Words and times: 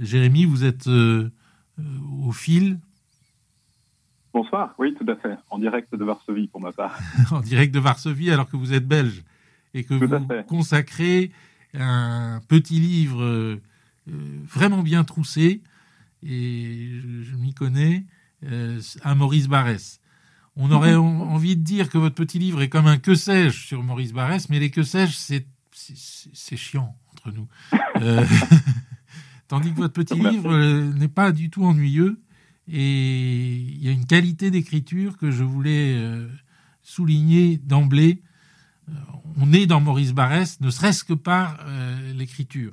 Jérémy, 0.00 0.46
vous 0.46 0.64
êtes 0.64 0.88
au 0.88 2.32
fil? 2.32 2.78
Bonsoir, 4.32 4.74
oui, 4.78 4.94
tout 4.98 5.06
à 5.10 5.16
fait. 5.16 5.36
En 5.50 5.58
direct 5.58 5.94
de 5.94 6.04
Varsovie 6.04 6.48
pour 6.48 6.60
ma 6.60 6.72
part. 6.72 6.98
en 7.30 7.40
direct 7.40 7.74
de 7.74 7.80
Varsovie 7.80 8.30
alors 8.30 8.48
que 8.48 8.56
vous 8.56 8.72
êtes 8.72 8.86
belge 8.86 9.22
et 9.74 9.84
que 9.84 9.94
vous 9.94 10.26
consacrez 10.48 11.30
un 11.74 12.40
petit 12.48 12.80
livre 12.80 13.60
vraiment 14.06 14.82
bien 14.82 15.04
troussé, 15.04 15.62
et 16.22 16.88
je, 17.22 17.36
m'y 17.36 17.54
connais, 17.54 18.04
à 19.02 19.14
Maurice 19.14 19.48
Barrès. 19.48 20.00
On 20.56 20.70
aurait 20.70 20.94
envie 20.96 21.56
de 21.56 21.62
dire 21.62 21.88
que 21.90 21.98
votre 21.98 22.14
petit 22.14 22.38
livre 22.38 22.62
est 22.62 22.68
comme 22.68 22.86
un 22.86 22.98
que 22.98 23.14
sais-je 23.14 23.66
sur 23.66 23.82
Maurice 23.82 24.12
Barrès, 24.12 24.48
mais 24.48 24.58
les 24.58 24.70
que 24.70 24.82
sais-je, 24.82 25.16
c'est 25.72 26.56
chiant 26.56 26.96
entre 27.12 27.32
nous. 27.32 27.48
Euh, 27.96 28.24
tandis 29.50 29.72
que 29.72 29.78
votre 29.78 29.92
petit 29.92 30.14
livre 30.14 30.52
euh, 30.52 30.92
n'est 30.92 31.08
pas 31.08 31.32
du 31.32 31.50
tout 31.50 31.64
ennuyeux 31.64 32.20
et 32.68 33.56
il 33.56 33.84
y 33.84 33.88
a 33.88 33.92
une 33.92 34.06
qualité 34.06 34.52
d'écriture 34.52 35.18
que 35.18 35.32
je 35.32 35.42
voulais 35.42 35.96
euh, 35.98 36.28
souligner 36.82 37.58
d'emblée. 37.58 38.22
On 39.40 39.52
est 39.52 39.66
dans 39.66 39.80
Maurice 39.80 40.12
Barrès, 40.12 40.60
ne 40.60 40.70
serait-ce 40.70 41.04
que 41.04 41.14
par 41.14 41.64
l'écriture. 42.16 42.72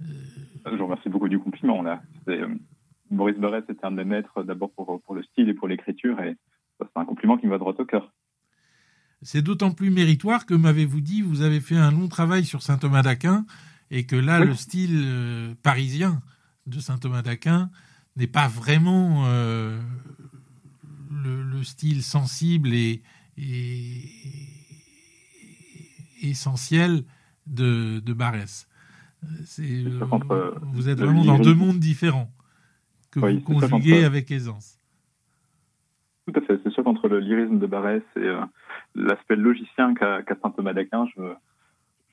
Je 0.00 0.76
vous 0.76 0.84
remercie 0.84 1.10
beaucoup 1.10 1.28
du 1.28 1.38
compliment. 1.38 1.82
Là. 1.82 2.02
Maurice 3.10 3.36
Barrès 3.38 3.62
était 3.68 3.84
un 3.84 3.90
de 3.90 3.96
mes 3.96 4.04
maîtres 4.04 4.42
d'abord 4.42 4.70
pour, 4.72 5.00
pour, 5.02 5.14
le 5.14 5.22
style 5.22 5.48
et 5.48 5.54
pour 5.54 5.68
l'écriture 5.68 6.20
et 6.20 6.36
c'est 6.78 7.00
un 7.00 7.04
compliment 7.04 7.36
qui 7.36 7.46
me 7.46 7.50
va 7.50 7.58
droit 7.58 7.74
au 7.78 7.84
cœur. 7.84 8.12
C'est 9.22 9.42
d'autant 9.42 9.70
plus 9.70 9.90
méritoire 9.90 10.46
que, 10.46 10.54
m'avez-vous 10.54 11.02
dit, 11.02 11.20
vous 11.20 11.42
avez 11.42 11.60
fait 11.60 11.76
un 11.76 11.90
long 11.90 12.08
travail 12.08 12.44
sur 12.44 12.62
saint 12.62 12.78
Thomas 12.78 13.02
d'Aquin 13.02 13.44
et 13.90 14.04
que 14.06 14.16
là, 14.16 14.44
le 14.44 14.54
style 14.54 15.02
euh, 15.04 15.54
parisien 15.62 16.22
de 16.66 16.78
saint 16.78 16.98
Thomas 16.98 17.22
d'Aquin 17.22 17.70
n'est 18.16 18.26
pas 18.26 18.48
vraiment 18.48 19.24
euh, 19.26 19.80
le, 21.10 21.62
style 21.62 22.02
sensible 22.02 22.72
et, 22.72 23.02
essentiel 26.22 27.04
de, 27.46 28.00
de 28.00 28.12
Barès. 28.12 28.68
Euh, 29.58 30.00
vous 30.62 30.88
êtes 30.88 30.98
vraiment 30.98 31.24
dans 31.24 31.38
deux 31.38 31.54
mondes 31.54 31.78
différents 31.78 32.30
que 33.10 33.20
vous 33.20 33.40
conjuguez 33.40 34.04
avec 34.04 34.30
aisance. 34.30 34.78
Tout 36.26 36.38
à 36.38 36.40
fait. 36.42 36.60
C'est 36.62 36.70
sûr 36.70 36.84
qu'entre 36.84 37.08
le 37.08 37.20
lyrisme 37.20 37.58
de 37.58 37.66
Barès 37.66 38.02
et 38.16 38.20
euh, 38.20 38.40
l'aspect 38.94 39.36
logicien 39.36 39.94
qu'a 39.94 40.22
saint 40.42 40.50
Thomas 40.50 40.72
d'Aquin, 40.72 41.06
je, 41.16 41.22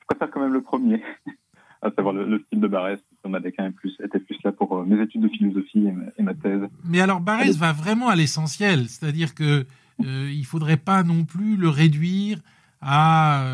préfère 0.06 0.30
quand 0.30 0.40
même 0.40 0.52
le 0.52 0.62
premier, 0.62 1.02
à 1.82 1.90
savoir 1.90 2.14
le, 2.14 2.42
style 2.46 2.60
de 2.60 2.68
Barès. 2.68 3.00
Thomas 3.22 3.40
d'Aquin 3.40 3.72
était 4.04 4.18
plus 4.18 4.36
là 4.44 4.52
pour 4.52 4.76
euh, 4.76 4.84
mes 4.84 5.02
études 5.02 5.22
de 5.22 5.28
philosophie 5.28 5.86
et 6.16 6.22
ma, 6.22 6.34
thèse. 6.34 6.62
Mais 6.84 7.00
alors 7.00 7.20
Barès 7.20 7.56
va 7.56 7.72
vraiment 7.72 8.08
à 8.08 8.16
l'essentiel, 8.16 8.88
c'est-à-dire 8.88 9.34
que 9.34 9.66
euh, 10.04 10.30
il 10.32 10.44
faudrait 10.44 10.76
pas 10.76 11.02
non 11.02 11.24
plus 11.24 11.56
le 11.56 11.68
réduire 11.68 12.40
à 12.80 13.44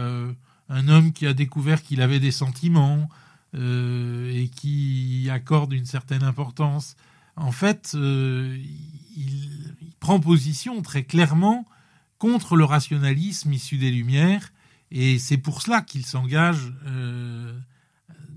un 0.68 0.88
homme 0.88 1.12
qui 1.12 1.26
a 1.26 1.32
découvert 1.32 1.82
qu'il 1.82 2.02
avait 2.02 2.20
des 2.20 2.30
sentiments 2.30 3.08
et 3.54 4.50
qui 4.54 5.28
accorde 5.32 5.72
une 5.72 5.86
certaine 5.86 6.22
importance. 6.22 6.96
En 7.36 7.52
fait, 7.52 7.96
il, 7.96 9.74
prend 10.00 10.20
position 10.20 10.82
très 10.82 11.04
clairement 11.04 11.64
contre 12.18 12.56
le 12.56 12.64
rationalisme 12.64 13.52
issu 13.54 13.78
des 13.78 13.90
Lumières, 13.90 14.52
et 14.90 15.18
c'est 15.18 15.36
pour 15.36 15.60
cela 15.62 15.82
qu'il 15.82 16.06
s'engage 16.06 16.72
euh, 16.86 17.52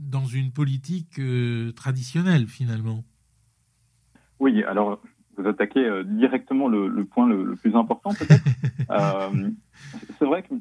dans 0.07 0.25
une 0.25 0.51
politique 0.51 1.19
euh, 1.19 1.71
traditionnelle 1.73 2.47
finalement. 2.47 3.03
Oui, 4.39 4.63
alors 4.63 5.01
vous 5.37 5.47
attaquez 5.47 5.85
euh, 5.85 6.03
directement 6.03 6.67
le, 6.67 7.05
point 7.05 7.27
le, 7.27 7.55
plus 7.55 7.75
important 7.75 8.11
peut-être. 8.13 8.43
c'est 10.19 10.25
vrai 10.25 10.43
que 10.43 10.55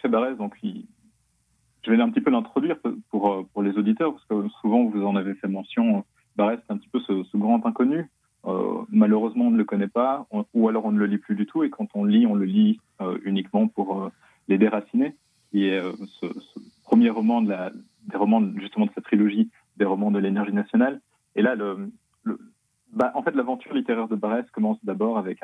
chez 0.00 0.08
Barès, 0.08 0.36
donc 0.36 0.54
je 0.62 1.90
vais 1.90 2.00
un 2.00 2.10
petit 2.10 2.20
peu 2.20 2.30
l'introduire 2.30 2.76
pour, 3.10 3.46
pour 3.52 3.62
les 3.62 3.72
auditeurs, 3.72 4.12
parce 4.12 4.24
que 4.26 4.48
souvent 4.60 4.84
vous 4.84 5.04
en 5.04 5.16
avez 5.16 5.34
fait 5.34 5.48
mention, 5.48 6.04
Barès 6.36 6.60
c'est 6.66 6.72
un 6.72 6.76
petit 6.76 6.88
peu 6.88 7.00
ce 7.00 7.36
grand 7.36 7.64
inconnu 7.66 8.08
euh, 8.46 8.82
malheureusement, 8.90 9.46
on 9.46 9.50
ne 9.50 9.56
le 9.56 9.64
connaît 9.64 9.88
pas, 9.88 10.26
ou 10.54 10.68
alors 10.68 10.84
on 10.84 10.92
ne 10.92 10.98
le 10.98 11.06
lit 11.06 11.18
plus 11.18 11.36
du 11.36 11.46
tout, 11.46 11.62
et 11.62 11.70
quand 11.70 11.88
on 11.94 12.04
lit, 12.04 12.26
on 12.26 12.34
le 12.34 12.44
lit 12.44 12.80
euh, 13.00 13.18
uniquement 13.24 13.68
pour 13.68 14.02
euh, 14.02 14.08
Les 14.48 14.58
Déracinés, 14.58 15.14
qui 15.50 15.66
est 15.66 15.80
ce, 16.20 16.26
premier 16.82 17.10
roman 17.10 17.42
de 17.42 17.50
la, 17.50 17.70
des 18.06 18.16
romans 18.16 18.42
justement 18.56 18.86
de 18.86 18.90
cette 18.94 19.04
trilogie 19.04 19.50
des 19.76 19.84
romans 19.84 20.10
de 20.10 20.18
l'énergie 20.18 20.52
nationale. 20.52 21.00
Et 21.34 21.42
là, 21.42 21.56
bah, 22.92 23.10
en 23.14 23.22
fait, 23.22 23.34
l'aventure 23.34 23.72
littéraire 23.72 24.08
de 24.08 24.16
Barès 24.16 24.48
commence 24.50 24.78
d'abord 24.84 25.16
avec 25.16 25.40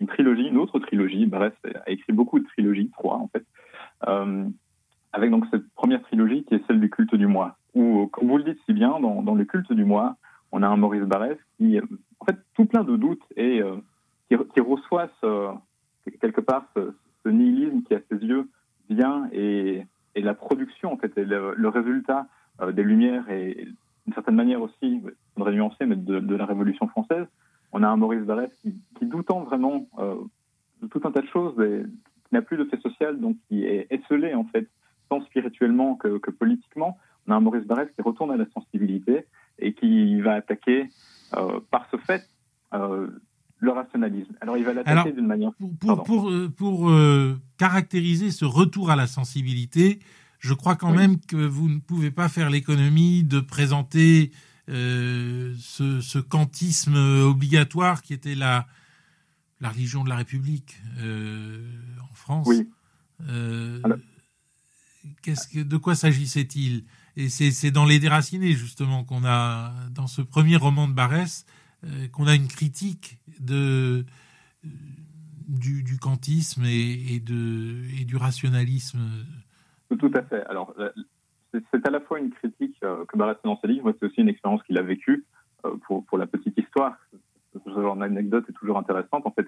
une 0.00 0.06
trilogie, 0.06 0.48
une 0.48 0.56
autre 0.56 0.78
trilogie. 0.78 1.26
Barès 1.26 1.52
a 1.64 1.90
écrit 1.90 2.12
beaucoup 2.12 2.38
de 2.38 2.46
trilogies, 2.46 2.90
trois 2.90 3.16
en 3.16 3.28
fait, 3.28 3.44
avec 5.12 5.30
donc 5.30 5.44
cette 5.50 5.68
première 5.74 6.02
trilogie 6.02 6.44
qui 6.44 6.54
est 6.54 6.66
celle 6.66 6.80
du 6.80 6.88
culte 6.88 7.14
du 7.14 7.26
moi, 7.26 7.56
où, 7.74 8.06
comme 8.06 8.28
vous 8.28 8.38
le 8.38 8.44
dites 8.44 8.60
si 8.64 8.72
bien, 8.72 8.98
dans, 9.00 9.22
dans 9.22 9.34
le 9.34 9.44
culte 9.44 9.72
du 9.72 9.84
moi, 9.84 10.16
on 10.52 10.62
a 10.62 10.68
un 10.68 10.76
Maurice 10.76 11.02
Barrès 11.02 11.38
qui 11.56 11.78
en 12.20 12.24
fait, 12.24 12.36
tout 12.54 12.64
plein 12.64 12.84
de 12.84 12.96
doutes 12.96 13.24
et 13.36 13.60
euh, 13.62 13.76
qui, 14.28 14.60
reçoit 14.60 15.08
quelque 16.20 16.40
part 16.40 16.64
ce, 16.74 17.28
nihilisme 17.28 17.82
qui, 17.82 17.94
à 17.94 18.00
ses 18.10 18.16
yeux, 18.24 18.48
vient 18.88 19.28
et, 19.32 19.84
la 20.20 20.34
production, 20.34 20.92
en 20.92 20.96
fait, 20.96 21.16
et 21.16 21.24
le, 21.24 21.68
résultat 21.68 22.26
euh, 22.60 22.72
des 22.72 22.82
Lumières 22.82 23.28
et 23.30 23.68
d'une 24.06 24.14
certaine 24.14 24.36
manière 24.36 24.62
aussi, 24.62 24.74
il 24.82 25.02
faudrait 25.34 25.52
nuancer, 25.52 25.86
mais 25.86 25.96
de, 25.96 26.34
la 26.34 26.46
Révolution 26.46 26.88
française. 26.88 27.26
On 27.72 27.82
a 27.82 27.88
un 27.88 27.96
Maurice 27.96 28.22
Barrès 28.22 28.50
qui, 28.62 28.74
doutant 29.02 29.40
vraiment 29.40 29.86
euh, 29.98 30.16
de 30.82 30.86
tout 30.88 31.00
un 31.04 31.12
tas 31.12 31.20
de 31.20 31.26
choses, 31.26 31.54
qui 31.56 32.34
n'a 32.34 32.42
plus 32.42 32.56
de 32.56 32.64
fait 32.64 32.80
social, 32.80 33.20
donc 33.20 33.36
qui 33.48 33.64
est 33.64 33.86
esselé, 33.90 34.34
en 34.34 34.44
fait, 34.44 34.68
tant 35.08 35.20
spirituellement 35.22 35.96
que, 35.96 36.18
que 36.18 36.30
politiquement. 36.30 36.96
On 37.26 37.32
a 37.32 37.36
un 37.36 37.40
Maurice 37.40 37.66
Barrès 37.66 37.88
qui 37.94 38.02
retourne 38.02 38.30
à 38.30 38.36
la 38.36 38.46
sensibilité 38.54 39.26
et 39.58 39.74
qui 39.74 40.20
va 40.20 40.34
attaquer 40.34 40.88
euh, 41.36 41.60
par 41.70 41.88
ce 41.90 41.96
fait 41.98 42.22
euh, 42.72 43.08
le 43.60 43.70
rationalisme. 43.72 44.34
Alors 44.40 44.56
il 44.56 44.64
va 44.64 44.72
l'attaquer 44.72 45.12
d'une 45.12 45.26
manière. 45.26 45.50
Pour, 45.80 46.04
pour, 46.04 46.32
pour, 46.56 46.90
euh, 46.90 47.40
caractériser 47.56 48.30
ce 48.30 48.44
retour 48.44 48.90
à 48.90 48.96
la 48.96 49.06
sensibilité, 49.06 50.00
je 50.38 50.54
crois 50.54 50.76
quand 50.76 50.92
même 50.92 51.18
que 51.20 51.36
vous 51.36 51.68
ne 51.68 51.78
pouvez 51.78 52.10
pas 52.10 52.28
faire 52.28 52.50
l'économie 52.50 53.24
de 53.24 53.40
présenter 53.40 54.30
ce, 54.68 55.54
ce, 56.02 56.18
kantisme 56.18 56.94
obligatoire 56.94 58.02
qui 58.02 58.12
était 58.12 58.34
la, 58.34 58.66
la 59.60 59.70
religion 59.70 60.04
de 60.04 60.10
la 60.10 60.16
République 60.16 60.80
en 60.98 62.14
France. 62.14 62.46
Oui. 62.46 62.68
que, 65.22 65.62
de 65.62 65.76
quoi 65.78 65.94
s'agissait-il? 65.94 66.84
Et 67.18 67.28
c'est 67.30 67.72
dans 67.72 67.84
Les 67.84 67.98
Déracinés, 67.98 68.52
justement, 68.52 69.02
qu'on 69.02 69.24
a, 69.24 69.72
dans 69.90 70.06
ce 70.06 70.22
premier 70.22 70.54
roman 70.54 70.86
de 70.86 70.92
Barès, 70.92 71.44
euh, 71.46 71.57
qu'on 72.12 72.26
a 72.26 72.34
une 72.34 72.48
critique 72.48 73.18
de, 73.40 74.04
du, 75.48 75.98
kantisme 76.00 76.64
et, 76.64 77.20
de, 77.20 77.84
et 78.00 78.04
du 78.04 78.16
rationalisme. 78.16 78.98
Tout 79.98 80.10
à 80.14 80.22
fait. 80.22 80.44
Alors, 80.46 80.74
euh, 80.78 80.90
c'est 81.72 81.86
à 81.86 81.90
la 81.90 82.00
fois 82.00 82.18
une 82.18 82.30
critique 82.30 82.76
euh, 82.82 83.04
que 83.06 83.16
Barès 83.16 83.36
fait 83.36 83.48
dans 83.48 83.58
ses 83.60 83.68
livres, 83.68 83.94
c'est 83.98 84.06
aussi 84.06 84.20
une 84.20 84.28
expérience 84.28 84.62
qu'il 84.64 84.78
a 84.78 84.82
vécue. 84.82 85.24
pour, 85.86 86.04
pour, 86.04 86.18
la 86.18 86.26
petite 86.26 86.58
histoire, 86.58 86.96
ce 87.52 87.70
genre 87.70 87.96
d'anecdote 87.96 88.44
est 88.48 88.52
toujours 88.52 88.78
intéressante. 88.78 89.26
En 89.26 89.30
fait, 89.30 89.46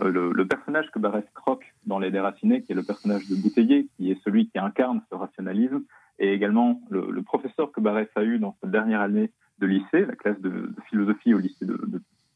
le, 0.00 0.46
personnage 0.46 0.90
que 0.90 0.98
Barès 0.98 1.24
croque 1.34 1.74
dans 1.86 1.98
Les 1.98 2.10
Déracinés, 2.10 2.62
qui 2.62 2.72
est 2.72 2.74
le 2.74 2.82
personnage 2.82 3.28
de 3.28 3.36
Bouteiller, 3.36 3.88
qui 3.96 4.10
est 4.10 4.22
celui 4.24 4.48
qui 4.48 4.58
incarne 4.58 5.02
ce 5.10 5.14
rationalisme, 5.14 5.82
et 6.18 6.32
également 6.32 6.80
le, 6.90 7.22
professeur 7.22 7.72
que 7.72 7.80
Barès 7.80 8.08
a 8.14 8.22
eu 8.22 8.38
dans 8.38 8.56
sa 8.62 8.68
dernière 8.68 9.00
année 9.00 9.30
de 9.62 9.66
lycée, 9.66 10.04
la 10.04 10.16
classe 10.16 10.40
de, 10.40 10.74
philosophie 10.90 11.34
au 11.34 11.38
lycée 11.38 11.64
de, 11.64 11.78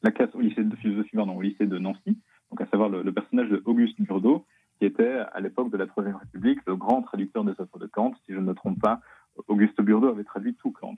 la 0.02 0.12
classe 0.12 0.34
au 0.34 0.40
lycée 0.40 0.62
de 0.62 0.76
philosophie 0.76 1.17
pardon, 1.17 1.37
au 1.37 1.43
lycée 1.43 1.67
de 1.67 1.78
Nancy, 1.78 2.17
donc 2.50 2.61
à 2.61 2.67
savoir 2.67 2.88
le, 2.88 3.12
personnage 3.12 3.49
de 3.49 3.61
Auguste 3.64 4.00
Burdeau, 4.00 4.46
qui 4.78 4.87
était 4.87 5.19
à 5.32 5.40
l'époque 5.40 5.70
de 5.70 5.76
la 5.76 5.87
Troisième 5.87 6.17
République 6.17 6.61
le 6.67 6.76
grand 6.76 7.02
traducteur 7.02 7.43
des 7.44 7.52
œuvres 7.61 7.78
de 7.78 7.87
Kant. 7.87 8.12
Si 8.25 8.32
je 8.32 8.38
ne 8.38 8.44
me 8.44 8.55
trompe 8.55 8.81
pas, 8.81 9.00
Auguste 9.49 9.81
Burdeau 9.81 10.08
avait 10.08 10.25
traduit 10.25 10.55
tout 10.55 10.70
Kant. 10.70 10.94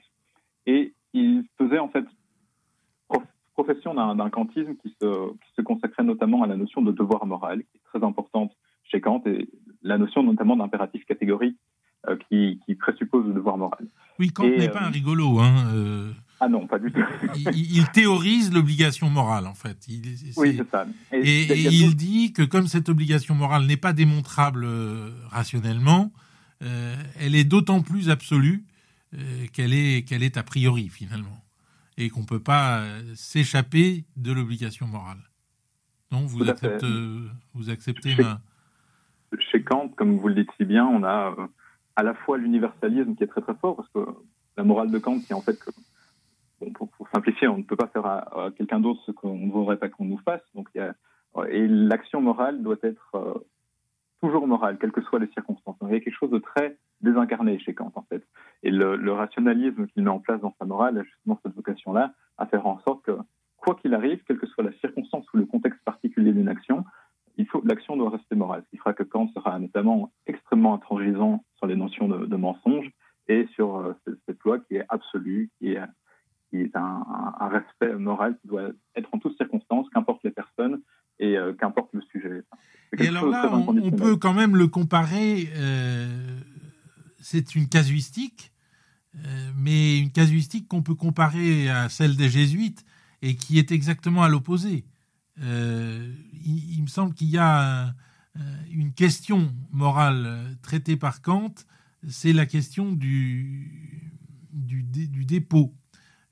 Et 0.67 0.93
il 1.13 1.45
faisait 1.57 1.79
en 1.79 1.89
fait 1.89 2.05
profession 3.55 3.93
d'un 3.93 4.29
kantisme 4.29 4.75
qui 4.75 4.95
se, 5.01 5.33
qui 5.33 5.53
se 5.53 5.61
consacrait 5.61 6.03
notamment 6.03 6.43
à 6.43 6.47
la 6.47 6.55
notion 6.55 6.81
de 6.81 6.93
devoir 6.93 7.25
moral, 7.25 7.63
qui 7.63 7.77
est 7.77 7.81
très 7.83 8.05
importante 8.05 8.53
chez 8.83 9.01
Kant, 9.01 9.21
et 9.25 9.49
la 9.81 9.97
notion 9.97 10.23
notamment 10.23 10.55
d'impératif 10.55 11.03
catégorique 11.05 11.57
euh, 12.07 12.15
qui, 12.29 12.75
présuppose 12.75 13.27
le 13.27 13.33
devoir 13.33 13.57
moral. 13.57 13.85
Oui, 14.19 14.31
Kant 14.31 14.47
n'est 14.47 14.69
pas 14.69 14.81
un 14.81 14.89
euh, 14.89 14.91
rigolo. 14.91 15.39
Hein, 15.39 15.71
euh. 15.73 16.11
ah 16.41 16.49
non, 16.49 16.67
pas 16.67 16.77
du 16.77 16.91
tout. 16.91 17.01
il, 17.53 17.87
théorise 17.91 18.53
l'obligation 18.53 19.09
morale, 19.09 19.47
en 19.47 19.53
fait. 19.53 19.87
oui, 20.37 20.57
c'est 20.57 20.69
ça. 20.69 20.85
Et, 21.13 21.61
il 21.69 21.95
dit 21.95 22.33
que 22.33 22.43
comme 22.43 22.67
cette 22.67 22.89
obligation 22.89 23.33
morale 23.33 23.65
n'est 23.65 23.77
pas 23.77 23.93
démontrable 23.93 24.67
rationnellement, 25.29 26.11
elle 26.61 27.35
est 27.35 27.45
d'autant 27.45 27.81
plus 27.81 28.09
absolue 28.09 28.65
qu'elle 29.53 29.73
est, 29.73 30.07
qu'elle 30.07 30.23
est 30.23 30.37
a 30.37 30.43
priori, 30.43 30.89
finalement. 30.89 31.43
et 31.97 32.09
qu'on 32.09 32.21
ne 32.21 32.25
peut 32.25 32.41
pas 32.41 32.83
s'échapper 33.15 34.03
de 34.17 34.33
l'obligation 34.33 34.85
morale. 34.85 35.19
Non, 36.11 36.25
vous, 36.25 36.43
acceptez, 36.49 36.87
vous 37.53 37.69
acceptez 37.69 38.15
chez, 38.15 38.23
chez 39.51 39.63
Kant, 39.63 39.89
comme 39.95 40.17
vous 40.17 40.27
le 40.27 40.35
dites 40.35 40.49
si 40.57 40.65
bien, 40.65 40.85
on 40.85 41.03
a 41.03 41.35
à 41.99 42.03
la 42.03 42.13
fois 42.13 42.37
l'universalisme 42.37 43.13
qui 43.15 43.25
est 43.25 43.27
très 43.27 43.41
très 43.41 43.55
fort, 43.55 43.75
parce 43.75 43.89
que 43.89 43.99
la 44.55 44.63
morale 44.63 44.89
de 44.89 44.99
Kant, 44.99 45.19
qui 45.19 45.33
en 45.33 45.41
fait 45.41 45.59
que 45.59 45.69
pour, 46.73 47.09
simplifier, 47.13 47.49
on 47.49 47.57
ne 47.57 47.63
peut 47.63 47.75
pas 47.75 47.87
faire 47.87 48.05
à, 48.05 48.51
quelqu'un 48.57 48.79
d'autre 48.79 49.01
ce 49.05 49.11
qu'on 49.11 49.37
ne 49.37 49.51
voudrait 49.51 49.75
pas 49.75 49.89
qu'on 49.89 50.05
nous 50.05 50.19
fasse. 50.19 50.41
Donc, 50.55 50.69
et 50.75 51.67
l'action 51.67 52.21
morale 52.21 52.63
doit 52.63 52.77
être 52.83 53.15
euh, 53.15 53.33
toujours 54.21 54.47
morale, 54.47 54.77
quelles 54.79 54.93
que 54.93 55.01
soient 55.01 55.19
les 55.19 55.27
circonstances. 55.27 55.75
il 55.81 55.89
y 55.89 55.95
a 55.95 55.99
quelque 55.99 56.17
chose 56.17 56.31
de 56.31 56.39
très 56.39 56.77
désincarné 57.01 57.59
chez 57.59 57.73
Kant, 57.73 57.91
en 57.95 58.03
fait. 58.03 58.25
Et 58.63 58.71
le, 58.71 59.11
rationalisme 59.11 59.87
qu'il 59.87 60.03
met 60.03 60.09
en 60.09 60.19
place 60.19 60.39
dans 60.39 60.55
sa 60.57 60.65
morale 60.65 60.97
a 60.99 61.03
justement 61.03 61.37
cette 61.43 61.55
vocation-là, 61.55 62.13
à 62.37 62.45
faire 62.45 62.65
en 62.65 62.79
sorte 62.79 63.03
que, 63.03 63.17
quoi 63.57 63.75
qu'il 63.75 63.93
arrive, 63.93 64.23
quelle 64.25 64.39
que 64.39 64.47
soit 64.47 64.63
la 64.63 64.71
circonstance 64.79 65.25
ou 65.33 65.37
le 65.37 65.45
contexte 65.45 65.83
particulier 65.83 66.31
d'une 66.31 66.47
action, 66.47 66.85
il 67.39 67.47
faut, 67.47 67.61
l'action 67.65 67.95
doit 67.97 68.09
rester 68.09 68.35
morale. 68.35 68.63
Ce 68.65 68.69
qui 68.69 68.77
fera 68.77 68.93
que 68.93 69.03
Kant 69.03 69.29
sera 69.33 69.57
notamment 69.59 70.11
extrêmement 70.27 70.75
intransigeant 70.75 71.43
sur 71.57 71.67
les 71.67 71.75
notions 71.75 72.07
de, 72.07 72.35
mensonge 72.35 72.91
et 73.27 73.47
sur 73.55 73.77
euh, 73.77 73.93
cette, 74.27 74.39
loi 74.43 74.59
qui 74.59 74.75
est 74.75 74.85
absolue, 74.89 75.49
qui 75.57 75.73
est 75.73 75.79
qui 76.49 76.57
est 76.57 76.75
un, 76.75 77.03
respect 77.41 77.93
moral 77.95 78.37
qui 78.41 78.47
doit 78.47 78.69
être 78.95 79.09
en 79.11 79.19
toutes 79.19 79.37
circonstances, 79.37 79.87
qu'importe 79.93 80.23
les 80.23 80.31
personnes 80.31 80.81
et 81.19 81.37
euh, 81.37 81.53
qu'importe 81.53 81.89
le 81.93 82.01
sujet. 82.11 82.43
Et 82.97 83.07
alors 83.07 83.27
là, 83.27 83.51
on, 83.53 83.91
peut 83.91 84.15
quand 84.15 84.33
même 84.33 84.55
le 84.55 84.67
comparer, 84.67 85.49
euh, 85.55 86.39
c'est 87.19 87.55
une 87.55 87.67
casuistique, 87.67 88.51
euh, 89.15 89.51
mais 89.57 89.99
une 89.99 90.11
casuistique 90.11 90.67
qu'on 90.67 90.81
peut 90.81 90.95
comparer 90.95 91.69
à 91.69 91.89
celle 91.89 92.15
des 92.15 92.29
jésuites 92.29 92.83
et 93.21 93.35
qui 93.35 93.59
est 93.59 93.71
exactement 93.71 94.23
à 94.23 94.29
l'opposé. 94.29 94.85
Il, 95.41 96.81
me 96.81 96.87
semble 96.87 97.13
qu'il 97.13 97.29
y 97.29 97.37
a 97.37 97.95
une 98.71 98.93
question 98.93 99.53
morale 99.71 100.57
traitée 100.61 100.97
par 100.97 101.21
Kant, 101.21 101.53
c'est 102.07 102.33
la 102.33 102.45
question 102.45 102.91
du, 102.93 104.11
du, 104.51 105.25
dépôt. 105.25 105.75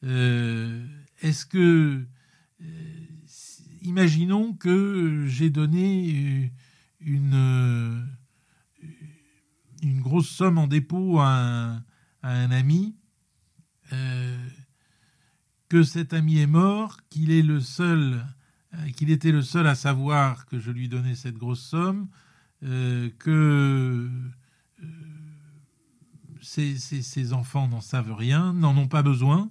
Euh, 0.03 0.85
est-ce 1.21 1.45
que, 1.45 2.05
euh, 2.61 2.65
imaginons 3.81 4.53
que 4.53 5.25
j'ai 5.27 5.49
donné 5.49 6.53
une, 6.99 8.07
une 9.81 10.01
grosse 10.01 10.29
somme 10.29 10.57
en 10.57 10.67
dépôt 10.67 11.19
à 11.19 11.81
un, 12.23 12.51
ami, 12.51 12.95
euh, 13.93 14.47
que 15.69 15.83
cet 15.83 16.13
ami 16.13 16.39
est 16.39 16.47
mort, 16.47 16.99
qu'il 17.09 17.31
est 17.31 17.41
le 17.41 17.59
seul, 17.59 18.25
qu'il 18.95 19.11
était 19.11 19.31
le 19.31 19.41
seul 19.41 19.67
à 19.67 19.75
savoir 19.75 20.45
que 20.45 20.59
je 20.59 20.71
lui 20.71 20.87
donnais 20.89 21.15
cette 21.15 21.37
grosse 21.37 21.61
somme, 21.61 22.07
que 22.61 24.09
ses, 26.41 27.33
enfants 27.33 27.67
n'en 27.67 27.81
savent 27.81 28.13
rien, 28.13 28.53
n'en 28.53 28.75
ont 28.77 28.87
pas 28.87 29.03
besoin, 29.03 29.49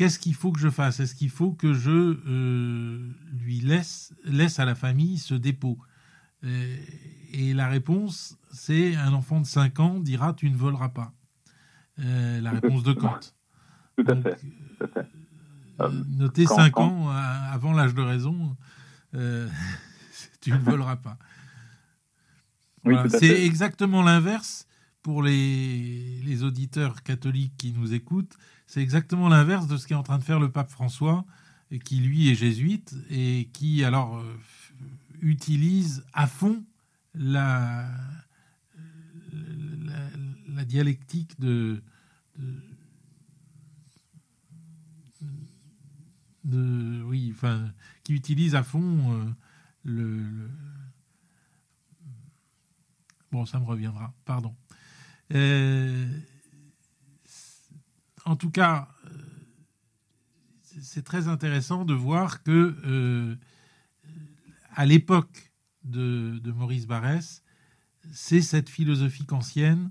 Qu'est-ce 0.00 0.18
qu'il 0.18 0.34
faut 0.34 0.50
que 0.50 0.58
je 0.58 0.70
fasse? 0.70 0.98
Est-ce 0.98 1.14
qu'il 1.14 1.28
faut 1.28 1.52
que 1.52 1.74
je 1.74 1.90
euh, 2.26 3.12
lui 3.34 3.60
laisse, 3.60 4.14
laisse 4.24 4.58
à 4.58 4.64
la 4.64 4.74
famille 4.74 5.18
ce 5.18 5.34
dépôt? 5.34 5.76
Euh, 6.42 6.76
Et 7.34 7.52
la 7.52 7.68
réponse, 7.68 8.38
c'est 8.50 8.96
un 8.96 9.12
enfant 9.12 9.42
de 9.42 9.46
5 9.46 9.78
ans 9.78 10.00
dira 10.00 10.32
tu 10.32 10.48
ne 10.48 10.56
voleras 10.56 10.88
pas. 10.88 11.12
Euh, 11.98 12.40
la 12.40 12.50
réponse 12.50 12.82
de 12.82 12.94
Kant. 12.94 13.20
Tout 13.98 14.06
à 14.08 14.16
fait. 14.16 14.40
Noter 15.88 16.46
5 16.46 16.78
ans 16.78 17.08
avant 17.08 17.72
l'âge 17.72 17.94
de 17.94 18.02
raison, 18.02 18.56
tu 19.12 20.52
ne 20.52 20.58
voleras 20.58 20.96
pas. 20.96 21.18
c'est 23.08 23.44
exactement 23.44 24.02
l'inverse 24.02 24.66
pour 25.02 25.22
les, 25.22 26.20
les, 26.22 26.42
auditeurs 26.44 27.02
catholiques 27.02 27.54
qui 27.56 27.72
nous 27.72 27.94
écoutent. 27.94 28.36
C'est 28.66 28.82
exactement 28.82 29.28
l'inverse 29.28 29.66
de 29.66 29.76
ce 29.76 29.86
qu'est 29.86 29.94
en 29.94 30.02
train 30.02 30.18
de 30.18 30.24
faire 30.24 30.38
le 30.38 30.50
pape 30.50 30.70
François, 30.70 31.24
qui 31.78 32.00
lui 32.00 32.30
est 32.30 32.34
jésuite 32.34 32.94
et 33.10 33.48
qui 33.52 33.84
alors 33.84 34.16
euh, 34.18 34.38
utilise 35.22 36.04
à 36.12 36.26
fond 36.26 36.64
la, 37.14 37.86
la, 40.48 40.64
dialectique 40.64 41.38
de, 41.40 41.82
de, 42.38 42.54
oui, 46.44 47.32
enfin, 47.34 47.72
qui 48.02 48.14
utilise 48.14 48.54
à 48.54 48.62
fond 48.62 49.12
euh, 49.12 49.30
le, 49.84 50.50
bon, 53.30 53.44
ça 53.46 53.60
me 53.60 53.64
reviendra, 53.64 54.14
pardon. 54.24 54.54
Euh, 55.32 56.08
en 58.24 58.36
tout 58.36 58.50
cas, 58.50 58.88
euh, 59.06 59.10
c'est 60.82 61.04
très 61.04 61.28
intéressant 61.28 61.84
de 61.84 61.94
voir 61.94 62.42
que 62.42 63.38
à 64.74 64.86
l'époque 64.86 65.52
de, 65.84 66.40
Maurice 66.52 66.86
Barrès, 66.86 67.42
c'est 68.12 68.40
cette 68.40 68.68
philosophie 68.68 69.26
kantienne, 69.26 69.90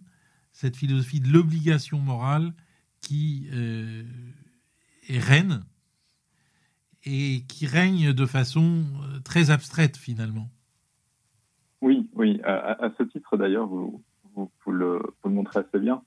cette 0.52 0.76
philosophie 0.76 1.20
de 1.20 1.30
l'obligation 1.30 2.00
morale 2.00 2.54
qui 3.02 3.48
est 3.50 5.20
reine 5.20 5.64
et 7.06 7.44
qui 7.48 7.66
règne 7.66 8.14
de 8.14 8.26
façon 8.26 8.84
très 9.24 9.52
abstraite 9.52 9.98
finalement. 9.98 10.50
Oui, 11.82 12.10
oui. 12.14 12.42
À, 12.44 12.90
ce 12.98 13.04
titre 13.04 13.38
d'ailleurs, 13.38 13.68
vous, 13.68 14.02
vous, 14.36 14.72
le, 14.72 15.02
montrez 15.24 15.60
assez 15.60 15.80
bien 15.80 16.02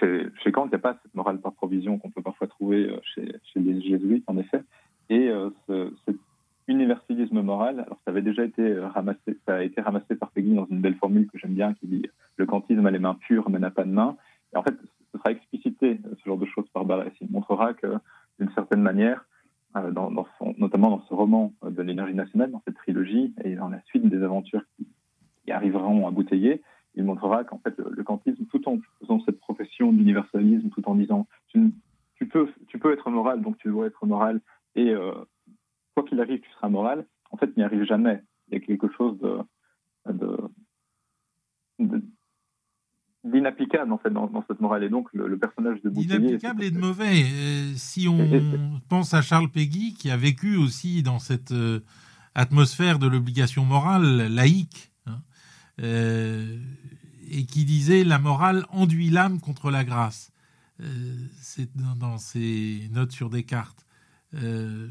chez, 0.00 0.52
Kant, 0.52 0.66
il 0.66 0.70
n'y 0.70 0.74
a 0.74 0.78
pas 0.78 0.98
cette 1.02 1.14
morale 1.14 1.40
par 1.40 1.52
provision 1.52 1.98
qu'on 1.98 2.10
peut 2.10 2.22
parfois 2.22 2.46
trouver 2.46 2.88
euh, 2.88 2.98
chez, 3.14 3.60
les 3.60 3.80
jésuites, 3.80 4.24
en 4.26 4.38
effet. 4.38 4.62
Et 5.10 5.28
euh, 5.28 5.50
ce, 5.66 5.92
cet 6.06 6.16
universalisme 6.66 7.40
moral, 7.40 7.80
alors 7.80 7.98
ça 8.04 8.10
avait 8.10 8.22
déjà 8.22 8.44
été 8.44 8.78
ramassé, 8.78 9.38
ça 9.46 9.56
a 9.56 9.62
été 9.62 9.80
ramassé 9.80 10.14
par 10.16 10.30
Peggy 10.30 10.54
dans 10.54 10.66
une 10.66 10.80
belle 10.80 10.96
formule 10.96 11.26
que 11.28 11.38
j'aime 11.38 11.54
bien, 11.54 11.74
qui 11.74 11.86
dit 11.86 12.06
le 12.36 12.46
kantisme 12.46 12.84
a 12.86 12.90
les 12.90 12.98
mains 12.98 13.14
pures 13.14 13.48
mais 13.48 13.58
n'a 13.58 13.70
pas 13.70 13.84
de 13.84 13.90
main. 13.90 14.16
Et 14.52 14.56
en 14.56 14.62
fait, 14.62 14.74
ce 15.12 15.18
sera 15.18 15.30
explicité 15.30 15.98
ce 16.04 16.24
genre 16.24 16.38
de 16.38 16.46
choses 16.46 16.68
par 16.72 16.84
Barès. 16.84 17.12
Il 17.20 17.30
montrera 17.30 17.72
que, 17.72 17.94
d'une 18.38 18.52
certaine 18.52 18.82
manière, 18.82 19.24
euh, 19.76 19.92
notamment 20.56 20.90
dans 20.90 21.02
ce 21.02 21.14
roman 21.14 21.52
de 21.62 21.82
l'énergie 21.82 22.14
nationale, 22.14 22.50
dans 22.50 22.62
cette 22.64 22.76
trilogie 22.76 23.34
et 23.44 23.54
dans 23.54 23.68
la 23.68 23.80
suite 23.82 24.06
des 24.06 24.22
aventures 24.22 24.62
qui, 24.76 24.86
qui 25.44 25.52
arriveront 25.52 26.06
à 26.06 26.10
bouteiller, 26.10 26.62
il 26.94 27.04
montrera 27.04 27.44
qu'en 27.44 27.58
fait, 27.58 27.74
le, 27.78 28.02
kantisme, 28.02 28.44
tout 28.46 28.68
en 28.68 28.78
faisant 29.00 29.20
cette 29.24 29.38
profession 29.38 29.92
d'universalisme, 29.92 30.68
tout 30.70 30.88
en 30.88 30.94
disant 30.94 31.28
tu, 31.48 31.72
tu, 32.16 32.26
peux, 32.26 32.48
tu 32.66 32.78
peux 32.78 32.92
être 32.92 33.10
moral, 33.10 33.42
donc 33.42 33.56
tu 33.58 33.68
dois 33.68 33.86
être 33.86 34.04
moral, 34.06 34.40
et 34.74 34.90
euh, 34.90 35.12
quoi 35.94 36.04
qu'il 36.04 36.20
arrive, 36.20 36.40
tu 36.40 36.50
seras 36.50 36.68
moral, 36.68 37.06
en 37.30 37.36
fait, 37.36 37.50
il 37.56 37.58
n'y 37.58 37.64
arrive 37.64 37.84
jamais. 37.84 38.20
Il 38.48 38.54
y 38.54 38.56
a 38.56 38.60
quelque 38.60 38.88
chose 38.88 39.18
de, 39.18 39.38
d'inapplicable 43.30 43.92
en 43.92 43.98
fait 43.98 44.10
dans, 44.10 44.44
cette 44.48 44.60
morale 44.60 44.84
et 44.84 44.88
donc 44.88 45.08
le, 45.12 45.36
personnage 45.38 45.80
de 45.82 45.90
Bouteiller 45.90 46.16
inapplicable 46.16 46.64
et 46.64 46.70
de 46.70 46.78
mauvais 46.78 47.24
euh, 47.24 47.72
si 47.76 48.08
on 48.08 48.80
pense 48.88 49.14
à 49.14 49.22
Charles 49.22 49.50
Péguy 49.50 49.94
qui 49.94 50.10
a 50.10 50.16
vécu 50.16 50.56
aussi 50.56 51.02
dans 51.02 51.18
cette 51.18 51.52
euh, 51.52 51.80
atmosphère 52.34 52.98
de 52.98 53.06
l'obligation 53.06 53.64
morale 53.64 54.28
laïque 54.28 54.92
hein, 55.06 55.20
et 55.78 57.44
qui 57.46 57.64
disait 57.64 58.04
la 58.04 58.18
morale 58.18 58.64
enduit 58.70 59.10
l'âme 59.10 59.40
contre 59.40 59.70
la 59.70 59.84
grâce. 59.84 60.32
Euh, 60.80 61.26
c'est 61.40 61.68
dans, 61.76 62.18
ses 62.18 62.88
notes 62.92 63.12
sur 63.12 63.30
Descartes. 63.30 63.86
Euh, 64.34 64.88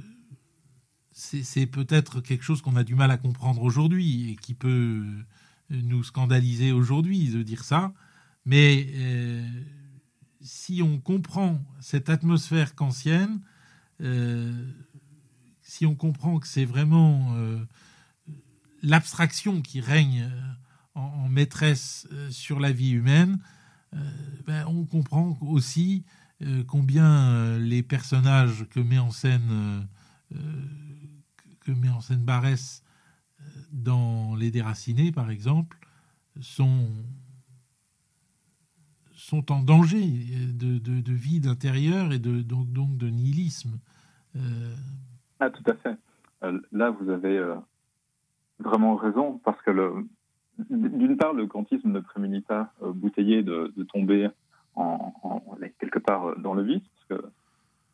c'est 1.12 1.66
peut-être 1.66 2.22
quelque 2.22 2.44
chose 2.44 2.62
qu'on 2.62 2.76
a 2.76 2.84
du 2.84 2.94
mal 2.94 3.10
à 3.10 3.18
comprendre 3.18 3.64
aujourd'hui 3.64 4.32
et 4.32 4.36
qui 4.36 4.54
peut 4.54 5.04
nous 5.72 6.04
scandaliser 6.04 6.72
aujourd'hui 6.72 7.30
de 7.30 7.42
dire 7.42 7.64
ça. 7.64 7.92
Mais 8.48 8.88
euh, 8.96 9.48
si 10.42 10.82
on 10.82 11.00
comprend 11.00 11.64
cette 11.80 12.10
atmosphère 12.10 12.74
kantienne, 12.74 13.42
si 15.62 15.86
on 15.86 15.96
comprend 15.96 16.40
que 16.40 16.48
c'est 16.48 16.66
vraiment 16.66 17.36
l'abstraction 18.84 19.62
qui 19.62 19.82
règne 19.82 20.30
en, 20.98 21.30
maîtresse 21.30 22.08
euh, 22.12 22.30
sur 22.32 22.60
la 22.60 22.72
vie 22.72 22.92
humaine, 22.92 23.40
euh, 23.94 23.98
ben, 24.46 24.66
on 24.68 24.86
comprend 24.86 25.38
aussi 25.42 26.04
euh, 26.42 26.64
combien 26.66 27.58
les 27.60 27.84
personnages 27.84 28.66
que 28.70 28.80
met 28.80 29.00
en 29.00 29.12
scène 29.12 29.88
que 31.62 31.72
met 31.72 31.90
en 31.90 32.02
scène 32.02 32.24
Barès 32.24 32.84
dans 33.72 34.36
Les 34.36 34.52
Déracinés, 34.52 35.14
par 35.14 35.30
exemple, 35.30 35.78
sont 36.42 36.90
sont 39.28 39.52
en 39.52 39.62
danger 39.62 40.06
de, 40.54 40.80
de, 40.80 41.14
vide 41.14 41.48
intérieur 41.48 42.14
et 42.14 42.20
de, 42.20 42.42
donc, 42.42 42.72
donc 42.72 42.96
de 42.98 43.10
nihilisme. 43.10 43.78
Ah, 45.40 45.50
tout 45.50 45.70
à 45.70 45.74
fait. 45.76 45.98
là, 46.72 46.92
vous 46.92 47.10
avez 47.10 47.44
vraiment 48.60 48.96
raison, 48.96 49.40
parce 49.44 49.62
que 49.64 50.06
d'une 50.70 51.18
part, 51.18 51.34
le 51.34 51.46
quantisme 51.46 51.92
ne 51.92 52.00
prémunit 52.00 52.42
pas 52.42 52.72
Bouteiller 52.82 53.44
de, 53.44 53.74
tomber 53.92 54.30
en, 54.76 55.14
quelque 55.80 56.00
part 56.00 56.40
dans 56.40 56.54
le 56.54 56.64
vice, 56.64 56.84
parce 56.96 57.22
que 57.22 57.28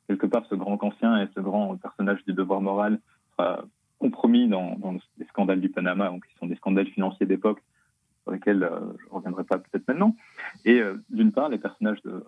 quelque 0.08 0.28
part, 0.28 0.46
ce 0.50 0.56
grand 0.56 0.82
ancien 0.84 1.20
et 1.20 1.28
ce 1.36 1.40
grand 1.40 1.76
personnage 1.78 2.24
du 2.26 2.34
devoir 2.34 2.62
moral 2.62 3.00
sera 3.32 3.64
compromis 3.98 4.48
dans, 4.48 4.78
les 5.18 5.26
scandales 5.26 5.62
du 5.62 5.70
Panama, 5.70 6.10
donc 6.10 6.28
qui 6.28 6.36
sont 6.38 6.46
des 6.46 6.56
scandales 6.58 6.88
financiers 6.88 7.26
d'époque 7.26 7.64
sur 8.24 8.32
lesquels 8.32 8.64
euh, 8.64 8.80
je 9.00 9.06
ne 9.06 9.12
reviendrai 9.12 9.44
pas 9.44 9.58
peut-être 9.58 9.88
maintenant. 9.88 10.16
Et 10.66 10.80
euh, 10.80 10.96
d'une 11.10 11.32
part, 11.32 11.50
les 11.50 11.58
personnages 11.58 12.02
que 12.02 12.24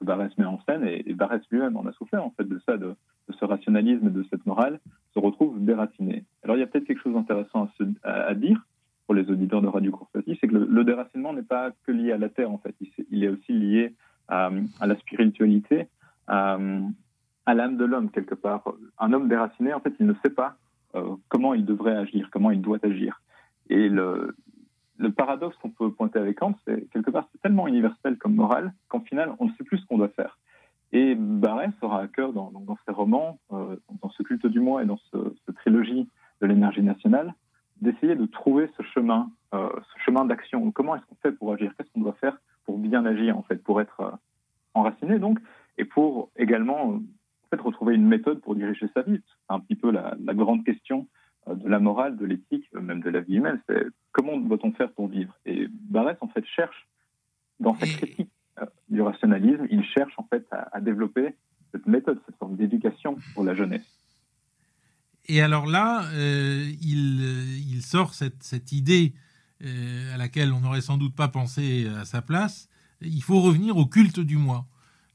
Barès 0.00 0.36
met 0.38 0.44
en 0.44 0.60
scène, 0.66 0.84
et, 0.84 1.12
Barès 1.14 1.42
lui-même 1.50 1.76
en 1.76 1.86
a 1.86 1.92
souffert 1.92 2.24
en 2.24 2.30
fait 2.30 2.48
de 2.48 2.58
ça, 2.66 2.76
de, 2.76 2.94
ce 3.38 3.44
rationalisme 3.44 4.06
et 4.08 4.10
de 4.10 4.24
cette 4.30 4.46
morale, 4.46 4.80
se 5.14 5.18
retrouvent 5.18 5.62
déracinés. 5.62 6.24
Alors 6.42 6.56
il 6.56 6.60
y 6.60 6.62
a 6.62 6.66
peut-être 6.66 6.86
quelque 6.86 7.02
chose 7.02 7.14
d'intéressant 7.14 7.68
à, 8.02 8.34
dire 8.34 8.60
pour 9.06 9.14
les 9.14 9.30
auditeurs 9.30 9.62
de 9.62 9.68
Radio 9.68 9.92
Courtoisie, 9.92 10.36
c'est 10.40 10.48
que 10.48 10.56
le, 10.56 10.84
déracinement 10.84 11.32
n'est 11.32 11.42
pas 11.42 11.70
que 11.86 11.92
lié 11.92 12.12
à 12.12 12.18
la 12.18 12.28
terre 12.28 12.50
en 12.50 12.58
fait, 12.58 12.74
il, 13.10 13.22
est 13.22 13.28
aussi 13.28 13.52
lié 13.52 13.94
à, 14.28 14.50
la 14.80 14.96
spiritualité, 14.96 15.86
à, 16.26 16.58
à 17.46 17.54
l'âme 17.54 17.76
de 17.76 17.84
l'homme 17.84 18.10
quelque 18.10 18.34
part. 18.34 18.64
Un 18.98 19.12
homme 19.12 19.28
déraciné, 19.28 19.72
en 19.74 19.80
fait, 19.80 19.94
il 20.00 20.06
ne 20.06 20.14
sait 20.24 20.30
pas 20.30 20.56
euh, 20.94 21.16
comment 21.28 21.54
il 21.54 21.64
devrait 21.64 21.96
agir, 21.96 22.28
comment 22.32 22.50
il 22.50 22.60
doit 22.60 22.78
agir. 22.82 23.20
Et 23.68 23.88
le, 23.88 24.34
le 25.00 25.10
paradoxe 25.10 25.56
qu'on 25.56 25.70
peut 25.70 25.90
pointer 25.90 26.18
avec 26.18 26.38
Kant, 26.38 26.54
c'est 26.66 26.88
quelque 26.90 27.10
part, 27.10 27.26
c'est 27.32 27.40
tellement 27.40 27.66
universel 27.66 28.18
comme 28.18 28.34
morale 28.34 28.72
qu'en 28.88 29.00
final, 29.00 29.34
on 29.38 29.46
ne 29.46 29.52
sait 29.52 29.64
plus 29.64 29.78
ce 29.78 29.86
qu'on 29.86 29.98
doit 29.98 30.08
faire. 30.10 30.38
Et 30.92 31.14
Barès 31.14 31.72
aura 31.82 32.02
à 32.02 32.06
cœur, 32.08 32.32
dans, 32.32 32.52
ses 32.86 32.92
romans, 32.92 33.38
euh, 33.52 33.76
dans 34.02 34.10
ce 34.10 34.22
culte 34.22 34.46
du 34.46 34.60
moi 34.60 34.82
et 34.82 34.86
dans 34.86 34.98
ce, 35.10 35.16
cette 35.46 35.56
trilogie 35.56 36.08
de 36.40 36.46
l'énergie 36.46 36.82
nationale, 36.82 37.34
d'essayer 37.80 38.14
de 38.14 38.26
trouver 38.26 38.68
ce 38.76 38.82
chemin, 38.82 39.30
euh, 39.54 39.70
ce 39.94 40.02
chemin 40.04 40.24
d'action. 40.24 40.70
Comment 40.72 40.96
est-ce 40.96 41.06
qu'on 41.06 41.16
fait 41.22 41.32
pour 41.32 41.52
agir? 41.52 41.72
Qu'est-ce 41.76 41.90
qu'on 41.92 42.00
doit 42.00 42.16
faire 42.20 42.36
pour 42.66 42.76
bien 42.78 43.04
agir, 43.06 43.38
en 43.38 43.42
fait, 43.42 43.62
pour 43.62 43.80
être 43.80 44.00
euh, 44.00 44.10
enraciné, 44.74 45.18
donc, 45.18 45.38
et 45.78 45.84
pour 45.84 46.30
également 46.36 47.00
fait, 47.50 47.60
retrouver 47.60 47.94
une 47.94 48.06
méthode 48.06 48.40
pour 48.40 48.54
diriger 48.54 48.86
sa 48.94 49.02
vie. 49.02 49.20
C'est 49.24 49.54
un 49.54 49.60
petit 49.60 49.74
peu 49.74 49.90
la, 49.90 50.14
grande 50.34 50.64
question 50.64 51.06
de 51.46 51.68
la 51.68 51.78
morale, 51.78 52.16
de 52.16 52.24
l'éthique, 52.24 52.68
euh, 52.74 52.80
même 52.80 53.00
de 53.00 53.10
la 53.10 53.20
vie 53.20 53.36
humaine. 53.36 53.60
C'est 53.68 53.84
comment 54.12 54.36
doit-on 54.38 54.72
faire 54.72 54.92
pour 54.92 55.08
vivre? 55.08 55.34
Et 55.46 55.68
Barès, 55.68 56.16
en 56.20 56.28
fait, 56.28 56.44
cherche, 56.46 56.88
dans 57.58 57.74
sa 57.74 57.86
critique 57.86 58.30
euh, 58.60 58.66
du 58.88 59.02
rationalisme, 59.02 59.66
il 59.70 59.84
cherche, 59.84 60.12
en 60.16 60.26
fait, 60.28 60.46
à, 60.50 60.80
développer 60.80 61.34
cette 61.72 61.86
méthode, 61.86 62.20
cette 62.26 62.36
forme 62.36 62.56
d'éducation 62.56 63.16
pour 63.34 63.44
la 63.44 63.54
jeunesse. 63.54 63.86
Et 65.28 65.42
alors 65.42 65.66
là, 65.66 66.06
il, 66.12 67.20
il, 67.72 67.82
sort 67.82 68.14
cette, 68.14 68.42
cette 68.42 68.72
idée 68.72 69.14
à 69.60 70.16
laquelle 70.16 70.52
on 70.52 70.60
n'aurait 70.60 70.80
sans 70.80 70.96
doute 70.96 71.14
pas 71.14 71.28
pensé 71.28 71.86
à 71.86 72.04
sa 72.04 72.20
place. 72.20 72.68
Il 73.00 73.22
faut 73.22 73.40
revenir 73.40 73.76
au 73.76 73.86
culte 73.86 74.18
du 74.18 74.36
moi. 74.36 74.66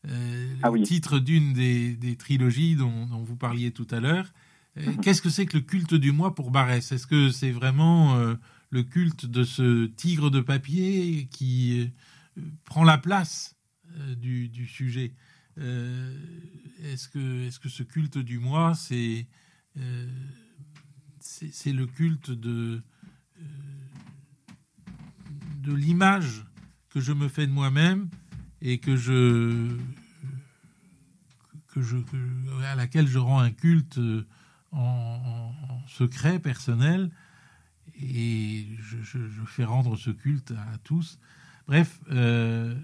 Euh, 0.10 0.54
ah 0.62 0.70
le 0.70 0.82
titre 0.82 1.20
d'une 1.20 1.54
des, 1.54 2.16
trilogies 2.18 2.76
dont, 2.76 3.08
vous 3.12 3.36
parliez 3.36 3.72
tout 3.72 3.88
à 3.92 4.00
l'heure. 4.00 4.34
Euh. 4.78 4.94
Qu'est-ce 5.02 5.22
que 5.22 5.30
c'est 5.30 5.46
que 5.46 5.58
le 5.58 5.64
culte 5.64 5.94
du 5.94 6.12
moi 6.12 6.36
pour 6.36 6.52
Barès? 6.52 6.92
Est-ce 6.92 7.08
que 7.08 7.30
c'est 7.30 7.52
vraiment 7.52 8.18
euh, 8.18 8.36
le 8.70 8.84
culte 8.84 9.26
de 9.26 9.44
ce 9.44 9.86
tigre 9.86 10.30
de 10.30 10.42
papier 10.42 11.28
qui 11.32 11.92
prend 12.66 12.84
la 12.84 12.98
place 12.98 13.56
du, 14.18 14.68
sujet? 14.68 15.14
Est-ce 15.58 17.08
que, 17.08 17.48
est 17.48 17.60
que 17.60 17.70
ce 17.70 17.84
culte 17.84 18.18
du 18.18 18.40
moi, 18.40 18.74
c'est 18.76 19.28
c'est 21.20 21.74
le 21.74 21.86
culte 21.88 22.32
de, 22.32 22.82
de 25.58 25.74
l'image 25.74 26.46
que 26.90 27.02
je 27.02 27.12
me 27.12 27.28
fais 27.28 27.48
de 27.48 27.52
moi-même 27.52 28.10
et 28.62 28.78
que 28.78 28.96
je, 28.96 29.76
que 31.68 31.82
je 31.82 31.98
à 32.64 32.76
laquelle 32.76 33.08
je 33.08 33.20
rends 33.20 33.40
un 33.40 33.52
culte 33.52 34.00
en, 34.76 35.52
secret 35.88 36.40
personnel 36.40 37.12
et 38.02 38.66
je, 38.80 39.20
fais 39.46 39.64
rendre 39.64 39.96
ce 39.96 40.10
culte 40.10 40.52
à, 40.52 40.78
tous. 40.84 41.20
Bref, 41.68 42.02
euh, 42.12 42.76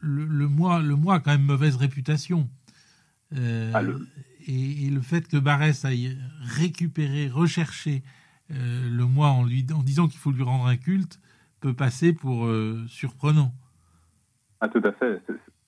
le, 0.00 0.48
moi, 0.48 0.80
le 0.80 0.96
moi 0.96 1.16
a 1.16 1.20
quand 1.20 1.30
même 1.30 1.42
mauvaise 1.42 1.76
réputation. 1.76 2.48
Euh, 3.36 3.70
ah, 3.74 3.82
et, 4.46 4.90
le 4.90 5.00
fait 5.02 5.28
que 5.28 5.36
Barès 5.36 5.84
aille 5.84 6.18
récupérer, 6.40 7.28
rechercher 7.28 8.02
euh, 8.50 8.90
le 8.90 9.04
moi 9.04 9.28
en, 9.28 9.44
lui, 9.44 9.64
en 9.72 9.82
disant 9.82 10.08
qu'il 10.08 10.18
faut 10.18 10.32
lui 10.32 10.42
rendre 10.42 10.66
un 10.66 10.76
culte, 10.76 11.20
peut 11.60 11.74
passer 11.74 12.12
pour 12.12 12.48
surprenant. 12.88 13.52
Ah, 14.60 14.68
tout 14.68 14.82
à 14.82 14.92
fait. 14.92 15.22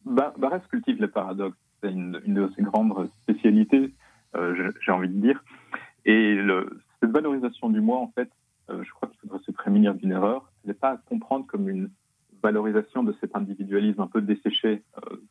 Barès 0.05 0.67
cultive 0.69 1.01
les 1.01 1.09
paradoxes. 1.09 1.62
C'est 1.83 1.91
une, 1.93 2.13
de 2.13 2.51
ses 2.57 2.63
grandes 2.63 3.11
spécialités, 3.23 3.93
euh, 4.37 4.71
j'ai 4.81 4.93
envie 4.93 5.09
de 5.09 5.21
dire. 5.21 5.43
Et 6.05 6.35
le, 6.35 6.81
cette 7.01 7.11
valorisation 7.11 7.71
du 7.71 7.81
moi, 7.81 7.99
en 7.99 8.09
fait, 8.09 8.31
euh, 8.71 8.83
je 8.85 8.91
crois 8.93 9.09
qu'il 9.09 9.19
faudrait 9.21 9.43
se 9.45 9.51
prémunir 9.51 9.95
d'une 9.95 10.13
erreur. 10.13 10.51
Elle 10.65 10.69
n'est 10.69 10.75
pas 10.75 10.91
à 10.91 10.97
comprendre 10.97 11.47
comme 11.47 11.69
une 11.69 11.91
valorisation 12.43 13.03
de 13.03 13.15
cet 13.21 13.37
individualisme 13.37 14.01
un 14.01 14.07
peu 14.07 14.21
desséché 14.21 14.83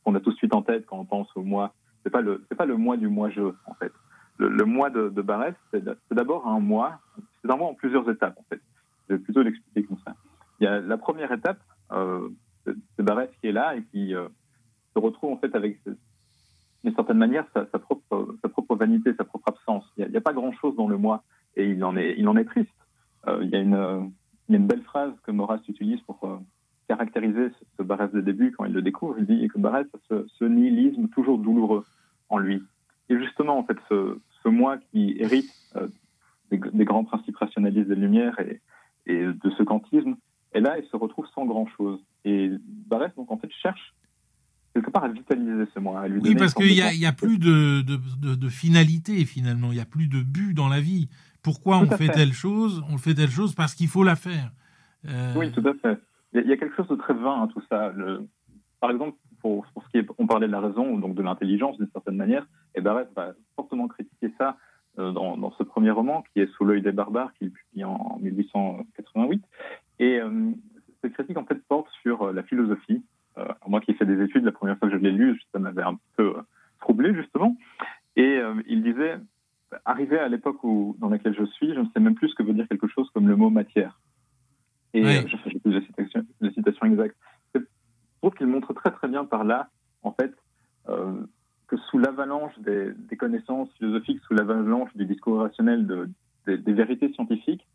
qu'on 0.03 0.15
a 0.15 0.19
tout 0.21 0.31
de 0.31 0.35
suite 0.35 0.55
en 0.55 0.61
tête 0.61 0.85
quand 0.85 0.97
on 0.97 1.05
pense 1.05 1.29
au 1.35 1.43
moi. 1.43 1.73
C'est 2.03 2.09
pas 2.09 2.21
le 2.21 2.39
pas 2.57 2.65
le 2.65 2.77
moi 2.77 2.97
du 2.97 3.07
moi-je 3.07 3.41
en 3.65 3.73
fait. 3.75 3.91
Le, 4.37 4.65
moi 4.65 4.89
de, 4.89 5.09
de 5.09 5.21
Barès, 5.21 5.53
c'est 5.71 5.83
d'abord 6.11 6.47
un 6.47 6.59
moi. 6.59 6.99
C'est 7.41 7.51
un 7.51 7.57
moi 7.57 7.67
en 7.67 7.75
plusieurs 7.75 8.09
étapes 8.09 8.37
en 8.37 8.43
fait. 8.49 8.61
Je 9.07 9.15
vais 9.15 9.19
plutôt 9.19 9.43
l'expliquer 9.43 9.83
comme 9.83 9.99
ça. 10.05 10.15
Il 10.59 10.63
y 10.63 10.67
a 10.67 10.79
la 10.79 10.97
première 10.97 11.31
étape, 11.31 11.59
euh, 11.91 12.29
c'est 12.65 13.03
Barès 13.03 13.29
qui 13.39 13.47
est 13.47 13.51
là 13.51 13.75
et 13.75 13.83
qui 13.91 14.15
euh, 14.15 14.27
se 14.95 14.99
retrouve 14.99 15.33
en 15.33 15.37
fait 15.37 15.53
avec, 15.55 15.79
d'une 16.83 16.95
certaine 16.95 17.17
manière, 17.17 17.45
sa, 17.53 17.65
propre, 17.79 18.35
sa 18.41 18.49
propre 18.49 18.75
vanité, 18.75 19.13
sa 19.15 19.23
propre 19.23 19.49
absence. 19.49 19.85
Il 19.97 20.07
n'y 20.07 20.17
a, 20.17 20.21
pas 20.21 20.33
grand-chose 20.33 20.75
dans 20.75 20.87
le 20.87 20.97
moi 20.97 21.23
et 21.55 21.69
il 21.69 21.83
en 21.83 21.95
est, 21.95 22.15
il 22.17 22.27
en 22.27 22.37
est 22.37 22.45
triste. 22.45 22.69
Euh, 23.27 23.39
il, 23.43 23.49
y 23.49 23.55
a 23.55 23.59
une, 23.59 24.09
il, 24.49 24.53
y 24.53 24.55
a 24.55 24.59
une, 24.59 24.67
belle 24.67 24.81
phrase 24.81 25.13
que 25.23 25.31
Maurras 25.31 25.59
utilise 25.67 26.01
pour 26.01 26.19
euh, 26.23 26.37
caractériser 26.87 27.49
ce, 27.49 27.65
ce, 27.77 27.83
Barès 27.83 28.11
de 28.11 28.21
début 28.21 28.51
quand 28.51 28.65
il 28.65 28.73
le 28.73 28.81
découvre. 28.81 29.15
Il 29.19 29.25
dit 29.25 29.47
que 29.47 29.59
Barès 29.59 29.85
a 29.93 30.15
ce, 30.39 30.45
nihilisme 30.45 31.07
toujours 31.09 31.37
douloureux 31.37 31.85
en 32.29 32.39
lui. 32.39 32.63
Et 33.09 33.17
justement, 33.17 33.57
en 33.57 33.63
fait, 33.63 33.77
ce, 33.89 34.49
moi 34.49 34.77
qui 34.77 35.15
hérite 35.19 35.51
euh, 35.75 35.87
des, 36.49 36.57
des, 36.57 36.85
grands 36.85 37.03
principes 37.03 37.37
rationalistes 37.37 37.89
des 37.89 37.95
Lumières 37.95 38.39
et, 38.39 38.59
et 39.05 39.23
de 39.23 39.49
ce 39.51 39.61
kantisme, 39.61 40.15
et 40.53 40.59
là, 40.59 40.77
il 40.79 40.85
se 40.85 40.97
retrouve 40.97 41.27
sans 41.33 41.45
grand-chose. 41.45 42.03
Et 42.25 42.49
Barès, 42.87 43.13
donc, 43.15 43.31
en 43.31 43.37
fait, 43.37 43.51
cherche 43.51 43.93
quelque 44.73 44.89
part 44.89 45.03
à 45.03 45.09
vitaliser 45.09 45.65
ce 45.73 45.79
moi. 45.79 46.01
À 46.01 46.07
lui 46.07 46.21
oui, 46.21 46.35
parce 46.35 46.53
qu'il 46.53 46.71
n'y 46.71 46.81
a, 46.81 46.93
y 46.93 47.05
a 47.05 47.11
plus 47.11 47.37
de, 47.37 47.81
de, 47.81 48.35
de, 48.35 48.49
finalité, 48.49 49.25
finalement. 49.25 49.71
Il 49.71 49.75
n'y 49.75 49.81
a 49.81 49.85
plus 49.85 50.07
de 50.07 50.21
but 50.21 50.53
dans 50.53 50.69
la 50.69 50.79
vie. 50.79 51.09
Pourquoi 51.43 51.79
on 51.79 51.85
fait, 51.85 52.09
telle 52.09 52.33
chose? 52.33 52.83
On 52.89 52.97
fait 52.97 53.13
telle 53.13 53.29
chose 53.29 53.55
parce 53.55 53.73
qu'il 53.73 53.87
faut 53.87 54.03
la 54.03 54.15
faire. 54.15 54.51
Euh, 55.07 55.33
oui, 55.35 55.51
tout 55.51 55.63
à 55.67 55.73
fait. 55.73 55.99
Il 56.33 56.47
y, 56.47 56.53
a, 56.53 56.57
quelque 56.57 56.75
chose 56.75 56.87
de 56.87 56.95
très 56.95 57.13
vain 57.13 57.43
à 57.43 57.47
tout 57.47 57.61
ça. 57.69 57.91
Par 58.79 58.91
exemple, 58.91 59.17
pour, 59.41 59.65
pour, 59.73 59.83
ce 59.83 59.89
qui 59.89 59.97
est, 59.97 60.07
on 60.17 60.27
parlait 60.27 60.47
de 60.47 60.51
la 60.51 60.61
raison, 60.61 60.97
donc 60.97 61.15
de 61.15 61.21
l'intelligence 61.21 61.77
d'une 61.77 61.89
certaine 61.91 62.15
manière, 62.15 62.47
et 62.75 62.81
Barès 62.81 63.07
va 63.15 63.33
fortement 63.55 63.87
critiquer 63.87 64.31
ça 64.37 64.57
euh, 64.97 65.11
dans, 65.11 65.35
dans, 65.35 65.51
ce 65.57 65.63
premier 65.63 65.91
roman, 65.91 66.23
qui 66.31 66.41
est 66.41 66.49
Sous 66.53 66.63
l'œil 66.63 66.81
des 66.81 66.93
barbares, 66.93 67.33
qu'il 67.33 67.51
publie 67.51 67.83
en 67.83 68.17
1888. 68.21 69.43
Et 69.99 70.21
euh, 70.21 70.51
cette 71.01 71.13
critique, 71.13 71.37
en 71.37 71.45
fait, 71.45 71.61
porte 71.67 71.89
sur 72.01 72.31
la 72.31 72.43
philosophie. 72.43 73.03
Euh, 73.37 73.45
moi 73.67 73.81
qui 73.81 73.91
ai 73.91 73.93
fait 73.93 74.05
des 74.05 74.21
études, 74.23 74.43
la 74.43 74.51
première 74.51 74.77
fois 74.77 74.89
que 74.89 74.97
je 74.97 75.01
l'ai 75.01 75.11
lu, 75.11 75.39
ça 75.51 75.59
m'avait 75.59 75.83
un 75.83 75.97
peu 76.17 76.35
troublé, 76.79 77.13
justement. 77.13 77.55
Et 78.15 78.41
il 78.67 78.83
disait, 78.83 79.17
arrivé 79.85 80.19
à 80.19 80.27
l'époque 80.27 80.57
dans 80.99 81.07
laquelle 81.07 81.33
je 81.33 81.45
suis, 81.45 81.73
je 81.73 81.79
ne 81.79 81.85
sais 81.93 82.01
même 82.01 82.15
plus 82.15 82.27
ce 82.29 82.35
que 82.35 82.43
veut 82.43 82.53
dire 82.53 82.67
quelque 82.67 82.87
chose 82.87 83.09
comme 83.13 83.29
le 83.29 83.37
mot 83.37 83.49
matière. 83.49 84.01
Et 84.93 85.03
je 85.03 85.37
fais 85.37 85.57
plus 85.59 85.71
la 85.71 85.81
citation, 85.81 86.25
la 86.41 86.51
citation 86.51 86.85
exacte. 86.87 87.15
Je 87.55 87.61
trouve 88.21 88.33
qu'il 88.33 88.47
montre 88.47 88.73
très 88.73 88.91
très 88.91 89.07
bien 89.07 89.23
par 89.23 89.45
là, 89.45 89.69
en 90.03 90.11
fait, 90.11 90.35
que 90.87 91.77
sous 91.89 91.99
l'avalanche 91.99 92.57
des, 92.59 92.91
des, 92.93 93.15
connaissances 93.15 93.71
philosophiques, 93.77 94.19
sous 94.27 94.33
l'avalanche 94.33 94.93
du 94.93 95.05
discours 95.05 95.39
rationnel 95.39 95.87
de, 95.87 96.09
des 96.45 96.73
vérités 96.73 97.13
scientifiques, 97.13 97.65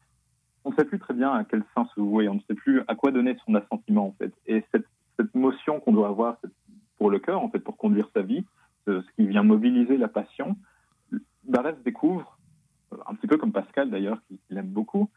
on 0.65 0.71
ne 0.71 0.77
sait 0.77 0.85
plus 0.85 0.99
très 0.99 1.15
bien 1.15 1.33
à 1.33 1.45
quel 1.45 1.63
sens 1.75 1.89
se 1.95 2.01
vouer, 2.01 2.29
on 2.29 2.35
ne 2.35 2.41
sait 2.41 2.55
plus 2.55 2.83
à 2.89 2.95
quoi 2.95 3.13
donner 3.13 3.37
son 3.47 3.55
assentiment 3.55 4.09
en 4.09 4.13
fait. 4.19 4.33
Et 4.47 4.65
cette, 4.73 4.87
cette 5.17 5.35
motion 5.35 5.81
qu'on 5.81 5.93
doit 5.93 6.09
avoir 6.09 6.37
pour 6.99 7.11
le 7.11 7.19
cœur, 7.19 7.43
en 7.43 7.49
fait, 7.49 7.59
pour 7.59 7.77
conduire 7.77 8.09
sa 8.15 8.23
vie, 8.23 8.45
ce 8.87 9.03
qui 9.17 9.27
vient 9.27 9.43
mobiliser 9.43 9.97
la 9.97 10.09
passion, 10.09 10.57
Barès 11.45 11.77
découvre, 11.85 12.39
un 13.07 13.15
petit 13.15 13.27
peu 13.27 13.37
comme 13.37 13.53
Pascal 13.53 13.91
d'ailleurs, 13.91 14.21
qui, 14.29 14.39
l'aime 14.51 14.69
beaucoup, 14.69 15.09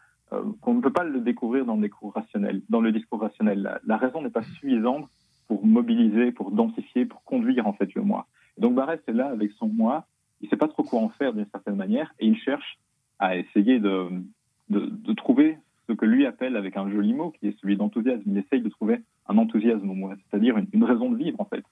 qu'on 0.61 0.73
ne 0.73 0.81
peut 0.81 0.91
pas 0.91 1.03
le 1.03 1.21
découvrir 1.21 1.65
dans 1.65 1.75
le 1.75 1.87
discours 1.87 2.13
rationnel. 2.13 2.61
Dans 2.69 2.81
le 2.81 2.91
discours 2.91 3.21
rationnel, 3.21 3.79
la, 3.83 3.97
raison 3.97 4.21
n'est 4.21 4.29
pas 4.29 4.43
suffisante 4.43 5.09
pour 5.47 5.65
mobiliser, 5.65 6.31
pour 6.31 6.51
densifier, 6.51 7.05
pour 7.05 7.23
conduire 7.23 7.67
en 7.67 7.73
fait 7.73 7.93
le 7.95 8.01
moi. 8.03 8.27
donc 8.57 8.75
Barès 8.75 8.99
est 9.07 9.13
là 9.13 9.29
avec 9.29 9.51
son 9.53 9.67
moi, 9.67 10.05
il 10.41 10.45
ne 10.45 10.49
sait 10.49 10.57
pas 10.57 10.67
trop 10.67 10.83
quoi 10.83 10.99
en 10.99 11.09
faire 11.09 11.33
d'une 11.33 11.47
certaine 11.51 11.75
manière, 11.75 12.13
et 12.19 12.27
il 12.27 12.37
cherche 12.37 12.79
à 13.17 13.35
essayer 13.35 13.79
de, 13.79 14.09
trouver 15.17 15.57
ce 15.89 15.93
que 15.93 16.05
lui 16.05 16.25
appelle 16.25 16.55
avec 16.55 16.77
un 16.77 16.89
joli 16.89 17.13
mot, 17.13 17.31
qui 17.31 17.47
est 17.47 17.59
celui 17.59 17.75
d'enthousiasme. 17.75 18.21
Il 18.27 18.37
essaye 18.37 18.61
de 18.61 18.69
trouver 18.69 19.01
un 19.27 19.37
enthousiasme 19.37 19.89
au 19.89 19.95
moi, 19.95 20.15
c'est-à-dire 20.29 20.55
une, 20.71 20.83
raison 20.83 21.11
de 21.11 21.17
vivre 21.17 21.39
en 21.41 21.45
fait, 21.45 21.63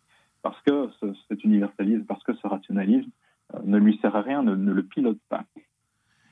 parce 0.41 0.59
que 0.63 0.89
cet 1.27 1.43
universalisme, 1.43 2.03
parce 2.05 2.23
que 2.23 2.33
ce 2.35 2.47
rationalisme 2.47 3.09
euh, 3.53 3.59
ne 3.63 3.77
lui 3.77 3.99
sert 4.01 4.15
à 4.15 4.21
rien, 4.21 4.43
ne, 4.43 4.55
le 4.55 4.83
pilote 4.83 5.19
pas. 5.29 5.45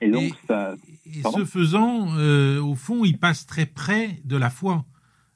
Et 0.02 0.10
donc 0.10 0.34
ça. 0.48 0.76
Et 1.06 1.22
ce 1.22 1.46
faisant, 1.46 2.18
euh, 2.18 2.60
au 2.60 2.76
fond, 2.76 3.06
il 3.06 3.18
passe 3.18 3.46
très 3.46 3.66
près 3.66 4.20
de 4.26 4.36
la 4.36 4.50
foi, 4.50 4.86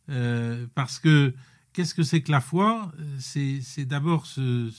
euh, 0.10 0.66
parce 0.76 1.00
que 1.00 1.34
qu'est-ce 1.72 1.94
que 1.94 2.04
c'est 2.04 2.22
que 2.22 2.32
la 2.32 2.42
foi? 2.42 2.92
C'est 3.20 3.86
d'abord 3.86 4.26
ce, 4.26 4.70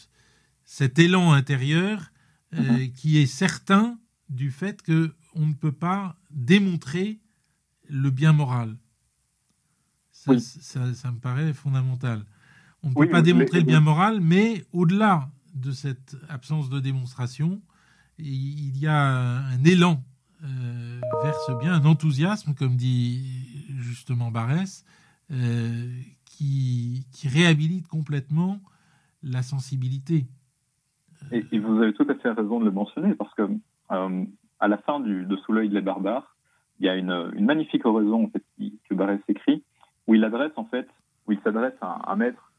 cet 0.65 0.99
élan 0.99 1.33
intérieur 1.33 2.11
mm-hmm. 2.53 2.93
qui 2.93 3.19
est 3.19 3.27
certain 3.27 3.99
du 4.29 4.50
fait 4.50 4.83
que 4.83 5.12
on 5.35 5.47
ne 5.47 5.55
peut 5.55 5.73
pas 5.73 6.17
démontrer 6.31 7.21
le 7.90 8.11
bien 8.11 8.32
moral. 8.32 8.76
Ça, 10.12 10.38
ça, 10.38 11.11
me 11.11 11.18
paraît 11.18 11.52
fondamental. 11.52 12.25
On 12.82 12.90
ne 12.90 12.94
peut 12.94 13.09
pas 13.09 13.23
démontrer 13.23 13.61
le 13.61 13.66
bien 13.66 13.80
moral, 13.80 14.20
mais 14.20 14.64
au-delà 14.73 15.30
de 15.54 15.73
cette 15.73 16.16
absence 16.28 16.68
de 16.68 16.78
démonstration, 16.78 17.61
il 18.18 18.76
y 18.78 18.87
a 18.87 18.99
un 18.99 19.64
élan 19.64 20.02
euh, 20.44 21.00
vers 21.23 21.35
ce 21.47 21.52
bien, 21.52 21.75
un 21.75 21.85
enthousiasme, 21.85 22.54
comme 22.54 22.76
dit 22.76 23.66
justement 23.78 24.30
Barès, 24.30 24.85
euh, 25.30 25.87
qui, 26.25 27.06
qui, 27.12 27.28
réhabilite 27.28 27.87
complètement 27.88 28.61
la 29.23 29.42
sensibilité. 29.42 30.26
Et, 31.30 31.44
et, 31.52 31.59
vous 31.59 31.76
avez 31.82 31.92
tout 31.92 32.06
à 32.09 32.14
fait 32.14 32.30
raison 32.30 32.61
de 32.61 32.64
le 32.64 32.70
mentionner, 32.70 33.14
parce 33.14 33.32
que 33.35 33.42
euh, 33.90 34.25
à 34.61 34.68
la 34.68 34.78
fin 34.78 35.00
du, 35.00 35.26
de 35.26 35.37
Sous 35.38 35.52
l'œil 35.52 35.68
des 35.68 35.82
barbares, 35.82 36.37
il 36.80 36.87
y 36.87 36.88
a 36.88 36.96
une, 36.96 37.30
magnifique 37.44 37.84
oraison 37.84 38.25
en 38.25 38.28
fait, 38.28 38.42
que 38.88 38.94
Barès 38.94 39.20
écrit, 39.28 39.62
où 40.06 40.14
il 40.14 40.25
en 40.25 40.64
fait, 40.64 40.88
où 41.26 41.32
il 41.32 41.40
s'adresse 41.42 41.76
à 41.82 42.10
un 42.10 42.16
maître, 42.16 42.52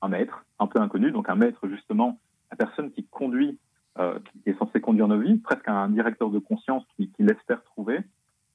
un 0.00 0.08
maître 0.08 0.44
un 0.58 0.66
peu 0.66 0.80
inconnu, 0.80 1.12
donc 1.12 1.28
un 1.28 1.34
maître 1.34 1.68
justement, 1.68 2.18
la 2.50 2.56
personne 2.56 2.90
qui 2.90 3.04
conduit, 3.04 3.58
euh, 3.98 4.18
qui 4.20 4.50
est 4.50 4.58
censé 4.58 4.80
conduire 4.80 5.08
nos 5.08 5.18
vies, 5.18 5.36
presque 5.36 5.68
un 5.68 5.88
directeur 5.90 6.30
de 6.30 6.38
conscience 6.38 6.84
qui, 6.96 7.10
qui 7.10 7.22
l'espère 7.22 7.62
trouver. 7.64 8.00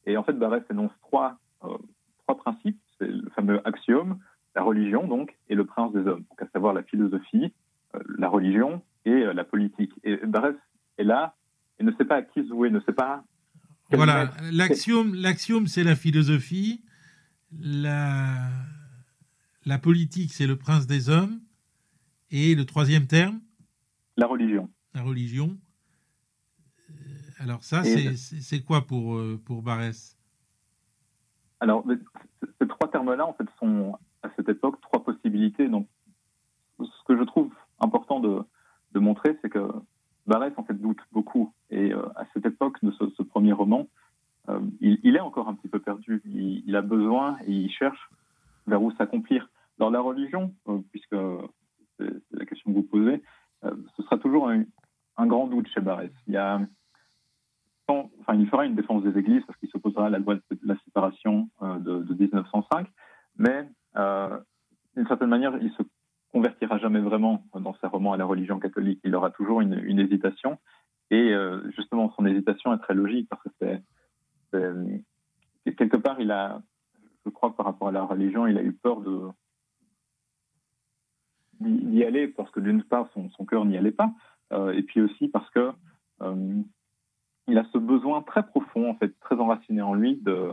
Et 0.07 0.17
en 0.17 0.23
fait, 0.23 0.33
Barès 0.33 0.63
énonce 0.71 0.91
trois, 1.01 1.37
euh, 1.63 1.77
trois 2.23 2.37
principes, 2.37 2.79
c'est 2.97 3.07
le 3.07 3.29
fameux 3.35 3.61
axiome, 3.65 4.17
la 4.55 4.63
religion 4.63 5.07
donc, 5.07 5.35
et 5.49 5.55
le 5.55 5.65
prince 5.65 5.93
des 5.93 6.07
hommes, 6.07 6.23
donc 6.29 6.41
à 6.41 6.47
savoir 6.47 6.73
la 6.73 6.81
philosophie, 6.81 7.53
euh, 7.93 7.99
la 8.17 8.27
religion 8.27 8.81
et 9.05 9.23
la 9.33 9.43
politique. 9.43 9.93
Et 10.03 10.17
Barès 10.17 10.55
est 10.97 11.03
là 11.03 11.35
et 11.79 11.83
ne 11.83 11.91
sait 11.91 12.05
pas 12.05 12.15
à 12.15 12.21
qui 12.23 12.47
jouer, 12.47 12.71
ne 12.71 12.79
sait 12.79 12.93
pas. 12.93 13.23
Voilà, 13.91 14.31
l'axiome, 14.51 15.13
l'axiome, 15.13 15.67
c'est 15.67 15.83
la 15.83 15.95
philosophie, 15.95 16.83
la, 17.51 18.49
la 19.65 19.77
politique, 19.77 20.33
c'est 20.33 20.47
le 20.47 20.57
prince 20.57 20.87
des 20.87 21.09
hommes, 21.09 21.39
et 22.31 22.55
le 22.55 22.65
troisième 22.65 23.07
terme? 23.07 23.39
La 24.17 24.27
religion. 24.27 24.69
La 24.93 25.03
religion. 25.03 25.57
Euh, 26.89 26.93
alors 27.37 27.63
ça, 27.63 27.83
c'est, 27.83 28.61
quoi 28.63 28.87
pour, 28.87 29.15
euh, 29.15 29.39
pour 29.45 29.61
Barès? 29.61 30.17
Alors, 31.59 31.85
ces 32.59 32.67
trois 32.67 32.89
termes-là, 32.91 33.25
en 33.25 33.33
fait, 33.33 33.47
sont 33.59 33.97
à 34.23 34.29
cette 34.35 34.49
époque 34.49 34.81
trois 34.81 35.03
possibilités. 35.03 35.69
Donc, 35.69 35.87
ce 36.79 37.03
que 37.07 37.17
je 37.17 37.23
trouve 37.23 37.53
important 37.79 38.19
de, 38.19 38.41
de 38.93 38.99
montrer, 38.99 39.37
c'est 39.41 39.49
que 39.49 39.71
Barès 40.27 40.53
en 40.57 40.63
fait 40.63 40.73
doute 40.73 41.01
beaucoup. 41.11 41.53
Et 41.69 41.93
euh, 41.93 42.05
à 42.15 42.25
cette 42.33 42.45
époque 42.45 42.77
de 42.83 42.91
ce, 42.91 43.23
premier 43.23 43.53
roman, 43.53 43.87
euh, 44.49 44.59
il, 44.79 45.15
est 45.15 45.19
encore 45.19 45.47
un 45.47 45.55
petit 45.55 45.67
peu 45.67 45.79
perdu. 45.79 46.21
Il, 46.25 46.75
a 46.75 46.81
besoin 46.81 47.37
et 47.45 47.51
il 47.51 47.71
cherche 47.71 48.09
vers 48.67 48.81
où 48.81 48.91
s'accomplir. 48.91 49.49
Dans 49.77 49.89
la 49.89 49.99
religion, 49.99 50.53
euh, 50.69 50.79
puisque 50.91 51.15
c'est 51.99 52.09
la 52.31 52.45
question 52.45 52.71
que 52.71 52.77
vous 52.77 52.83
posez, 52.83 53.21
ce 53.63 54.03
sera 54.03 54.17
toujours 54.17 54.49
un, 54.49 55.27
grand 55.27 55.47
doute 55.47 55.67
chez 55.69 55.81
Barès. 55.81 56.11
Il 56.27 56.33
y 56.33 56.37
a, 56.37 56.61
enfin, 57.87 58.35
il 58.35 58.47
fera 58.47 58.65
une 58.65 58.75
défense 58.75 59.03
des 59.03 59.17
églises 59.17 59.43
parce 59.45 59.57
qu'il 59.59 59.69
s'opposera 59.69 60.07
à 60.07 60.09
la 60.09 60.19
loi 60.19 60.35
de 60.35 60.41
la 60.63 60.77
séparation 60.85 61.49
de, 61.61 62.03
de 62.03 62.13
1905, 62.13 62.87
mais 63.37 63.67
d'une 64.95 65.07
certaine 65.07 65.29
manière, 65.29 65.57
il 65.61 65.71
se 65.71 65.83
convertira 66.35 66.77
jamais 66.79 66.99
vraiment 66.99 67.45
dans 67.53 67.73
ses 67.75 67.87
romans 67.87 68.11
à 68.11 68.17
la 68.17 68.25
religion 68.25 68.59
catholique. 68.59 68.99
Il 69.05 69.15
aura 69.15 69.31
toujours 69.31 69.61
une, 69.61 69.99
hésitation. 69.99 70.57
Et 71.09 71.31
euh, 71.31 71.61
justement, 71.77 72.11
son 72.17 72.25
hésitation 72.25 72.73
est 72.73 72.79
très 72.79 72.93
logique 72.93 73.29
parce 73.29 73.47
que 73.61 73.79
quelque 75.77 75.95
part, 75.95 76.19
il 76.19 76.31
a, 76.31 76.61
je 77.25 77.29
crois, 77.29 77.55
par 77.55 77.65
rapport 77.65 77.87
à 77.87 77.93
la 77.93 78.03
religion, 78.03 78.47
il 78.47 78.57
a 78.57 78.63
eu 78.63 78.73
peur 78.73 79.01
d'y 81.61 82.03
aller 82.03 82.27
parce 82.27 82.51
que 82.51 82.59
d'une 82.59 82.83
part, 82.83 83.09
son, 83.13 83.29
son 83.29 83.45
cœur 83.45 83.63
n'y 83.63 83.77
allait 83.77 83.91
pas, 83.91 84.11
euh, 84.51 84.73
et 84.73 84.83
puis 84.83 84.99
aussi 84.99 85.29
parce 85.29 85.49
que 85.51 85.71
euh, 86.21 86.61
il 87.47 87.57
a 87.57 87.63
ce 87.71 87.77
besoin 87.77 88.23
très 88.23 88.45
profond, 88.45 88.89
en 88.89 88.95
fait, 88.95 89.17
très 89.21 89.37
enraciné 89.37 89.81
en 89.81 89.93
lui 89.93 90.17
de, 90.17 90.51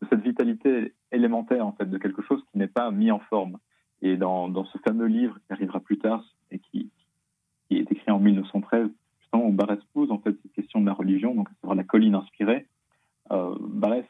de 0.00 0.08
cette 0.08 0.22
vitalité 0.22 0.94
élémentaire, 1.12 1.66
en 1.66 1.72
fait, 1.72 1.84
de 1.84 1.98
quelque 1.98 2.22
chose 2.22 2.42
qui 2.50 2.56
n'est 2.56 2.66
pas 2.66 2.90
mis 2.90 3.10
en 3.10 3.18
forme. 3.18 3.58
Et 4.02 4.16
dans, 4.16 4.64
ce 4.64 4.78
fameux 4.78 5.06
livre 5.06 5.38
qui 5.46 5.52
arrivera 5.52 5.80
plus 5.80 5.98
tard 5.98 6.24
et 6.50 6.58
qui, 6.58 6.90
est 7.70 7.90
écrit 7.90 8.10
en 8.10 8.18
1913, 8.18 8.88
justement, 9.20 9.46
où 9.46 9.52
Barès 9.52 9.78
pose 9.92 10.10
en 10.10 10.18
fait 10.18 10.36
cette 10.42 10.52
question 10.52 10.80
de 10.80 10.86
la 10.86 10.94
religion, 10.94 11.34
donc 11.34 11.48
c'est 11.62 11.74
la 11.74 11.84
colline 11.84 12.14
inspirée, 12.14 12.66
euh, 13.30 13.54
Barès 13.60 14.06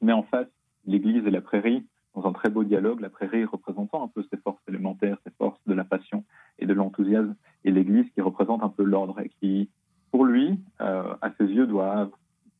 met 0.00 0.12
en 0.12 0.22
face 0.22 0.48
l'Église 0.86 1.26
et 1.26 1.30
la 1.30 1.40
prairie 1.40 1.84
dans 2.14 2.26
un 2.26 2.32
très 2.32 2.50
beau 2.50 2.64
dialogue, 2.64 3.00
la 3.00 3.08
prairie 3.08 3.44
représentant 3.44 4.04
un 4.04 4.08
peu 4.08 4.24
ses 4.30 4.36
forces 4.38 4.62
élémentaires, 4.68 5.16
ses 5.24 5.32
forces 5.32 5.60
de 5.66 5.74
la 5.74 5.84
passion 5.84 6.24
et 6.58 6.66
de 6.66 6.74
l'enthousiasme, 6.74 7.34
et 7.64 7.70
l'Église 7.70 8.10
qui 8.14 8.20
représente 8.20 8.62
un 8.62 8.68
peu 8.68 8.82
l'ordre 8.82 9.20
et 9.20 9.30
qui, 9.40 9.70
pour 10.10 10.24
lui, 10.24 10.58
euh, 10.80 11.14
à 11.22 11.30
ses 11.38 11.46
yeux, 11.46 11.66
doit 11.66 12.10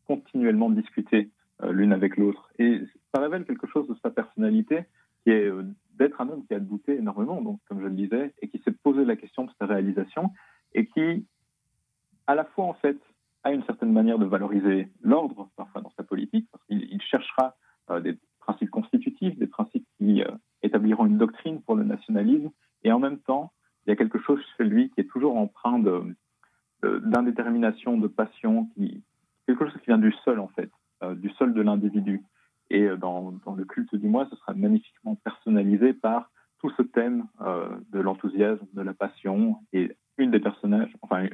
continuellement 0.07 0.71
discuter 0.71 1.31
euh, 1.63 1.73
l'une 1.73 1.93
avec 1.93 2.17
l'autre. 2.17 2.51
Et 2.59 2.81
ça 3.15 3.21
révèle 3.21 3.45
quelque 3.45 3.67
chose 3.67 3.87
de 3.89 3.97
sa 4.03 4.11
personnalité 4.11 4.85
qui 5.23 5.31
est 5.31 5.51
euh, 5.51 5.65
d'être 5.95 6.21
un 6.21 6.29
homme 6.29 6.45
qui 6.47 6.55
a 6.55 6.61
douté 6.61 6.97
énormément, 6.97 7.41
donc, 7.43 7.61
comme 7.69 7.81
je 7.81 7.87
le 7.87 7.95
disais, 7.95 8.35
et 8.41 8.49
qui 8.49 8.59
s'est 8.65 8.73
posé 8.73 9.05
la 9.05 9.17
question 9.17 9.45
de 9.45 9.51
sa 9.59 9.67
réalisation, 9.67 10.31
et 10.75 10.87
qui, 10.87 11.27
à 12.27 12.35
la 12.35 12.45
fois, 12.45 12.65
en 12.65 12.75
fait, 12.75 12.99
a 13.45 13.53
une 13.53 13.65
certaine 13.65 13.93
manière 13.93 14.19
de 14.19 14.27
valoriser 14.27 14.89
l'ordre, 15.03 15.51
parfois 15.57 15.81
dans 15.81 15.93
sa 15.97 16.03
politique, 16.03 16.49
parce 16.51 16.65
qu'il 16.65 17.03
cherchera 17.03 17.57
euh, 17.91 18.01
des 18.01 18.19
principes 18.41 18.71
constitutifs, 18.71 19.39
des 19.39 19.47
principes 19.47 19.87
qui 19.99 20.23
euh, 20.23 20.31
établiront 20.63 21.07
une 21.07 21.19
doctrine 21.19 21.63
pour 21.63 21.77
le 21.77 21.85
nationalisme, 21.85 22.51
et 22.85 22.93
en 22.93 22.99
même 22.99 23.19
temps, 23.19 23.53
il 23.87 23.91
y 23.91 23.93
a 23.93 23.97
quelque 23.97 24.19
chose 24.19 24.41
chez 24.57 24.65
lui 24.65 24.91
qui 24.91 25.01
est 25.01 25.11
toujours 25.11 25.37
empreint 25.37 25.81
d'indétermination, 26.83 27.99
de, 27.99 28.07
passion, 28.07 28.67
qui, 28.75 29.03
quelque 29.47 29.67
chose 29.67 29.81
qui 29.81 29.87
vient 29.87 29.99
du 29.99 30.13
sol, 30.25 30.41
en 30.41 30.49
fait, 30.49 30.71
euh, 31.03 31.15
du 31.15 31.31
sol 31.31 31.53
de 31.53 31.63
l'individu. 31.63 32.23
Et 32.73 32.85
euh, 32.85 32.97
dans, 32.97 33.35
le 33.55 33.65
culte 33.65 33.95
du 33.95 34.09
moi, 34.09 34.27
ce 34.31 34.37
sera 34.37 34.55
magnifiquement 34.55 35.15
personnalisé 35.17 35.93
par 35.93 36.31
tout 36.59 36.71
ce 36.71 36.83
thème 36.83 37.27
euh, 37.43 37.69
de 37.91 38.01
l'enthousiasme, 38.01 38.67
de 38.73 38.81
la 38.81 38.95
passion. 38.95 39.59
Et 39.75 39.95
une 40.17 40.31
des 40.31 40.41
personnages, 40.41 40.91
enfin, 41.03 41.27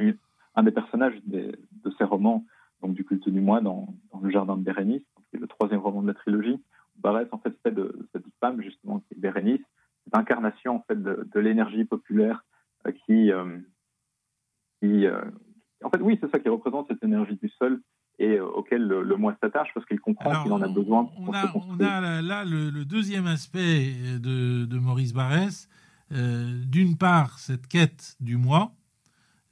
un 0.57 0.63
des 0.65 0.73
personnages 0.73 1.19
de 1.27 1.57
ces 1.97 2.05
romans, 2.05 2.45
donc 2.83 2.95
du 2.95 3.05
culte 3.05 3.29
du 3.29 3.41
moi, 3.41 3.61
dans, 3.61 3.95
Le 4.21 4.31
Jardin 4.31 4.57
de 4.57 4.63
Bérénice, 4.63 5.05
qui 5.31 5.37
est 5.37 5.41
le 5.41 5.47
troisième 5.47 5.81
roman 5.81 6.03
de 6.03 6.09
la 6.09 6.15
trilogie, 6.15 6.61
Barès 6.97 7.29
en 7.31 7.39
fait 7.39 7.57
cette 7.63 8.25
femme 8.41 8.61
justement 8.61 8.99
qui 8.99 9.15
est 9.15 9.19
Bérénice, 9.19 9.63
cette 10.05 10.17
incarnation 10.17 10.77
en 10.77 10.81
fait 10.81 11.01
de, 11.01 11.39
l'énergie 11.39 11.85
populaire 11.85 12.45
euh, 12.87 12.93
qui 13.07 13.31
en 15.85 15.91
fait 15.91 16.01
oui 16.01 16.19
c'est 16.21 16.31
ça 16.33 16.41
qui 16.41 16.49
représente 16.49 16.89
cette 16.89 17.05
énergie 17.05 17.37
du 17.37 17.49
sol 17.51 17.81
et 18.19 18.39
euh, 18.39 18.47
auquel 18.47 18.83
le, 18.83 19.17
moi 19.17 19.37
s'attache 19.41 19.69
parce 19.75 19.87
qu'il 19.87 20.01
comprend 20.01 20.43
qu'il 20.43 20.53
en 20.53 20.61
a 20.61 20.69
besoin. 20.69 21.09
on, 21.19 21.33
a, 21.33 21.53
on 21.55 21.81
a 21.81 22.23
là, 22.23 22.45
le, 22.45 22.85
deuxième 22.85 23.27
aspect 23.27 23.93
de, 24.19 24.65
de 24.65 24.79
Maurice 24.79 25.13
Barrès. 25.13 25.69
Euh, 26.11 26.65
d'une 26.65 26.97
part, 26.97 27.39
cette 27.39 27.67
quête 27.67 28.17
du 28.19 28.37
moi, 28.37 28.73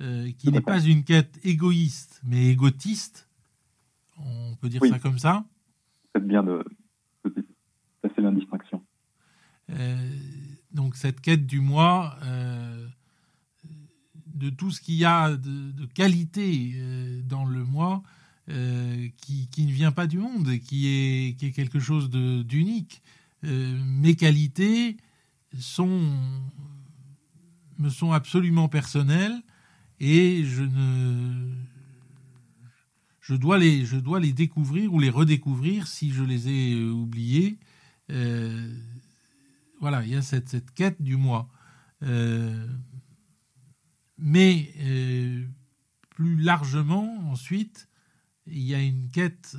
euh, 0.00 0.30
qui 0.38 0.50
n'est 0.50 0.62
pas 0.62 0.80
une 0.80 1.04
quête 1.04 1.38
égoïste, 1.44 2.22
mais 2.24 2.46
égotiste. 2.46 3.28
On 4.18 4.56
peut 4.56 4.70
dire 4.70 4.82
ça 4.84 4.98
comme 4.98 5.18
ça. 5.18 5.44
C'est 6.14 6.26
bien 6.26 6.42
de, 6.42 6.64
de 7.26 7.46
passer 8.00 8.22
l'indistinction. 8.22 8.82
donc 10.72 10.96
cette 10.96 11.20
quête 11.20 11.46
du 11.46 11.60
moi, 11.60 12.16
de 14.26 14.48
tout 14.48 14.70
ce 14.70 14.80
qu'il 14.80 14.94
y 14.94 15.04
a 15.04 15.36
de, 15.36 15.72
de 15.72 15.84
qualité 15.84 16.72
dans 17.24 17.44
le 17.44 17.62
moi, 17.64 18.02
qui, 18.46 19.48
qui, 19.48 19.66
ne 19.66 19.72
vient 19.72 19.92
pas 19.92 20.06
du 20.06 20.18
monde, 20.18 20.58
qui 20.58 20.86
est, 20.86 21.36
qui 21.36 21.46
est 21.46 21.52
quelque 21.52 21.80
chose 21.80 22.10
d'unique. 22.10 23.02
mes 23.42 24.14
qualités 24.14 24.96
sont, 25.58 26.16
me 27.78 27.88
sont 27.88 28.12
absolument 28.12 28.68
personnelles 28.68 29.42
et 30.00 30.44
je 30.44 30.62
ne 30.62 31.54
je 33.20 33.34
dois 33.34 33.58
les 33.58 33.84
je 33.84 33.96
dois 33.96 34.20
les 34.20 34.32
découvrir 34.32 34.92
ou 34.92 35.00
les 35.00 35.10
redécouvrir 35.10 35.88
si 35.88 36.12
je 36.12 36.22
les 36.22 36.48
ai 36.48 36.74
euh, 36.74 36.90
oubliés 36.90 37.58
euh, 38.10 38.72
voilà 39.80 40.04
il 40.04 40.10
y 40.10 40.16
a 40.16 40.22
cette, 40.22 40.48
cette 40.48 40.70
quête 40.72 41.00
du 41.02 41.16
moi 41.16 41.48
euh, 42.02 42.66
mais 44.18 44.72
plus 46.10 46.36
largement 46.36 47.30
ensuite 47.30 47.88
il 48.46 48.62
y 48.62 48.74
a 48.74 48.80
une 48.82 49.08
quête 49.10 49.56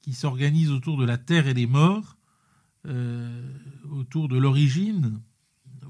qui 0.00 0.12
s'organise 0.12 0.70
autour 0.70 0.96
de 0.96 1.04
la 1.04 1.18
terre 1.18 1.46
et 1.46 1.54
des 1.54 1.66
morts 1.66 2.16
autour 3.90 4.28
de 4.28 4.38
l'origine 4.38 5.20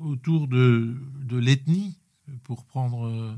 autour 0.00 0.48
de, 0.48 0.94
l'ethnie 1.32 1.98
pour 2.44 2.64
prendre 2.64 3.06
euh, 3.06 3.34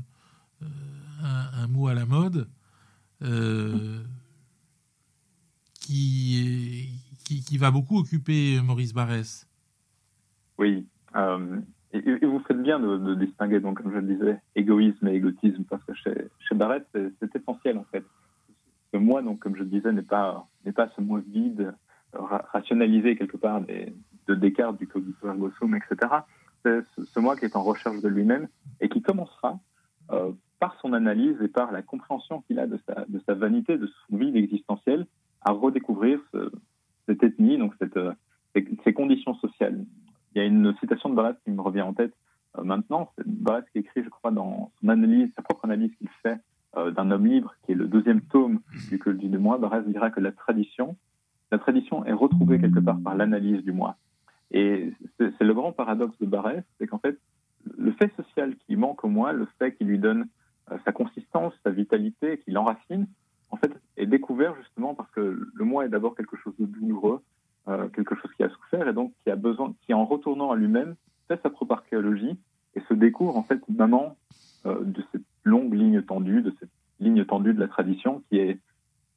un, 1.21 1.67
mot 1.67 1.87
à 1.87 1.93
la 1.93 2.05
mode, 2.05 2.49
euh, 3.21 4.03
qui, 5.73 6.89
qui, 7.25 7.57
va 7.57 7.71
beaucoup 7.71 7.97
occuper 7.97 8.61
Maurice 8.61 8.93
Barrès. 8.93 9.47
Oui. 10.57 10.87
Et, 11.91 12.25
vous 12.25 12.39
faites 12.41 12.61
bien 12.61 12.79
de, 12.79 13.15
distinguer, 13.15 13.59
donc, 13.59 13.81
comme 13.81 13.91
je 13.91 13.97
le 13.97 14.13
disais, 14.13 14.39
égoïsme 14.55 15.07
et 15.07 15.15
égotisme, 15.15 15.63
parce 15.69 15.83
que 15.83 15.93
chez, 15.93 16.29
chez 16.39 16.55
Barrès, 16.55 16.83
c'est 16.93 17.35
essentiel, 17.35 17.77
en 17.77 17.85
fait. 17.85 18.03
Ce 18.93 18.97
moi, 18.97 19.21
donc, 19.21 19.39
comme 19.39 19.55
je 19.55 19.63
le 19.63 19.69
disais, 19.69 19.91
n'est 19.91 20.01
pas, 20.01 20.47
n'est 20.65 20.71
pas 20.71 20.89
ce 20.95 21.01
moi 21.01 21.21
vide, 21.27 21.73
rationalisé 22.13 23.15
quelque 23.15 23.37
part 23.37 23.61
de 23.61 24.35
Descartes, 24.35 24.77
du 24.77 24.87
cogito 24.87 25.27
ergo 25.27 25.51
sum, 25.59 25.75
etc 25.75 26.21
c'est 26.63 26.81
ce 26.97 27.19
moi 27.19 27.35
qui 27.35 27.45
est 27.45 27.55
en 27.55 27.63
recherche 27.63 28.01
de 28.01 28.07
lui-même 28.07 28.47
et 28.81 28.89
qui 28.89 29.01
commencera 29.01 29.59
euh, 30.11 30.31
par 30.59 30.77
son 30.81 30.93
analyse 30.93 31.37
et 31.41 31.47
par 31.47 31.71
la 31.71 31.81
compréhension 31.81 32.41
qu'il 32.41 32.59
a 32.59 32.67
de 32.67 32.79
sa, 32.85 33.33
vanité, 33.33 33.77
de 33.77 33.87
son 33.87 34.17
vide 34.17 34.35
existentiel, 34.35 35.07
à 35.41 35.51
redécouvrir 35.51 36.19
cette 37.05 37.23
ethnie, 37.23 37.57
donc 37.57 37.73
euh, 37.95 38.13
ces, 38.53 38.93
conditions 38.93 39.35
sociales. 39.35 39.85
Il 40.33 40.39
y 40.39 40.41
a 40.41 40.45
une 40.45 40.75
citation 40.79 41.09
de 41.09 41.15
Barès 41.15 41.35
qui 41.43 41.51
me 41.51 41.61
revient 41.61 41.81
en 41.81 41.93
tête 41.93 42.13
euh, 42.57 42.63
maintenant. 42.63 43.11
Barès 43.25 43.63
qui 43.71 43.79
écrit, 43.79 44.03
je 44.03 44.09
crois, 44.09 44.31
dans 44.31 44.71
son 44.79 44.89
analyse, 44.89 45.31
sa 45.35 45.41
propre 45.41 45.65
analyse 45.65 45.93
qu'il 45.95 46.09
fait 46.23 46.37
d'un 46.75 47.09
homme 47.09 47.25
libre, 47.25 47.55
qui 47.63 47.71
est 47.71 47.75
le 47.75 47.87
deuxième 47.87 48.21
tome 48.21 48.59
du 48.91 48.99
culte 48.99 49.17
du 49.17 49.37
moi. 49.39 49.57
Barès 49.57 49.83
dira 49.87 50.11
que 50.11 50.19
la 50.19 50.31
tradition, 50.31 50.95
la 51.51 51.57
tradition 51.57 52.05
est 52.05 52.13
retrouvée 52.13 52.59
quelque 52.59 52.79
part 52.79 52.99
par 53.03 53.15
l'analyse 53.15 53.63
du 53.63 53.71
moi. 53.71 53.97
Et 54.51 54.93
c'est 55.17 55.43
le 55.43 55.53
grand 55.55 55.71
paradoxe 55.71 56.17
de 56.19 56.25
Barès, 56.25 56.63
c'est 56.77 56.85
qu'en 56.85 56.99
fait, 56.99 57.17
le 57.77 57.91
fait 57.93 58.11
social 58.15 58.55
qui 58.55 58.75
manque 58.75 59.03
au 59.03 59.09
moi, 59.09 59.33
le 59.33 59.47
fait 59.57 59.75
qui 59.75 59.83
lui 59.83 59.99
donne 59.99 60.27
euh, 60.71 60.77
sa 60.85 60.91
consistance, 60.91 61.53
sa 61.63 61.71
vitalité, 61.71 62.39
qui 62.39 62.51
l'enracine, 62.51 63.07
en 63.51 63.57
fait, 63.57 63.71
est 63.97 64.05
découvert 64.05 64.55
justement 64.55 64.95
parce 64.95 65.09
que 65.11 65.49
le 65.53 65.65
moi 65.65 65.85
est 65.85 65.89
d'abord 65.89 66.15
quelque 66.15 66.37
chose 66.37 66.53
de 66.59 66.65
douloureux, 66.65 67.21
euh, 67.69 67.87
quelque 67.89 68.15
chose 68.15 68.31
qui 68.35 68.43
a 68.43 68.49
souffert 68.49 68.87
et 68.87 68.93
donc 68.93 69.13
qui 69.23 69.29
a 69.29 69.35
besoin, 69.35 69.75
qui 69.83 69.93
en 69.93 70.03
retournant 70.03 70.49
à 70.49 70.55
lui-même, 70.55 70.95
fait 71.27 71.39
sa 71.43 71.51
propre 71.51 71.73
archéologie 71.73 72.35
et 72.75 72.81
se 72.81 72.95
découvre 72.95 73.37
en 73.37 73.43
fait 73.43 73.61
maintenant 73.69 74.15
euh, 74.65 74.83
de 74.83 75.03
cette 75.11 75.21
longue 75.43 75.73
ligne 75.75 76.01
tendue, 76.01 76.41
de 76.41 76.51
cette 76.59 76.71
ligne 76.99 77.23
tendue 77.25 77.53
de 77.53 77.59
la 77.59 77.67
tradition 77.67 78.23
qui 78.29 78.39
est 78.39 78.59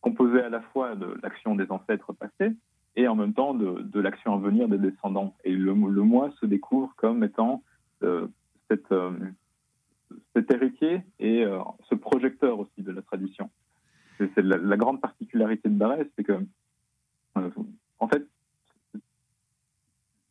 composée 0.02 0.42
à 0.42 0.50
la 0.50 0.60
fois 0.60 0.96
de 0.96 1.16
l'action 1.22 1.54
des 1.54 1.70
ancêtres 1.70 2.12
passés, 2.12 2.54
et 2.94 3.08
en 3.08 3.14
même 3.14 3.32
temps 3.32 3.54
de, 3.54 4.00
l'action 4.00 4.34
à 4.34 4.38
venir 4.38 4.68
des 4.68 4.76
descendants. 4.76 5.34
Et 5.44 5.54
le, 5.54 5.72
moi 5.72 6.30
se 6.38 6.44
découvre 6.44 6.92
comme 6.96 7.24
étant 7.24 7.62
euh, 8.02 8.26
cette, 8.68 8.92
cet 10.36 10.52
héritier 10.52 11.00
et 11.20 11.46
ce 11.88 11.94
projecteur 11.94 12.58
aussi 12.58 12.82
de 12.82 12.92
la 12.92 13.00
tradition. 13.00 13.48
C'est 14.18 14.42
la, 14.42 14.58
la, 14.58 14.76
grande 14.76 15.00
particularité 15.00 15.70
de 15.70 15.74
Barès, 15.74 16.06
c'est 16.16 16.24
que, 16.24 16.38
en 17.34 18.08
fait, 18.08 18.26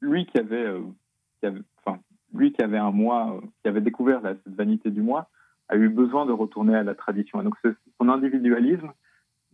lui 0.02 0.26
qui 0.26 0.38
avait, 0.40 0.74
qui 1.40 1.46
avait, 1.46 1.62
enfin, 1.84 2.00
lui 2.34 2.52
qui 2.52 2.62
avait 2.62 2.78
un 2.78 2.92
moi, 2.92 3.40
qui 3.62 3.70
avait 3.70 3.82
découvert 3.82 4.22
cette 4.24 4.56
vanité 4.56 4.90
du 4.92 5.02
moi, 5.02 5.30
a 5.70 5.78
eu 5.78 5.90
besoin 5.90 6.26
de 6.26 6.32
retourner 6.32 6.76
à 6.76 6.84
la 6.84 6.96
tradition. 6.96 7.42
Et 7.42 7.44
donc 7.44 7.56
son 7.64 8.10
individualisme 8.10 8.92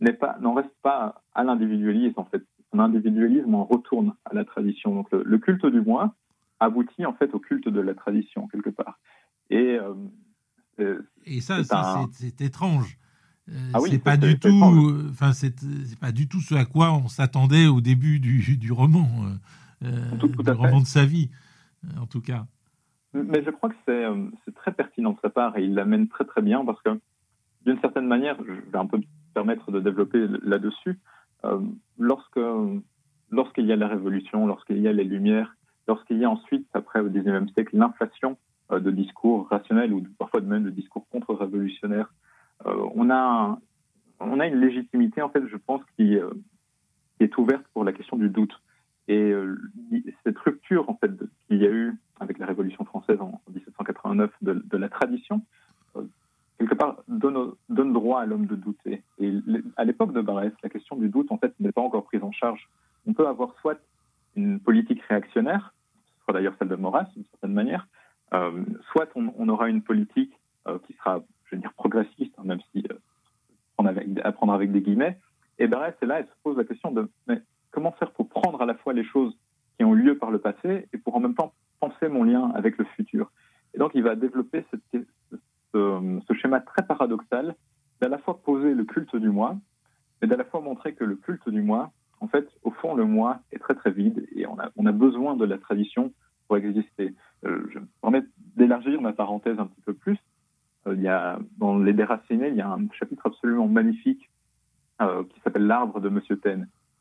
n'est 0.00 0.12
pas, 0.12 0.36
n'en 0.40 0.54
reste 0.54 0.74
pas 0.82 1.22
à 1.34 1.44
l'individualisme 1.44 2.18
en 2.18 2.24
fait 2.24 2.42
son 2.72 2.80
individualisme 2.80 3.54
en 3.54 3.64
retourne 3.64 4.14
à 4.24 4.34
la 4.34 4.44
tradition. 4.44 4.94
Donc 4.94 5.10
le, 5.12 5.38
culte 5.38 5.66
du 5.66 5.80
moi 5.80 6.14
aboutit 6.60 7.06
en 7.06 7.14
fait 7.14 7.32
au 7.34 7.38
culte 7.38 7.68
de 7.68 7.80
la 7.80 7.94
tradition 7.94 8.46
quelque 8.48 8.70
part. 8.70 8.98
Et, 9.50 9.78
euh, 10.78 10.98
et 11.24 11.40
ça, 11.40 11.62
c'est 12.12 12.40
étrange. 12.40 12.98
Euh, 13.48 13.70
ah 13.72 13.78
c'est 13.88 13.98
pas 13.98 14.18
du 14.18 14.38
tout, 14.38 14.50
enfin 15.10 15.32
c'est 15.32 15.54
pas 15.98 16.12
du 16.12 16.28
tout 16.28 16.42
ce 16.42 16.54
à 16.54 16.66
quoi 16.66 16.92
on 16.92 17.08
s'attendait 17.08 17.66
au 17.66 17.80
début 17.80 18.20
du, 18.20 18.58
du 18.58 18.72
roman, 18.72 19.08
euh, 19.84 20.16
tout, 20.18 20.28
du 20.28 20.50
roman 20.50 20.80
de 20.80 20.86
sa 20.86 21.04
vie, 21.04 21.30
en 22.00 22.06
tout 22.06 22.20
cas. 22.20 22.46
Mais 23.14 23.42
je 23.42 23.50
crois 23.50 23.70
que 23.70 23.76
c'est 24.44 24.54
très 24.54 24.72
pertinent 24.72 25.12
de 25.12 25.18
sa 25.22 25.30
part 25.30 25.56
et 25.56 25.64
il 25.64 25.74
l'amène 25.74 26.08
très 26.08 26.24
très 26.24 26.42
bien 26.42 26.64
parce 26.64 26.80
que 26.82 26.90
d'une 27.64 27.80
certaine 27.80 28.06
manière, 28.06 28.36
je 28.46 28.52
vais 28.52 28.78
un 28.78 28.86
peu 28.86 28.98
me 28.98 29.04
permettre 29.34 29.70
de 29.70 29.80
développer 29.80 30.26
là-dessus. 30.42 30.98
Euh, 31.44 31.60
lorsque 31.98 32.40
lorsqu'il 33.30 33.66
y 33.66 33.72
a 33.72 33.76
la 33.76 33.88
Révolution, 33.88 34.46
lorsqu'il 34.46 34.78
y 34.78 34.88
a 34.88 34.92
les 34.92 35.04
Lumières, 35.04 35.54
lorsqu'il 35.86 36.18
y 36.18 36.24
a 36.24 36.30
ensuite, 36.30 36.66
après 36.74 37.00
au 37.00 37.08
XIXe 37.08 37.52
siècle, 37.52 37.76
l'inflation 37.76 38.36
euh, 38.72 38.80
de 38.80 38.90
discours 38.90 39.48
rationnels 39.48 39.92
ou 39.92 40.02
parfois 40.18 40.40
même 40.40 40.64
de 40.64 40.70
discours 40.70 41.06
contre-révolutionnaires, 41.10 42.12
euh, 42.66 42.88
on 42.94 43.10
a 43.10 43.58
on 44.20 44.40
a 44.40 44.46
une 44.46 44.60
légitimité 44.60 45.22
en 45.22 45.28
fait, 45.28 45.46
je 45.46 45.56
pense, 45.56 45.80
qui, 45.96 46.16
qui 47.16 47.22
est 47.22 47.38
ouverte 47.38 47.64
pour 47.72 47.84
la 47.84 47.92
question 47.92 48.16
du 48.16 48.28
doute. 48.28 48.60
Et 49.08 49.34
cette 50.22 50.38
rupture 50.38 50.86
qu'il 51.48 51.56
y 51.56 51.66
a 51.66 51.70
eu 51.70 51.94
avec 52.20 52.38
la 52.38 52.46
Révolution 52.46 52.84
française 52.84 53.18
en 53.20 53.40
1789 53.48 54.30
de, 54.42 54.76
la 54.76 54.88
tradition, 54.90 55.42
quelque 56.58 56.74
part, 56.74 57.02
donne, 57.08 57.54
droit 57.68 58.20
à 58.20 58.26
l'homme 58.26 58.46
de 58.46 58.54
douter. 58.54 59.02
Et 59.18 59.32
à 59.76 59.84
l'époque 59.84 60.12
de 60.12 60.20
Barès, 60.20 60.52
la 60.62 60.68
question 60.68 60.96
du 60.96 61.08
doute, 61.08 61.32
en 61.32 61.38
fait, 61.38 61.54
n'est 61.58 61.72
pas 61.72 61.80
encore 61.80 62.04
prise 62.04 62.22
en 62.22 62.32
charge. 62.32 62.68
On 63.06 63.14
peut 63.14 63.26
avoir 63.26 63.54
soit 63.60 63.80
une 64.36 64.60
politique 64.60 65.02
réactionnaire, 65.02 65.74
ce 66.04 66.20
sera 66.22 66.32
d'ailleurs 66.34 66.54
celle 66.58 66.68
de 66.68 66.76
Maurras, 66.76 67.06
d'une 67.14 67.24
certaine 67.24 67.54
manière, 67.54 67.88
euh, 68.34 68.62
soit 68.92 69.08
on, 69.14 69.48
aura 69.48 69.68
une 69.70 69.82
politique 69.82 70.32
euh, 70.66 70.78
qui 70.86 70.92
sera, 70.94 71.22
je 71.46 71.56
veux 71.56 71.60
dire, 71.60 71.72
progressiste, 71.72 72.34
hein, 72.36 72.42
même 72.44 72.60
si 72.72 72.84
euh, 72.90 72.94
à 74.22 74.32
prendre 74.32 74.52
avec 74.52 74.72
des 74.72 74.82
guillemets. 74.82 75.18
Et 75.58 75.66
Barès 75.66 75.94
est 76.02 76.06
là, 76.06 76.20
elle 76.20 76.26
se 76.26 76.42
pose 76.42 76.56
la 76.56 76.64
question 76.64 76.90
de 76.90 77.10
comment 77.70 77.92
faire 77.92 78.10
pour 78.12 78.28
prendre 78.28 78.60
à 78.62 78.66
la 78.66 78.74
fois 78.74 78.92
les 78.92 79.04
choses 79.04 79.36
qui 79.76 79.84
ont 79.84 79.94
eu 79.94 80.02
lieu 80.02 80.18
par 80.18 80.30
le 80.30 80.38
passé 80.38 80.88
et 80.92 80.98
pour 80.98 81.16
en 81.16 81.20
même 81.20 81.34
temps 81.34 81.52
penser 81.80 82.08
mon 82.08 82.24
lien 82.24 82.50
avec 82.54 82.78
le 82.78 82.84
futur. 82.84 83.30
Et 83.74 83.78
donc 83.78 83.92
il 83.94 84.02
va 84.02 84.16
développer 84.16 84.64
ce, 84.72 86.34
schéma 86.34 86.60
très 86.60 86.82
paradoxal 86.86 87.54
d'à 88.00 88.08
la 88.08 88.18
fois 88.18 88.40
poser 88.42 88.74
le 88.74 88.84
culte 88.84 89.16
du 89.16 89.28
moi, 89.28 89.56
mais 90.20 90.28
d'à 90.28 90.36
la 90.36 90.44
fois 90.44 90.60
montrer 90.60 90.94
que 90.94 91.04
le 91.04 91.16
culte 91.16 91.48
du 91.48 91.62
moi, 91.62 91.90
en 92.20 92.28
fait, 92.28 92.48
au 92.62 92.70
fond, 92.70 92.94
le 92.94 93.04
moi 93.04 93.40
est 93.52 93.58
très 93.58 93.74
très 93.74 93.90
vide 93.90 94.26
et 94.34 94.46
on 94.46 94.58
a, 94.58 94.92
besoin 94.92 95.36
de 95.36 95.44
la 95.44 95.58
tradition 95.58 96.12
pour 96.46 96.56
exister. 96.56 97.14
Euh, 97.44 97.68
je 97.72 97.78
me 97.78 97.86
permets 98.00 98.22
d'élargir 98.56 99.00
ma 99.00 99.12
parenthèse 99.12 99.58
un 99.58 99.66
petit 99.66 99.82
peu 99.82 99.94
plus. 99.94 100.18
Euh, 100.86 100.94
il 100.94 101.02
y 101.02 101.08
a, 101.08 101.38
dans 101.58 101.78
Les 101.78 101.92
Déracinés, 101.92 102.48
il 102.48 102.56
y 102.56 102.60
a 102.60 102.70
un 102.70 102.88
chapitre 102.92 103.26
absolument 103.26 103.68
magnifique 103.68 104.30
euh, 105.00 105.22
qui 105.24 105.40
s'appelle 105.40 105.66
L'arbre 105.66 106.00
de 106.00 106.08
Monsieur 106.08 106.40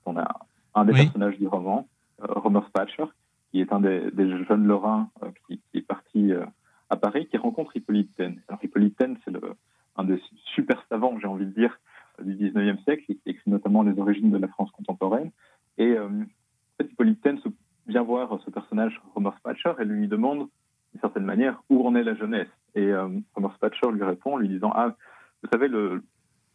a 0.06 0.40
un 0.80 0.86
des 0.86 0.94
personnages 0.94 1.38
du 1.38 1.48
roman, 1.48 1.88
Homer 2.20 2.62
Spatcher, 2.68 3.06
qui 3.52 3.62
est 3.62 3.72
un 3.72 3.80
des, 3.80 4.12
des 4.12 4.44
jeunes 4.46 4.66
Lorrains 4.66 5.10
qui, 5.48 5.60
qui, 5.72 5.78
est 5.80 5.88
parti 5.88 6.32
à 6.90 6.96
Paris 6.96 7.28
qui 7.28 7.38
rencontre 7.38 7.76
Hippolyte 7.76 8.16
Taine. 8.16 8.42
Alors 8.48 8.64
Hippolyte 8.64 8.98
Taine, 8.98 9.18
c'est 9.26 9.34
un 9.98 10.04
des 10.04 10.22
super 10.56 10.84
savants, 10.90 11.18
j'ai 11.20 11.28
envie 11.28 11.46
de 11.46 11.52
dire, 11.52 11.80
du 12.24 12.36
19e 12.36 12.84
siècle, 12.84 13.04
qui 13.06 13.20
écrit 13.26 13.50
notamment 13.50 13.84
les 13.84 13.98
origines 14.00 14.32
de 14.32 14.38
la 14.38 14.48
France 14.48 14.72
contemporaine. 14.72 15.32
Et 15.78 15.92
euh, 15.92 16.08
en 16.08 16.78
fait, 16.78 16.92
Hippolyte 16.92 17.22
Taine 17.22 17.40
vient 17.88 18.04
voir 18.04 18.40
ce 18.44 18.50
personnage, 18.50 19.00
Homer 19.16 19.32
Spatcher, 19.40 19.74
et 19.80 19.86
lui 19.86 20.08
demande, 20.08 20.48
d'une 20.92 21.02
certaine 21.02 21.26
manière, 21.26 21.62
où 21.70 21.86
en 21.88 21.96
est 21.96 22.04
la 22.04 22.16
jeunesse. 22.16 22.48
Et 22.76 22.86
euh, 22.86 23.08
Homer 23.36 23.50
Spatcher 23.56 23.92
lui 23.92 24.04
répond, 24.04 24.38
lui 24.38 24.48
disant, 24.48 24.72
ah, 24.76 24.96
vous 25.44 25.50
savez, 25.52 25.68
le, 25.68 26.04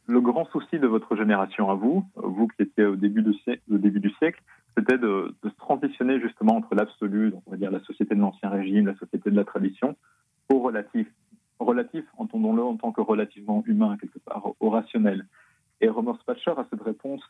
le 0.07 0.21
grand 0.21 0.45
souci 0.47 0.79
de 0.79 0.87
votre 0.87 1.17
génération 1.17 1.71
à 1.71 1.75
vous, 1.75 2.05
vous 2.17 2.49
qui 2.49 2.63
étiez 2.63 2.85
au 2.85 2.97
début, 2.97 3.23
du 3.23 4.11
siècle, 4.19 4.43
c'était 4.77 4.99
de, 4.99 5.35
se 5.45 5.49
transitionner 5.57 6.21
justement 6.21 6.57
entre 6.57 6.75
l'absolu, 6.75 7.35
on 7.47 7.51
va 7.51 7.57
dire 7.57 7.71
la 7.71 7.81
société 7.81 8.15
de 8.15 8.21
l'ancien 8.21 8.49
régime, 8.49 8.87
la 8.87 8.97
société 8.97 9.31
de 9.31 9.37
la 9.37 9.45
tradition, 9.45 9.97
au 10.53 10.61
relatif. 10.61 11.09
Relatif, 11.59 12.05
entendons-le 12.17 12.63
en 12.63 12.77
tant 12.77 12.91
que 12.91 13.01
relativement 13.01 13.63
humain, 13.67 13.97
quelque 14.01 14.19
part, 14.19 14.49
au 14.59 14.71
rationnel. 14.71 15.27
Et 15.81 15.89
Romer 15.89 16.15
Spatcher 16.21 16.53
a 16.57 16.67
cette 16.71 16.83
réponse 16.83 17.23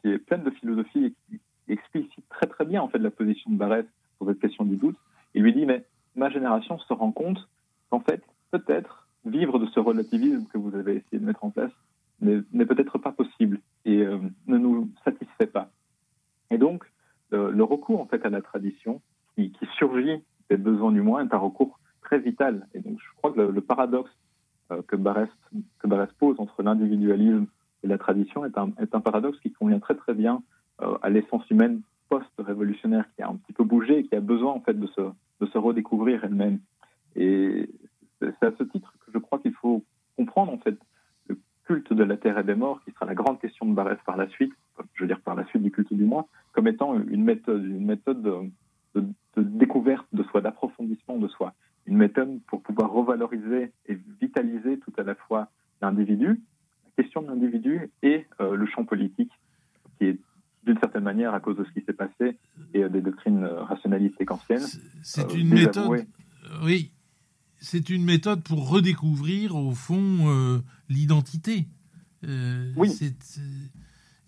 qui 0.00 0.08
est 0.08 0.18
pleine 0.18 0.42
de 0.42 0.50
philosophie 0.50 1.04
et 1.04 1.10
qui 1.10 1.40
explicite 1.68 2.28
très 2.28 2.46
très 2.46 2.64
bien 2.64 2.82
en 2.82 2.88
fait 2.88 2.98
la 2.98 3.10
position 3.10 3.50
de 3.50 3.56
Barrès 3.56 3.84
sur 4.16 4.26
cette 4.26 4.40
question 4.40 4.64
du 4.64 4.76
doute. 4.76 4.96
Il 5.34 5.42
lui 5.42 5.52
dit 5.52 5.66
mais 5.66 5.84
ma 6.14 6.30
génération 6.30 6.78
se 6.78 6.92
rend 6.92 7.12
compte 7.12 7.48
qu'en 7.90 8.00
fait 8.00 8.22
peut-être 8.50 9.06
vivre 9.24 9.58
de 9.58 9.66
ce 9.66 9.80
relativisme 9.80 10.46
que 10.52 10.58
vous 10.58 10.74
avez 10.76 10.96
essayé 10.96 11.18
de 11.18 11.26
mettre 11.26 11.44
en 11.44 11.50
place 11.50 11.72
n'est 12.20 12.66
peut-être 12.66 12.98
pas 12.98 13.12
possible 13.12 13.60
et 13.84 14.04
ne 14.46 14.58
nous 14.58 14.90
satisfait 15.04 15.46
pas. 15.46 15.70
Et 16.50 16.58
donc 16.58 16.84
le, 17.30 17.62
recours 17.62 18.00
en 18.00 18.06
fait 18.06 18.24
à 18.24 18.30
la 18.30 18.40
tradition 18.40 19.02
qui, 19.34 19.52
qui 19.52 19.66
surgit 19.76 20.22
des 20.48 20.56
besoins 20.56 20.92
du 20.92 21.02
moins 21.02 21.26
est 21.26 21.34
un 21.34 21.38
recours 21.38 21.78
très 22.02 22.18
vital. 22.18 22.66
Et 22.74 22.80
donc, 22.80 22.98
je 23.00 23.16
crois 23.16 23.32
que 23.32 23.40
le, 23.40 23.60
paradoxe 23.60 24.10
euh, 24.70 24.82
que, 24.86 24.96
Barès, 24.96 25.28
que 25.80 25.88
Barès 25.88 26.10
pose 26.18 26.38
entre 26.38 26.62
l'individualisme 26.62 27.46
et 27.82 27.88
la 27.88 27.98
tradition 27.98 28.44
est 28.44 28.56
un, 28.56 28.70
est 28.80 28.94
un 28.94 29.00
paradoxe 29.00 29.38
qui 29.40 29.52
convient 29.52 29.80
très 29.80 29.96
très 29.96 30.14
bien 30.14 30.42
euh, 30.82 30.96
à 31.02 31.10
l'essence 31.10 31.48
humaine 31.50 31.82
post-révolutionnaire 32.08 33.04
qui 33.16 33.22
a 33.22 33.28
un 33.28 33.36
petit 33.36 33.52
peu 33.52 33.64
bougé 33.64 33.98
et 33.98 34.04
qui 34.04 34.14
a 34.14 34.20
besoin 34.20 34.52
en 34.52 34.60
fait 34.60 34.78
de 34.78 34.86
se, 34.86 35.00
de 35.40 35.46
se 35.46 35.58
redécouvrir 35.58 36.24
elle-même. 36.24 36.60
Et 37.16 37.68
c'est 38.20 38.44
à 38.44 38.52
ce 38.56 38.62
titre 38.62 38.92
que 39.04 39.12
je 39.12 39.18
crois 39.18 39.40
qu'il 39.40 39.54
faut 39.54 39.84
comprendre 40.16 40.52
en 40.52 40.58
fait 40.58 40.78
culte 41.66 41.92
de 41.92 42.04
la 42.04 42.16
terre 42.16 42.38
et 42.38 42.44
des 42.44 42.54
morts, 42.54 42.80
qui 42.84 42.92
sera 42.92 43.06
la 43.06 43.14
grande 43.14 43.40
question 43.40 43.66
de 43.66 43.74
Barès 43.74 43.98
par 44.06 44.16
la 44.16 44.28
suite, 44.28 44.52
je 44.94 45.02
veux 45.02 45.08
dire 45.08 45.20
par 45.20 45.34
la 45.34 45.44
suite 45.46 45.62
du 45.62 45.70
culte 45.70 45.92
du 45.92 46.04
moi, 46.04 46.28
comme 46.52 46.68
étant 46.68 46.94
une 46.94 47.24
méthode, 47.24 47.64
une 47.64 47.84
méthode 47.84 48.22
de, 48.22 49.02
de 49.36 49.42
découverte 49.42 50.06
de 50.12 50.22
soi, 50.24 50.40
d'approfondissement 50.40 51.18
de 51.18 51.28
soi. 51.28 51.54
Une 51.86 51.96
méthode 51.96 52.40
pour 52.46 52.62
pouvoir 52.62 52.90
revaloriser 52.90 53.72
et 53.86 53.98
vitaliser 54.20 54.78
tout 54.78 54.92
à 54.96 55.02
la 55.02 55.14
fois 55.14 55.48
l'individu, 55.80 56.40
la 56.84 57.02
question 57.02 57.22
de 57.22 57.28
l'individu 57.28 57.90
et 58.02 58.26
euh, 58.40 58.56
le 58.56 58.66
champ 58.66 58.84
politique, 58.84 59.30
qui 59.98 60.06
est 60.06 60.18
d'une 60.64 60.78
certaine 60.78 61.04
manière 61.04 61.32
à 61.32 61.40
cause 61.40 61.56
de 61.56 61.64
ce 61.64 61.70
qui 61.70 61.82
s'est 61.84 61.92
passé 61.92 62.38
et 62.74 62.82
euh, 62.82 62.88
des 62.88 63.00
doctrines 63.00 63.44
euh, 63.44 63.62
rationalistes 63.62 64.20
et 64.20 64.24
kantiennes. 64.24 64.66
C'est 65.02 65.32
une 65.34 65.50
méthode. 65.50 66.06
Oui, 66.64 66.92
c'est 67.66 67.90
une 67.90 68.04
méthode 68.04 68.42
pour 68.42 68.68
redécouvrir 68.68 69.56
au 69.56 69.74
fond 69.74 70.62
l'identité. 70.88 71.68
oui. 72.24 72.90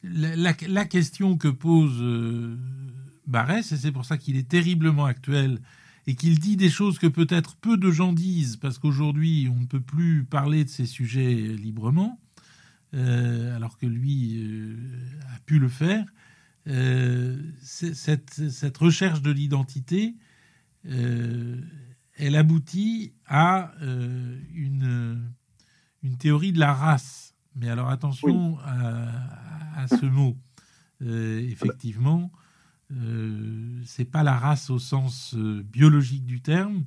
La, 0.04 0.54
la, 0.68 0.84
question 0.84 1.36
que 1.36 1.48
pose 1.48 2.00
Barès, 3.26 3.72
et 3.72 3.76
c'est 3.76 3.92
pour 3.92 4.04
ça 4.04 4.16
qu'il 4.16 4.36
est 4.36 4.48
terriblement 4.48 5.06
actuel 5.06 5.60
et 6.08 6.14
qu'il 6.14 6.38
dit 6.38 6.56
des 6.56 6.70
choses 6.70 6.98
que 6.98 7.06
peut-être 7.06 7.56
peu 7.56 7.76
de 7.76 7.90
gens 7.90 8.14
disent, 8.14 8.56
parce 8.56 8.78
qu'aujourd'hui, 8.78 9.46
on 9.54 9.60
ne 9.60 9.66
peut 9.66 9.82
plus 9.82 10.24
parler 10.24 10.64
de 10.64 10.70
ces 10.70 10.86
sujets 10.86 11.34
librement, 11.34 12.18
euh, 12.94 13.54
alors 13.54 13.76
que 13.76 13.84
lui 13.84 14.42
euh, 14.42 14.74
a 15.36 15.38
pu 15.40 15.58
le 15.58 15.68
faire. 15.68 16.06
Euh, 16.66 17.38
cette, 17.60 18.32
cette, 18.50 18.78
recherche 18.78 19.20
de 19.20 19.30
l'identité, 19.30 20.14
elle 22.18 22.36
aboutit 22.36 23.14
à 23.26 23.72
une, 23.80 25.32
une 26.02 26.16
théorie 26.18 26.52
de 26.52 26.58
la 26.58 26.74
race. 26.74 27.34
Mais 27.54 27.68
alors 27.68 27.88
attention 27.88 28.58
à, 28.60 29.82
à, 29.82 29.88
ce 29.88 30.06
mot. 30.10 30.36
effectivement, 31.00 32.30
euh, 32.92 33.82
c'est 33.84 34.06
pas 34.06 34.22
la 34.22 34.36
race 34.36 34.70
au 34.70 34.78
sens 34.78 35.34
euh, 35.36 35.62
biologique 35.62 36.24
du 36.24 36.40
terme, 36.40 36.84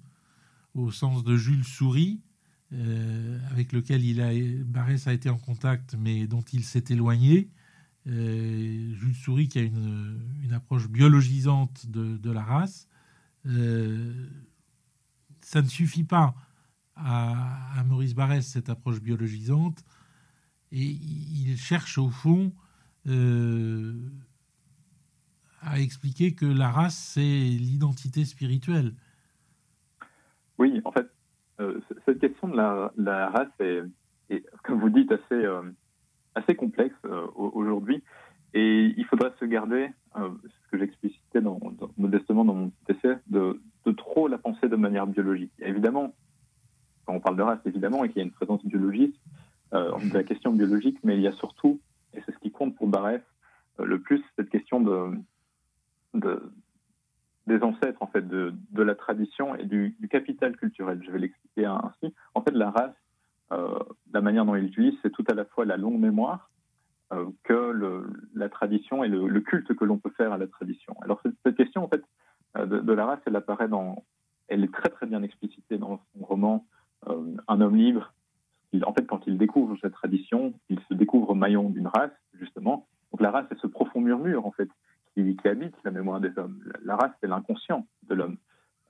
au 0.73 0.91
sens 0.91 1.23
de 1.23 1.35
Jules 1.35 1.63
Souris, 1.63 2.21
euh, 2.73 3.39
avec 3.51 3.71
lequel 3.71 4.03
il 4.03 4.21
a, 4.21 4.31
Barès 4.65 5.07
a 5.07 5.13
été 5.13 5.29
en 5.29 5.37
contact, 5.37 5.95
mais 5.99 6.27
dont 6.27 6.41
il 6.53 6.63
s'est 6.63 6.85
éloigné. 6.89 7.49
Jules 8.07 9.13
Souris 9.13 9.47
qui 9.47 9.59
a 9.59 9.61
une, 9.61 10.19
une 10.41 10.53
approche 10.53 10.87
biologisante 10.89 11.85
de, 11.87 12.17
de 12.17 12.31
la 12.31 12.41
race. 12.41 12.87
Ça 15.51 15.61
ne 15.61 15.67
suffit 15.67 16.03
pas 16.03 16.33
à, 16.95 17.79
à, 17.79 17.83
Maurice 17.83 18.13
Barès, 18.13 18.45
cette 18.45 18.69
approche 18.69 19.01
biologisante, 19.01 19.83
et 20.71 20.83
il 20.83 21.57
cherche 21.57 21.97
au 21.97 22.09
fond 22.09 22.53
a 25.61 25.79
expliqué 25.79 26.33
que 26.33 26.45
la 26.45 26.69
race, 26.69 26.95
c'est 26.95 27.21
l'identité 27.21 28.25
spirituelle. 28.25 28.93
Oui, 30.57 30.81
en 30.85 30.91
fait, 30.91 31.07
euh, 31.59 31.79
cette 32.05 32.19
question 32.19 32.47
de 32.47 32.55
la, 32.55 33.29
race 33.29 33.49
est, 33.59 34.43
comme 34.63 34.79
vous 34.79 34.89
dites, 34.89 35.11
assez, 35.11 35.33
euh, 35.33 35.61
complexe 36.57 36.95
euh, 37.05 37.27
aujourd'hui. 37.35 38.03
Et 38.53 38.93
il 38.97 39.05
faudrait 39.05 39.31
se 39.39 39.45
garder, 39.45 39.89
ce 40.15 40.71
que 40.71 40.77
j'explicitais 40.77 41.41
modestement 41.97 42.43
dans 42.43 42.53
mon 42.53 42.71
essai, 42.89 43.17
de, 43.27 43.59
trop 43.97 44.27
la 44.27 44.37
penser 44.37 44.67
de 44.67 44.75
manière 44.75 45.07
biologique. 45.07 45.51
évidemment, 45.59 46.13
quand 47.05 47.13
on 47.13 47.19
parle 47.19 47.37
de 47.37 47.43
race, 47.43 47.59
évidemment, 47.65 48.03
et 48.03 48.09
qu'il 48.09 48.17
y 48.17 48.21
a 48.21 48.25
une 48.25 48.31
présence 48.31 48.65
biologique, 48.65 49.19
de 49.71 50.13
la 50.13 50.23
question 50.23 50.51
biologique, 50.51 50.97
mais 51.03 51.15
il 51.15 51.21
y 51.21 51.27
a 51.27 51.31
surtout, 51.33 51.79
et 52.13 52.21
c'est 52.25 52.33
ce 52.33 52.39
qui 52.39 52.51
compte 52.51 52.75
pour 52.75 52.87
Barès, 52.87 53.21
le 53.79 53.99
plus, 53.99 54.21
cette 54.35 54.49
question 54.49 54.81
de, 54.81 55.11
de, 56.13 56.51
des 57.47 57.61
ancêtres 57.63 58.01
en 58.01 58.07
fait 58.07 58.27
de, 58.27 58.53
la 58.75 58.95
tradition 58.95 59.55
et 59.55 59.65
du, 59.65 59.95
capital 60.09 60.55
culturel. 60.55 61.01
Je 61.05 61.11
vais 61.11 61.19
l'expliquer 61.19 61.65
ainsi. 61.65 62.13
En 62.33 62.41
fait, 62.41 62.51
la 62.51 62.69
race, 62.69 62.95
euh, 63.51 63.79
la 64.13 64.21
manière 64.21 64.45
dont 64.45 64.55
il 64.55 64.63
l'utilise, 64.63 64.93
c'est 65.01 65.11
tout 65.11 65.25
à 65.29 65.33
la 65.33 65.45
fois 65.45 65.65
la 65.65 65.77
longue 65.77 65.99
mémoire 65.99 66.49
euh, 66.49 66.50
que 67.43 67.71
le, 67.71 68.05
la 68.35 68.49
tradition 68.49 69.03
et 69.03 69.09
le, 69.09 69.41
culte 69.41 69.73
que 69.73 69.85
l'on 69.85 69.97
peut 69.97 70.11
faire 70.11 70.31
à 70.31 70.37
la 70.37 70.47
tradition. 70.47 70.95
Alors 71.01 71.21
cette, 71.43 71.55
question 71.55 71.83
en 71.83 71.87
fait 71.87 72.03
euh, 72.57 72.65
de, 72.65 72.93
la 72.93 73.05
race, 73.05 73.19
elle 73.25 73.35
apparaît 73.35 73.67
dans, 73.67 74.03
elle 74.47 74.63
est 74.63 74.73
très 74.73 74.89
très 74.89 75.05
bien 75.05 75.23
explicitée 75.23 75.77
dans 75.77 75.99
son 76.13 76.25
roman 76.25 76.65
euh, 77.07 77.35
Un 77.47 77.61
homme 77.61 77.75
libre. 77.75 78.13
En 78.85 78.93
fait, 78.93 79.05
quand 79.05 79.27
il 79.27 79.37
découvre 79.37 79.75
cette 79.81 79.93
tradition, 79.93 80.53
il 80.69 80.79
se 80.87 80.93
découvre 80.93 81.35
maillon 81.35 81.69
d'une 81.69 81.87
race 81.87 82.11
justement. 82.33 82.87
Donc 83.11 83.21
la 83.21 83.31
race, 83.31 83.45
c'est 83.49 83.59
ce 83.59 83.67
profond 83.67 83.99
murmure 83.99 84.45
en 84.45 84.51
fait 84.51 84.69
qui, 85.13 85.37
habite 85.43 85.75
la 85.83 85.91
mémoire 85.91 86.21
des 86.21 86.31
hommes. 86.37 86.63
La, 86.83 86.95
race, 86.95 87.11
c'est 87.19 87.27
l'inconscient 87.27 87.85
de 88.03 88.15
l'homme. 88.15 88.37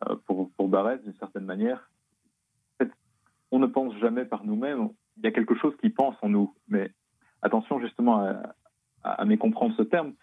Euh, 0.08 0.16
pour, 0.28 0.52
pour 0.52 0.68
Barès, 0.68 1.02
d'une 1.02 1.16
certaine 1.16 1.46
manière, 1.46 1.90
en 2.76 2.86
fait, 2.86 2.92
on 3.50 3.58
ne 3.58 3.66
pense 3.66 3.96
jamais 3.98 4.26
par 4.26 4.44
nous-mêmes. 4.44 4.90
Il 5.18 5.24
y 5.24 5.28
a 5.28 5.32
quelque 5.32 5.56
chose 5.56 5.76
qui 5.78 5.90
pense 5.90 6.16
en 6.22 6.30
nous. 6.30 6.54
Mais 6.68 6.92
attention 7.42 7.80
justement 7.80 8.26
à, 8.26 8.56
à, 9.04 9.22
à 9.22 9.38
comprendre 9.38 9.76
ce 9.76 9.84
terme. 9.84 10.14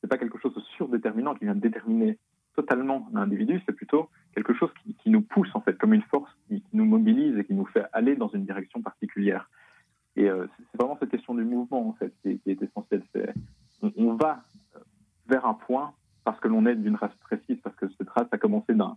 C'est 0.00 0.08
pas 0.08 0.18
quelque 0.18 0.38
chose 0.38 0.54
de 0.54 0.60
surdéterminant 0.76 1.34
qui 1.34 1.44
vient 1.44 1.54
déterminer 1.54 2.18
totalement 2.54 3.08
l'individu, 3.12 3.62
c'est 3.64 3.72
plutôt 3.72 4.10
quelque 4.34 4.54
chose 4.54 4.70
qui, 4.82 5.10
nous 5.10 5.22
pousse 5.22 5.48
en 5.54 5.60
fait, 5.60 5.76
comme 5.78 5.94
une 5.94 6.02
force 6.02 6.30
qui, 6.48 6.62
nous 6.72 6.84
mobilise 6.84 7.38
et 7.38 7.44
qui 7.44 7.54
nous 7.54 7.66
fait 7.66 7.84
aller 7.92 8.16
dans 8.16 8.28
une 8.28 8.44
direction 8.44 8.82
particulière. 8.82 9.48
Et 10.16 10.28
euh, 10.28 10.46
c'est 10.58 10.78
vraiment 10.78 10.98
cette 11.00 11.10
question 11.10 11.34
du 11.34 11.44
mouvement 11.44 11.88
en 11.88 11.92
fait 11.94 12.12
qui, 12.22 12.40
est 12.46 12.62
essentielle. 12.62 13.02
On, 13.82 13.92
on, 13.96 14.14
va 14.14 14.42
vers 15.28 15.46
un 15.46 15.54
point 15.54 15.94
parce 16.24 16.38
que 16.40 16.48
l'on 16.48 16.66
est 16.66 16.76
d'une 16.76 16.96
race 16.96 17.14
précise, 17.20 17.58
parce 17.62 17.74
que 17.76 17.86
cette 17.98 18.10
race 18.10 18.28
a 18.30 18.38
commencé 18.38 18.74
d'un 18.74 18.96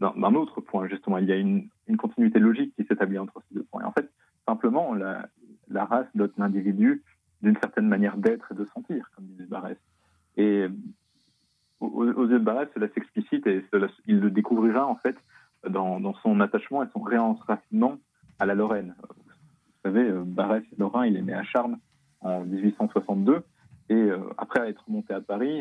d'un 0.00 0.34
autre 0.34 0.60
point, 0.60 0.88
justement. 0.88 1.18
Il 1.18 1.26
y 1.26 1.32
a 1.32 1.36
une, 1.36 1.68
une 1.86 1.96
continuité 1.96 2.40
logique 2.40 2.74
qui 2.74 2.84
s'établit 2.84 3.18
entre 3.18 3.40
ces 3.48 3.54
deux 3.54 3.62
points. 3.62 3.82
Et 3.82 3.84
en 3.84 3.92
fait, 3.92 4.10
simplement, 4.46 4.92
la, 4.92 5.28
la 5.68 5.84
race 5.84 6.06
dote 6.14 6.32
l'individu 6.38 7.02
d'une 7.42 7.56
certaine 7.56 7.88
manière 7.88 8.16
d'être 8.16 8.52
et 8.52 8.54
de 8.54 8.64
sentir, 8.74 9.10
comme 9.14 9.26
disait 9.26 9.46
Barès. 9.46 9.76
Et 10.36 10.66
aux, 11.80 12.04
yeux 12.04 12.38
de 12.38 12.44
Barès, 12.44 12.68
cela 12.74 12.88
s'explicite 12.88 13.46
et 13.46 13.64
il 14.06 14.20
le 14.20 14.30
découvrira, 14.30 14.86
en 14.86 14.96
fait, 14.96 15.16
dans, 15.68 16.14
son 16.22 16.40
attachement 16.40 16.82
et 16.82 16.86
son 16.92 17.00
réenracinement 17.00 17.98
à 18.38 18.46
la 18.46 18.54
Lorraine. 18.54 18.94
Vous 19.00 19.90
savez, 19.90 20.10
Barès 20.10 20.62
est 20.72 20.78
lorrain, 20.78 21.06
il 21.06 21.16
est 21.16 21.22
né 21.22 21.34
à 21.34 21.44
Charmes 21.44 21.78
en 22.20 22.44
1862. 22.44 23.42
Et 23.90 23.94
euh, 23.94 24.18
après 24.38 24.68
être 24.68 24.82
monté 24.88 25.12
à 25.12 25.20
Paris, 25.20 25.60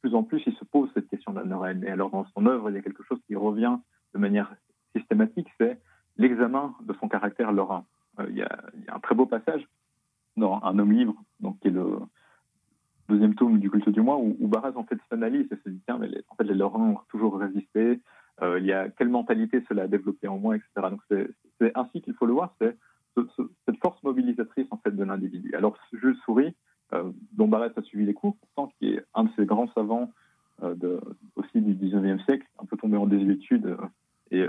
plus 0.00 0.14
en 0.14 0.22
plus, 0.22 0.40
il 0.46 0.54
se 0.54 0.64
pose 0.64 0.88
cette 0.94 1.08
question 1.08 1.32
de 1.32 1.40
la 1.40 1.44
Lorraine. 1.44 1.82
Et 1.84 1.90
alors, 1.90 2.10
dans 2.10 2.24
son 2.36 2.46
œuvre, 2.46 2.70
il 2.70 2.76
y 2.76 2.78
a 2.78 2.82
quelque 2.82 3.02
chose 3.02 3.18
qui 3.26 3.34
revient 3.34 3.76
de 4.14 4.18
manière 4.18 4.54
systématique, 4.96 5.48
c'est 5.60 5.80
l'examen 6.16 6.74
de 6.82 6.94
son 6.94 7.08
caractère 7.08 7.52
lorrain. 7.52 7.84
Euh, 8.20 8.26
il, 8.30 8.36
y 8.36 8.42
a, 8.42 8.58
un 8.88 9.00
très 9.00 9.14
beau 9.14 9.26
passage 9.26 9.66
dans 10.36 10.62
Un 10.62 10.78
homme 10.78 10.92
libre, 10.92 11.14
donc 11.40 11.58
qui 11.60 11.68
est 11.68 11.72
le 11.72 11.98
deuxième 13.08 13.34
tome 13.34 13.58
du 13.58 13.70
culte 13.70 13.88
du 13.88 14.00
mois, 14.00 14.18
où, 14.18 14.36
où 14.38 14.48
Barras 14.48 14.72
en 14.76 14.84
fait 14.84 14.98
s'analyse 15.10 15.46
et 15.50 15.56
se 15.64 15.68
dit 15.68 15.80
tiens, 15.84 15.98
mais 15.98 16.08
les, 16.08 16.22
en 16.28 16.36
fait, 16.36 16.44
les 16.44 16.54
Lorrains 16.54 16.90
ont 16.90 17.00
toujours 17.08 17.38
résisté. 17.38 18.00
Euh, 18.42 18.58
il 18.60 18.66
y 18.66 18.72
a 18.72 18.88
quelle 18.88 19.08
mentalité 19.08 19.64
cela 19.68 19.84
a 19.84 19.88
développé 19.88 20.28
en 20.28 20.38
moi, 20.38 20.56
etc. 20.56 20.70
Donc 20.90 21.00
c'est 21.10 21.76
ainsi 21.76 22.00
qu'il 22.02 22.14
faut 22.14 22.26
le 22.26 22.34
voir, 22.34 22.54
c'est 22.60 22.76
ce, 23.16 23.22
ce, 23.36 23.42
cette 23.66 23.78
force 23.78 24.00
mobilisatrice 24.04 24.68
en 24.70 24.76
fait 24.76 24.94
de 24.94 25.02
l'individu. 25.02 25.52
Alors 25.56 25.76
Jules 25.92 26.16
Souris, 26.24 26.54
euh, 26.92 27.10
dont 27.32 27.48
Barrett 27.48 27.76
a 27.76 27.82
suivi 27.82 28.06
les 28.06 28.14
cours, 28.14 28.36
pourtant, 28.36 28.72
qui 28.78 28.90
est 28.90 29.04
un 29.14 29.24
de 29.24 29.30
ces 29.34 29.44
grands 29.44 29.70
savants 29.72 30.12
euh, 30.62 31.00
aussi 31.34 31.60
du 31.60 31.74
19e 31.74 32.24
siècle, 32.24 32.46
un 32.60 32.66
peu 32.66 32.76
tombé 32.76 32.96
en 32.96 33.06
désuétude 33.06 33.76
et 34.30 34.46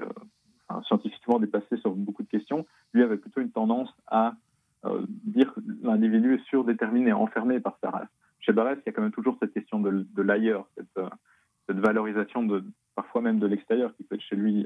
scientifiquement 0.84 1.40
dépassé 1.40 1.78
sur 1.78 1.96
beaucoup 1.96 2.22
de 2.22 2.28
questions, 2.28 2.66
lui 2.94 3.04
avait 3.04 3.18
plutôt 3.18 3.42
une 3.42 3.52
tendance 3.52 3.94
à 4.08 4.34
dire 5.26 5.54
l'individu 5.84 6.36
est 6.36 6.50
surdéterminé, 6.50 7.12
enfermé 7.12 7.60
par 7.60 7.78
sa 7.82 7.90
race. 7.90 8.08
Chez 8.40 8.54
Barès, 8.54 8.78
il 8.78 8.84
y 8.86 8.90
a 8.90 8.94
quand 8.94 9.02
même 9.02 9.12
toujours 9.12 9.38
cette 9.42 9.54
question 9.54 9.80
de, 9.80 10.22
l'ailleurs, 10.22 10.68
cette, 10.78 11.00
cette, 11.68 11.80
valorisation 11.80 12.44
de 12.44 12.64
parfois 12.96 13.22
même 13.22 13.40
de 13.40 13.48
l'extérieur 13.48 13.94
qui 13.98 14.04
peut 14.04 14.16
être 14.16 14.22
chez 14.22 14.38
lui. 14.38 14.66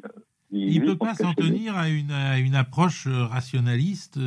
il 0.51 0.81
ne 0.81 0.86
peut 0.86 0.97
pas 0.97 1.15
s'en 1.15 1.33
tenir 1.33 1.75
à 1.75 1.89
une, 1.89 2.12
à 2.12 2.38
une, 2.38 2.53
approche 2.53 3.07
rationaliste, 3.07 4.19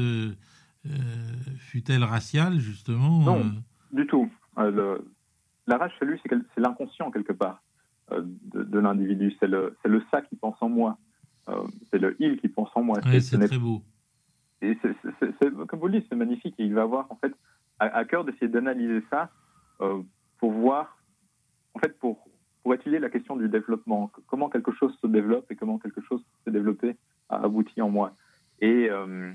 fut-elle 1.59 2.03
raciale, 2.03 2.59
justement 2.59 3.21
Non, 3.21 3.45
du 3.93 4.07
tout. 4.07 4.29
la 4.57 5.79
race 5.79 5.93
chez 6.01 6.05
lui, 6.05 6.21
c'est 6.25 6.61
l'inconscient 6.61 7.13
quelque 7.13 7.33
part 7.33 7.63
de, 8.11 8.79
l'individu. 8.79 9.35
C'est 9.39 9.49
le, 9.49 9.77
le 9.85 10.03
ça 10.11 10.23
qui 10.23 10.37
pense 10.37 10.57
en 10.61 10.69
moi. 10.69 10.99
C'est 11.91 11.99
le 11.99 12.17
il 12.19 12.41
qui 12.41 12.49
pense 12.49 12.71
en 12.75 12.83
moi. 12.83 12.99
c'est 13.21 13.39
très 13.39 13.59
beau. 13.59 13.83
Et 14.63 14.77
comme 15.69 15.81
vous 15.81 15.87
le 15.89 16.01
dites, 16.01 16.07
c'est 16.09 16.17
magnifique. 16.17 16.55
Et 16.59 16.65
il 16.65 16.75
va 16.75 16.83
avoir 16.83 17.07
en 17.11 17.17
fait 17.17 17.33
à, 17.79 18.05
cœur 18.05 18.25
d'essayer 18.25 18.49
d'analyser 18.49 19.05
ça 19.11 19.31
euh, 19.81 20.03
pour 20.39 20.53
voir, 20.53 20.99
en 21.75 21.79
fait, 21.79 21.99
pour, 21.99 22.27
pour 22.63 22.75
étudier 22.75 22.99
la 22.99 23.11
question 23.11 23.37
du 23.37 23.49
développement, 23.49 24.11
comment 24.27 24.49
quelque 24.49 24.73
chose 24.73 24.97
se 25.01 25.07
développe 25.07 25.51
et 25.51 25.57
comment 25.57 25.79
quelque 25.79 26.01
chose 26.01 26.25
s'est 26.45 26.51
développé 26.51 26.97
a 27.29 27.37
abouti 27.37 27.81
en 27.83 27.91
moi. 27.91 28.13
Et, 28.61 28.89
euh, 28.91 29.33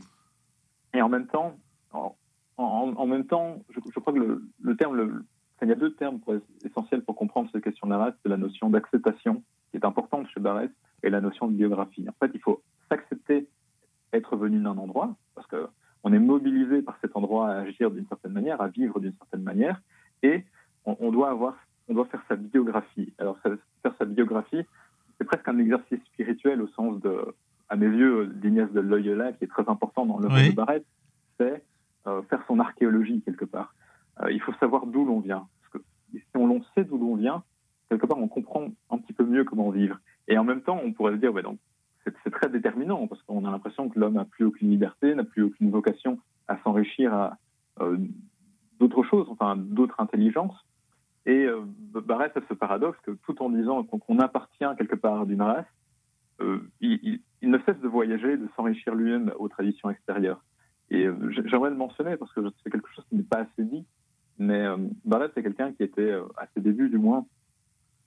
et 0.93 1.01
en 1.01 1.09
même 1.09 1.27
temps, 1.27 1.57
en, 1.91 2.15
en, 2.57 3.05
même 3.05 3.25
temps, 3.25 3.63
je, 3.69 3.99
crois 3.99 4.13
que 4.13 4.19
le, 4.19 4.43
le 4.61 4.75
terme, 4.75 4.95
le, 4.95 5.25
il 5.61 5.67
y 5.67 5.71
a 5.71 5.75
deux 5.75 5.93
termes 5.93 6.19
essentiels 6.65 7.03
pour 7.03 7.15
comprendre 7.15 7.49
cette 7.51 7.63
question 7.63 7.87
de 7.87 7.91
la 7.91 7.99
race, 7.99 8.15
c'est 8.23 8.29
la 8.29 8.37
notion 8.37 8.69
d'acceptation, 8.69 9.43
qui 9.69 9.77
est 9.77 9.85
importante 9.85 10.27
chez 10.29 10.39
Barès, 10.39 10.71
et 11.03 11.09
la 11.09 11.21
notion 11.21 11.47
de 11.47 11.53
biographie. 11.53 12.05
En 12.07 12.25
fait, 12.25 12.31
il 12.33 12.41
faut 12.41 12.61
s'accepter 12.89 13.47
être 14.13 14.35
venu 14.35 14.59
d'un 14.59 14.77
endroit, 14.77 15.15
parce 15.35 15.47
qu'on 15.47 16.13
est 16.13 16.19
mobilisé 16.19 16.81
par 16.81 16.97
cet 17.01 17.15
endroit 17.15 17.49
à 17.49 17.59
agir 17.61 17.91
d'une 17.91 18.07
certaine 18.07 18.33
manière, 18.33 18.61
à 18.61 18.67
vivre 18.67 18.99
d'une 18.99 19.13
certaine 19.13 19.43
manière, 19.43 19.81
et 20.23 20.43
on, 20.85 21.11
doit 21.11 21.29
avoir, 21.29 21.55
on 21.87 21.93
doit 21.93 22.05
faire 22.05 22.23
sa 22.27 22.35
biographie. 22.35 23.13
Alors 23.17 23.37
faire 23.39 23.93
sa 23.97 24.05
biographie, 24.05 24.63
c'est 25.17 25.25
presque 25.25 25.47
un 25.47 25.59
exercice 25.59 25.99
spirituel 26.13 26.61
au 26.61 26.67
sens 26.69 26.99
de, 27.01 27.33
à 27.69 27.75
mes 27.75 27.87
yeux, 27.87 28.27
d'Ignaz 28.27 28.71
de 28.73 28.81
Loyola, 28.81 29.31
qui 29.33 29.45
est 29.45 29.47
très 29.47 29.67
important 29.69 30.05
dans 30.05 30.19
l'œuvre 30.19 30.35
de 30.35 30.53
Barrett, 30.53 30.85
c'est 31.39 31.63
euh, 32.07 32.21
faire 32.23 32.43
son 32.47 32.59
archéologie 32.59 33.21
quelque 33.21 33.45
part. 33.45 33.73
Euh, 34.21 34.31
il 34.31 34.41
faut 34.41 34.53
savoir 34.59 34.85
d'où 34.87 35.05
l'on 35.05 35.19
vient. 35.19 35.47
Parce 35.61 35.73
que 35.73 35.89
si 36.11 36.21
on, 36.35 36.61
sait 36.75 36.83
d'où 36.83 36.97
l'on 36.97 37.15
vient, 37.15 37.43
quelque 37.89 38.07
part, 38.07 38.17
on 38.17 38.27
comprend 38.27 38.67
un 38.89 38.97
petit 38.97 39.13
peu 39.13 39.23
mieux 39.23 39.43
comment 39.43 39.69
vivre. 39.69 39.97
Et 40.31 40.37
en 40.37 40.45
même 40.45 40.61
temps, 40.61 40.79
on 40.81 40.93
pourrait 40.93 41.11
se 41.11 41.17
dire, 41.17 41.33
donc, 41.43 41.59
c'est 42.05 42.31
très 42.31 42.47
déterminant 42.49 43.05
parce 43.05 43.21
qu'on 43.23 43.43
a 43.43 43.51
l'impression 43.51 43.89
que 43.89 43.99
l'homme 43.99 44.13
n'a 44.13 44.23
plus 44.23 44.45
aucune 44.45 44.69
liberté, 44.69 45.13
n'a 45.13 45.25
plus 45.25 45.43
aucune 45.43 45.69
vocation 45.69 46.19
à 46.47 46.57
s'enrichir 46.63 47.13
à 47.13 47.37
euh, 47.81 47.97
d'autres 48.79 49.03
choses, 49.03 49.27
enfin 49.29 49.57
d'autres 49.57 49.99
intelligences. 49.99 50.55
Et 51.25 51.45
euh, 51.45 51.61
Barès 51.65 52.31
a 52.35 52.39
ce 52.47 52.53
paradoxe 52.53 52.97
que 53.03 53.11
tout 53.11 53.43
en 53.43 53.49
disant 53.49 53.83
qu'on 53.83 54.19
appartient 54.19 54.65
quelque 54.77 54.95
part 54.95 55.25
d'une 55.25 55.41
race, 55.41 55.65
euh, 56.39 56.61
il, 56.79 57.19
ne 57.43 57.57
cesse 57.65 57.79
de 57.81 57.87
voyager, 57.89 58.37
de 58.37 58.47
s'enrichir 58.55 58.95
lui-même 58.95 59.33
aux 59.37 59.49
traditions 59.49 59.89
extérieures. 59.89 60.41
Et 60.91 61.07
euh, 61.07 61.29
j'aimerais 61.45 61.71
le 61.71 61.75
mentionner 61.75 62.15
parce 62.15 62.33
que 62.33 62.39
c'est 62.63 62.71
quelque 62.71 62.89
chose 62.95 63.05
qui 63.09 63.15
n'est 63.17 63.23
pas 63.23 63.39
assez 63.39 63.65
dit, 63.65 63.85
mais 64.39 64.65
Barès 65.03 65.29
c'est 65.35 65.43
quelqu'un 65.43 65.73
qui 65.73 65.83
était, 65.83 66.13
à 66.37 66.47
ses 66.55 66.61
débuts 66.61 66.89
du 66.89 66.97
moins, 66.97 67.25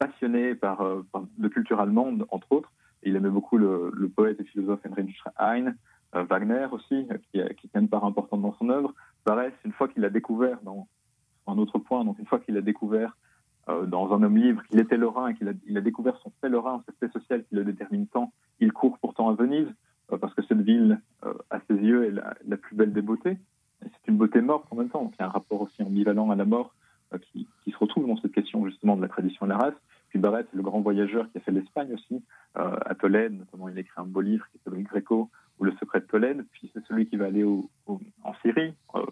passionné 0.07 0.55
par, 0.55 0.79
par 1.13 1.25
de 1.39 1.49
culture 1.49 1.81
allemande, 1.81 2.27
entre 2.31 2.53
autres, 2.53 2.73
il 3.05 3.17
aimait 3.17 3.31
beaucoup 3.31 3.59
le, 3.59 4.11
poète 4.15 4.41
et 4.41 4.45
philosophe 4.45 4.81
Heinrich 4.85 5.23
Heine, 5.39 5.77
euh, 6.15 6.25
Wagner 6.25 6.67
aussi, 6.73 7.07
qui, 7.33 7.41
qui 7.57 7.69
tient 7.69 7.81
une 7.81 7.89
part 7.89 8.05
importante 8.05 8.43
dans 8.43 8.55
son 8.55 8.71
œuvre. 8.71 8.95
Barès, 9.27 9.53
une 9.65 9.73
fois 9.73 9.89
qu'il 9.89 10.05
a 10.05 10.11
découvert, 10.11 10.59
dans 10.63 10.87
un 11.47 11.59
autre 11.59 11.79
point, 11.79 12.05
donc 12.05 12.19
une 12.19 12.27
fois 12.27 12.39
qu'il 12.39 12.57
a 12.57 12.61
découvert 12.61 13.17
euh, 13.69 13.87
dans 13.87 14.13
un 14.13 14.23
homme 14.23 14.37
libre 14.37 14.63
qu'il 14.65 14.81
était 14.81 14.97
lorrain 14.97 15.29
et 15.29 15.35
qu'il 15.35 15.49
a, 15.49 15.81
découvert 15.81 16.17
son 16.19 16.33
fait 16.41 16.49
lorrain, 16.49 16.83
cet 16.87 16.97
fait 16.99 17.13
social 17.13 17.45
qui 17.45 17.55
le 17.55 17.65
détermine 17.65 18.07
tant, 18.07 18.33
il 18.61 18.73
court 18.73 18.99
pourtant 18.99 19.29
à 19.29 19.35
Venise, 19.35 19.69
euh, 20.13 20.19
parce 20.19 20.35
que 20.35 20.43
cette 20.43 20.61
ville, 20.61 21.01
à 21.51 21.61
ses 21.69 21.75
yeux, 21.75 22.05
est 22.07 22.23
la, 22.47 22.57
plus 22.57 22.77
belle 22.77 22.93
des 22.93 23.03
beautés. 23.03 23.39
C'est 23.83 24.09
une 24.09 24.17
beauté 24.17 24.41
morte 24.41 24.67
en 24.71 24.77
même 24.77 24.89
temps, 24.89 25.03
donc 25.03 25.15
il 25.19 25.21
y 25.21 25.25
a 25.25 25.27
un 25.27 25.31
rapport 25.31 25.61
aussi 25.61 25.83
ambivalent 25.83 26.31
à 26.31 26.37
la 26.37 26.45
mort 26.45 26.75
qui, 27.33 27.47
se 27.67 27.77
retrouve 27.79 28.07
dans 28.07 28.17
cette 28.17 28.33
question 28.33 28.65
justement 28.67 28.97
de 28.97 29.03
la 29.03 29.09
tradition 29.09 29.47
et 29.47 29.49
la 29.49 29.59
race. 29.59 29.75
Puis 30.15 30.23
c'est 30.23 30.57
le 30.57 30.63
grand 30.63 30.81
voyageur 30.81 31.29
qui 31.33 31.39
a 31.39 31.41
fait 31.41 31.51
l'Espagne 31.51 31.93
aussi, 31.93 32.23
euh, 32.57 32.77
à 32.87 32.95
Tolède, 32.95 33.37
notamment 33.37 33.69
il 33.69 33.77
a 33.77 33.81
écrit 33.81 34.01
un 34.01 34.07
beau 34.07 34.21
livre 34.21 34.47
qui 34.53 34.59
s'appelle 34.59 34.85
Greco 34.85 35.29
ou 35.59 35.65
Le 35.65 35.73
secret 35.73 36.03
de 36.03 36.07
Tolède. 36.07 36.47
Puis 36.53 36.71
c'est 36.73 36.87
celui 36.87 37.09
qui 37.09 37.17
va 37.17 37.27
aller 37.27 37.45
en 37.45 38.35
Syrie, 38.41 38.75
euh, 38.95 39.05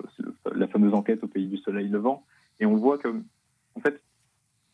la 0.55 0.69
fameuse 0.69 0.95
enquête 0.95 1.25
au 1.25 1.27
pays 1.27 1.49
du 1.49 1.57
soleil 1.57 1.89
levant. 1.89 2.25
Et 2.61 2.67
on 2.67 2.77
voit 2.77 2.99
que, 2.99 3.09
en 3.09 3.81
fait, 3.81 4.01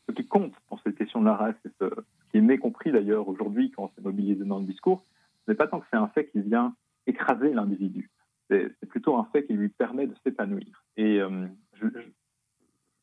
ce 0.07 0.13
qui 0.13 0.27
compte 0.27 0.53
dans 0.71 0.79
cette 0.85 0.97
question 0.97 1.21
de 1.21 1.25
la 1.25 1.35
race, 1.35 1.57
et 1.65 1.71
ce, 1.81 1.87
qui 2.31 2.37
est 2.37 2.43
mécompris 2.43 2.93
d'ailleurs 2.93 3.27
aujourd'hui 3.27 3.71
quand 3.71 3.91
c'est 3.95 4.05
mobilisé 4.05 4.45
dans 4.45 4.59
le 4.59 4.67
discours, 4.67 5.07
ce 5.47 5.51
n'est 5.51 5.57
pas 5.57 5.67
tant 5.67 5.81
que 5.81 5.87
c'est 5.91 5.97
un 5.97 6.09
fait 6.09 6.27
qui 6.27 6.43
vient 6.43 6.75
écraser 7.07 7.55
l'individu. 7.55 8.11
C'est 8.51 8.87
plutôt 8.87 9.17
un 9.17 9.25
fait 9.33 9.47
qui 9.47 9.55
lui 9.55 9.71
permet 9.71 10.07
de 10.07 10.15
s'épanouir. 10.25 10.85
Et 10.99 11.23
euh, 11.23 11.47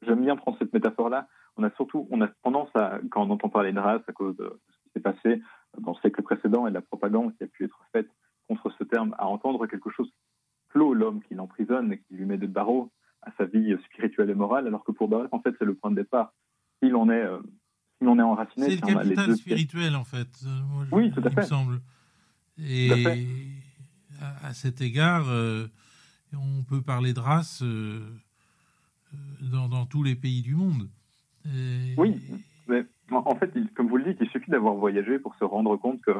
j'aime 0.03 0.21
bien 0.21 0.35
prendre 0.35 0.59
cette 0.59 0.73
métaphore-là 0.73 1.27
on 1.57 1.63
a 1.63 1.71
surtout, 1.71 2.07
on 2.11 2.21
a 2.21 2.27
tendance 2.43 2.69
à, 2.75 2.99
quand 3.11 3.25
on 3.25 3.29
entend 3.31 3.49
parler 3.49 3.71
de 3.71 3.79
race 3.79 4.01
à 4.07 4.11
cause 4.11 4.35
de 4.37 4.59
ce 4.69 4.83
qui 4.83 4.89
s'est 4.93 4.99
passé 4.99 5.41
dans 5.79 5.91
le 5.91 5.97
siècle 6.01 6.21
précédent 6.21 6.67
et 6.67 6.69
de 6.69 6.75
la 6.75 6.81
propagande 6.81 7.35
qui 7.37 7.43
a 7.43 7.47
pu 7.47 7.65
être 7.65 7.79
faite 7.91 8.09
contre 8.47 8.71
ce 8.77 8.83
terme, 8.83 9.15
à 9.17 9.27
entendre 9.27 9.65
quelque 9.67 9.89
chose 9.89 10.11
clos 10.69 10.93
l'homme 10.93 11.21
qui 11.23 11.35
l'emprisonne 11.35 11.93
et 11.93 11.99
qui 11.99 12.15
lui 12.15 12.25
met 12.25 12.37
des 12.37 12.47
barreaux 12.47 12.91
à 13.21 13.31
sa 13.37 13.45
vie 13.45 13.75
spirituelle 13.85 14.29
et 14.29 14.35
morale, 14.35 14.67
alors 14.67 14.83
que 14.83 14.91
pour 14.91 15.07
Barrett, 15.07 15.29
en 15.31 15.41
fait, 15.41 15.55
c'est 15.57 15.65
le 15.65 15.73
point 15.73 15.89
de 15.89 15.95
départ. 15.95 16.33
S'il 16.79 16.95
en 16.95 17.09
est, 17.09 17.23
euh, 17.23 17.39
s'il 17.97 18.07
en 18.07 18.19
est 18.19 18.21
enraciné, 18.21 18.69
c'est 18.69 18.87
le 18.87 18.93
capital 18.93 19.35
spirituel, 19.35 19.95
en 19.95 20.03
fait. 20.03 20.27
Euh, 20.45 20.85
oui, 20.91 21.11
tout 21.11 21.21
à 21.25 21.29
fait. 21.29 21.41
Me 21.41 21.45
semble. 21.45 21.81
Et 22.59 22.91
à, 24.43 24.53
cet 24.53 24.81
égard, 24.81 25.27
euh, 25.27 25.67
on 26.33 26.63
peut 26.63 26.81
parler 26.81 27.13
de 27.13 27.19
race 27.19 27.63
dans, 29.41 29.67
dans 29.67 29.85
tous 29.85 30.03
les 30.03 30.15
pays 30.15 30.41
du 30.41 30.55
monde. 30.55 30.87
Oui, 31.97 32.19
mais 32.67 32.85
en 33.11 33.35
fait, 33.35 33.51
comme 33.75 33.87
vous 33.87 33.97
le 33.97 34.05
dites, 34.05 34.17
il 34.21 34.29
suffit 34.29 34.49
d'avoir 34.49 34.73
voyagé 34.75 35.19
pour 35.19 35.35
se 35.35 35.43
rendre 35.43 35.77
compte 35.77 36.01
que 36.01 36.11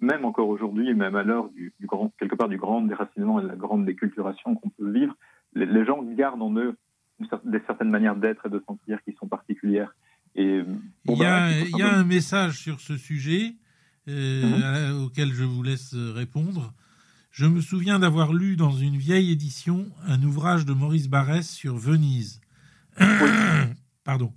même 0.00 0.24
encore 0.24 0.48
aujourd'hui, 0.48 0.92
même 0.94 1.14
à 1.14 1.22
l'heure 1.22 1.48
du, 1.50 1.72
grand, 1.82 2.12
quelque 2.18 2.34
part 2.34 2.48
du 2.48 2.56
grand 2.56 2.82
déracinement 2.82 3.40
et 3.40 3.42
de 3.42 3.48
la 3.48 3.56
grande 3.56 3.84
déculturation 3.84 4.56
qu'on 4.56 4.70
peut 4.70 4.90
vivre, 4.90 5.16
les, 5.54 5.84
gens 5.84 6.02
gardent 6.02 6.42
en 6.42 6.54
eux 6.56 6.76
des 7.44 7.60
certaines 7.66 7.90
manières 7.90 8.16
d'être 8.16 8.46
et 8.46 8.50
de 8.50 8.62
sentir 8.66 8.98
qui 9.04 9.14
sont 9.18 9.28
particulières. 9.28 9.94
Et 10.34 10.62
il 11.04 11.16
y 11.16 11.24
a, 11.24 11.60
il 11.60 11.76
y 11.76 11.82
a 11.82 11.94
un 11.94 12.04
message 12.04 12.58
sur 12.58 12.80
ce 12.80 12.96
sujet 12.96 13.54
euh, 14.08 14.92
mhm. 14.92 15.04
auquel 15.04 15.32
je 15.32 15.44
vous 15.44 15.62
laisse 15.62 15.94
répondre. 15.94 16.74
Je 17.30 17.46
me 17.46 17.60
souviens 17.60 17.98
d'avoir 17.98 18.32
lu 18.32 18.56
dans 18.56 18.72
une 18.72 18.96
vieille 18.96 19.30
édition 19.30 19.86
un 20.06 20.22
ouvrage 20.22 20.66
de 20.66 20.72
Maurice 20.72 21.08
Barrès 21.08 21.48
sur 21.48 21.76
Venise. 21.76 22.40
Pardon. 24.04 24.32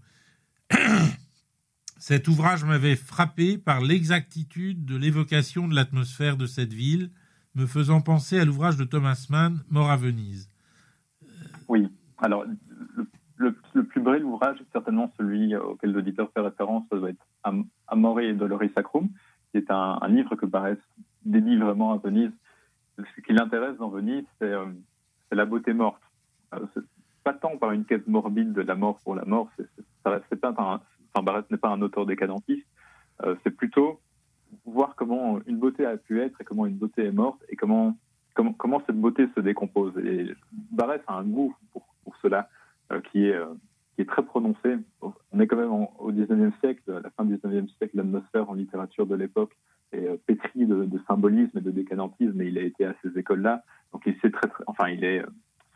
Cet 1.98 2.28
ouvrage 2.28 2.64
m'avait 2.64 2.96
frappé 2.96 3.58
par 3.58 3.82
l'exactitude 3.82 4.86
de 4.86 4.96
l'évocation 4.96 5.68
de 5.68 5.76
l'atmosphère 5.76 6.38
de 6.38 6.46
cette 6.46 6.74
ville, 6.74 7.10
me 7.56 7.66
faisant 7.66 8.02
penser 8.02 8.40
à 8.40 8.46
l'ouvrage 8.46 8.78
de 8.78 8.84
Thomas 8.84 9.28
Mann, 9.30 9.64
Mort 9.70 9.90
à 9.90 9.98
Venise. 9.98 10.50
Oui, 11.68 11.88
alors 12.20 12.46
le, 13.38 13.84
plus 13.84 14.02
bref 14.02 14.24
ouvrage 14.24 14.58
certainement 14.72 15.12
celui 15.18 15.56
auquel 15.56 15.92
l'auditeur 15.92 16.30
fait 16.34 16.42
référence, 16.42 16.84
doit 16.90 17.10
être 17.10 17.26
Amore 17.88 18.22
et 18.22 18.34
Doloris 18.34 18.72
Sacrum, 18.74 19.10
qui 19.52 19.58
est 19.58 19.70
un, 19.70 20.00
livre 20.08 20.36
que 20.36 20.46
paraît 20.46 20.78
dédié 21.26 21.58
vraiment 21.58 21.94
à 21.94 21.98
Venise. 21.98 22.32
Ce 22.98 23.22
qui 23.22 23.34
l'intéresse 23.34 23.78
dans 23.78 23.90
Venise, 23.90 24.26
c'est 24.40 24.52
euh, 24.52 24.66
la 25.32 25.46
beauté 25.46 25.74
morte. 25.74 26.02
Euh, 26.54 26.66
pas 27.24 27.34
tant 27.34 27.58
par 27.58 27.72
une 27.72 27.86
quête 27.86 28.08
morbide 28.08 28.54
de 28.54 28.62
la 28.62 28.76
mort 28.76 29.00
pour 29.04 29.14
la 29.14 29.26
mort, 29.26 29.50
c'est 29.58 29.68
c'est 30.30 30.42
n'est 31.52 31.58
pas 31.58 31.70
un 31.70 31.82
auteur 31.82 32.06
décadentiste, 32.06 32.68
euh, 33.24 33.36
c'est 33.44 33.52
plutôt 33.52 34.00
voir 34.66 34.96
comment 34.96 35.40
une 35.46 35.58
beauté 35.58 35.86
a 35.86 35.98
pu 35.98 36.22
être 36.22 36.40
et 36.40 36.44
comment 36.44 36.66
une 36.66 36.78
beauté 36.78 37.06
est 37.06 37.12
morte 37.12 37.42
et 37.50 37.56
comment, 37.56 37.98
cette 38.86 39.00
beauté 39.00 39.28
se 39.36 39.42
décompose. 39.42 39.98
Et 39.98 40.34
a 40.80 41.14
un 41.14 41.24
goût 41.24 41.56
pour, 41.72 41.84
cela 42.22 42.50
euh, 42.92 43.02
qui, 43.12 43.26
est, 43.26 43.36
euh, 43.36 43.54
qui 43.96 44.02
est 44.02 44.06
très 44.06 44.24
prononcé. 44.24 44.78
On 45.02 45.40
est 45.40 45.48
quand 45.48 45.58
même 45.58 45.72
au 45.72 46.12
19e 46.12 46.58
siècle, 46.60 46.92
à 46.92 47.00
la 47.02 47.10
fin 47.12 47.26
du 47.26 47.36
19e 47.36 47.68
siècle, 47.78 47.98
l'atmosphère 47.98 48.50
en 48.50 48.54
littérature 48.54 49.06
de 49.06 49.16
l'époque 49.16 49.56
est 49.92 50.10
pétrie 50.26 50.66
de, 50.66 51.00
symbolisme 51.08 51.58
et 51.58 51.62
de 51.62 51.72
décadentisme 51.72 52.42
et 52.42 52.48
il 52.48 52.58
a 52.58 52.62
été 52.62 52.86
à 52.86 52.94
ces 53.02 53.18
écoles-là. 53.18 53.64
Donc 53.94 54.04
il 54.06 54.18
sait 54.20 54.32
très, 54.32 54.50
enfin 54.68 54.90
il 54.90 55.04
est, 55.04 55.24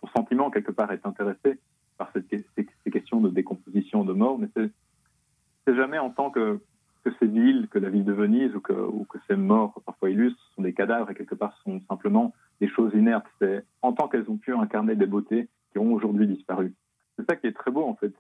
son 0.02 0.08
sentiment 0.08 0.50
quelque 0.50 0.72
part 0.72 0.92
est 0.92 1.06
intéressé 1.06 1.60
par 2.02 2.12
ces, 2.14 2.92
questions 2.92 3.22
de 3.22 3.30
décomposition, 3.30 4.04
de 4.04 4.14
mort, 4.14 4.40
mais 4.40 4.48
c'est 4.56 5.76
jamais 5.76 6.00
en 6.00 6.10
tant 6.10 6.32
que, 6.32 6.60
que 7.04 7.12
ces 7.20 7.28
villes, 7.28 7.68
que 7.70 7.78
la 7.78 7.92
ville 7.92 8.06
de 8.06 8.12
Venise 8.12 8.56
ou 8.56 8.60
que, 8.60 8.74
que 8.74 9.20
ces 9.28 9.36
morts 9.36 9.80
parfois 9.86 10.10
illustres 10.10 10.42
sont 10.56 10.64
des 10.64 10.74
cadavres 10.74 11.12
et 11.12 11.14
quelque 11.14 11.36
part 11.36 11.56
sont 11.64 11.80
simplement 11.88 12.34
des 12.60 12.68
choses 12.68 12.92
inertes, 12.96 13.28
c'est 13.40 13.64
en 13.84 13.94
tant 13.94 14.08
qu'elles 14.08 14.30
ont 14.30 14.38
pu 14.38 14.52
incarner 14.56 14.96
des 14.96 15.06
beautés 15.06 15.48
qui 15.72 15.78
ont 15.78 15.94
aujourd'hui 15.94 16.26
disparu. 16.26 16.74
C'est 17.18 17.30
ça 17.30 17.36
qui 17.36 17.46
est 17.46 17.54
très 17.54 17.70
beau 17.70 17.84
en 17.84 17.96
fait 17.96 18.14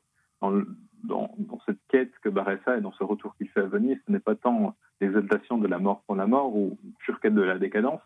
dans 1.04 1.60
cette 1.66 1.80
quête 1.90 2.12
que 2.22 2.30
Baressa 2.30 2.78
et 2.78 2.82
dans 2.82 2.94
ce 2.94 3.04
retour 3.04 3.36
qu'il 3.36 3.50
fait 3.50 3.62
à 3.62 3.66
Venise. 3.66 3.98
Ce 4.06 4.12
n'est 4.12 4.20
pas 4.20 4.36
tant 4.36 4.76
l'exaltation 5.00 5.58
de 5.58 5.68
la 5.68 5.80
mort 5.80 6.04
pour 6.06 6.16
la 6.16 6.28
mort 6.28 6.56
ou 6.56 6.78
pure 7.00 7.20
quête 7.20 7.34
de 7.34 7.42
la 7.42 7.58
décadence, 7.58 8.02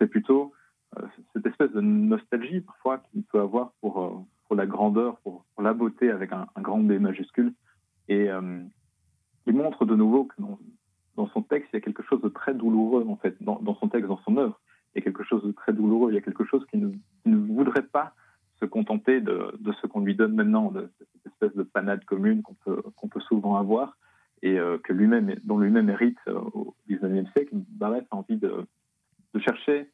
c'est 0.00 0.06
plutôt 0.06 0.54
euh, 0.98 1.06
cette 1.34 1.46
espèce 1.46 1.72
de 1.72 1.82
nostalgie 1.82 2.62
parfois 2.62 2.98
qu'il 2.98 3.22
peut 3.24 3.40
avoir 3.40 3.72
pour, 3.82 4.02
euh, 4.02 4.10
pour 4.48 4.56
la 4.56 4.66
grandeur, 4.66 5.18
pour, 5.18 5.44
la 5.60 5.74
beauté 5.74 6.10
avec 6.10 6.32
un, 6.32 6.46
grand 6.58 6.78
B 6.78 6.92
majuscule. 6.92 7.52
Et 8.08 8.30
euh, 8.30 8.62
il 9.46 9.54
montre 9.54 9.84
de 9.84 9.94
nouveau 9.94 10.24
que 10.24 10.34
dans, 11.16 11.28
son 11.28 11.42
texte, 11.42 11.70
il 11.72 11.76
y 11.76 11.78
a 11.78 11.82
quelque 11.82 12.02
chose 12.02 12.20
de 12.22 12.28
très 12.28 12.54
douloureux 12.54 13.04
en 13.08 13.16
fait, 13.16 13.36
dans, 13.42 13.76
son 13.80 13.88
texte, 13.88 14.08
dans 14.08 14.20
son 14.24 14.36
œuvre. 14.36 14.60
Il 14.94 14.98
y 14.98 15.02
a 15.02 15.04
quelque 15.04 15.24
chose 15.24 15.44
de 15.44 15.52
très 15.52 15.72
douloureux, 15.72 16.10
il 16.10 16.14
y 16.14 16.18
a 16.18 16.22
quelque 16.22 16.44
chose 16.44 16.64
qui 16.70 16.78
ne, 16.78 17.36
voudrait 17.36 17.82
pas 17.82 18.14
se 18.60 18.64
contenter 18.64 19.20
de, 19.20 19.52
ce 19.80 19.86
qu'on 19.86 20.00
lui 20.00 20.14
donne 20.14 20.34
maintenant, 20.34 20.70
de 20.70 20.90
cette 20.98 21.26
espèce 21.26 21.54
de 21.54 21.62
panade 21.62 22.04
commune 22.04 22.42
qu'on 22.42 22.54
peut, 23.08 23.20
souvent 23.20 23.56
avoir 23.56 23.96
et 24.42 24.58
euh, 24.58 24.78
que 24.78 24.92
lui-même, 24.92 25.34
dont 25.44 25.58
lui-même 25.58 25.90
hérite 25.90 26.18
euh, 26.28 26.38
au 26.54 26.76
XIXe 26.88 27.30
siècle. 27.32 27.50
Barès 27.70 28.04
a 28.10 28.16
envie 28.16 28.36
de, 28.36 28.64
chercher, 29.40 29.90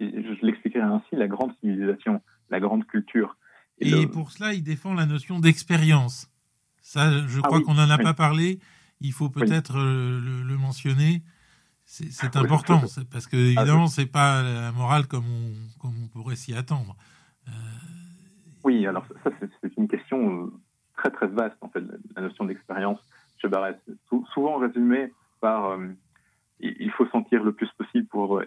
je 0.00 0.46
l'expliquerai 0.46 0.82
ainsi, 0.82 1.14
la 1.16 1.28
grande 1.28 1.52
civilisation, 1.60 2.20
la 2.50 2.60
grande 2.60 2.86
culture. 2.86 3.36
Et, 3.82 3.90
et 3.90 4.02
le... 4.02 4.08
pour 4.08 4.30
cela, 4.30 4.54
il 4.54 4.62
défend 4.62 4.94
la 4.94 5.06
notion 5.06 5.38
d'expérience. 5.38 6.30
Ça, 6.80 7.26
je 7.26 7.40
crois 7.40 7.56
ah 7.56 7.58
oui, 7.58 7.64
qu'on 7.64 7.74
n'en 7.74 7.90
a 7.90 7.96
oui. 7.96 8.02
pas 8.02 8.14
parlé. 8.14 8.58
Il 9.00 9.12
faut 9.12 9.28
peut-être 9.28 9.74
oui. 9.74 9.80
Euh, 9.80 10.20
le, 10.20 10.42
le, 10.42 10.56
mentionner. 10.56 11.22
C'est 11.84 12.36
important, 12.36 12.82
parce 13.10 13.26
que 13.26 13.36
évidemment, 13.36 13.86
c'est 13.86 14.06
pas 14.06 14.42
la 14.42 14.72
morale 14.72 15.06
comme 15.06 15.26
on, 15.26 15.52
comme 15.80 15.94
on 16.02 16.06
pourrait 16.06 16.36
s'y 16.36 16.54
attendre. 16.54 16.96
Euh... 17.48 17.52
Oui, 18.64 18.86
alors 18.86 19.04
ça, 19.22 19.30
c'est 19.40 19.76
une 19.76 19.88
question 19.88 20.44
euh, 20.44 20.52
très 20.96 21.10
très 21.10 21.26
vaste, 21.26 21.56
en 21.60 21.68
fait, 21.68 21.82
la 22.16 22.22
notion 22.22 22.44
d'expérience 22.44 22.98
chez 23.38 23.48
Barès. 23.48 23.76
Souvent 24.32 24.58
résumée 24.58 25.12
par 25.40 25.72
euh, 25.72 25.88
il 26.60 26.90
faut 26.92 27.06
sentir 27.08 27.42
le 27.42 27.52
plus 27.52 27.68
possible 27.76 28.06
pour 28.06 28.40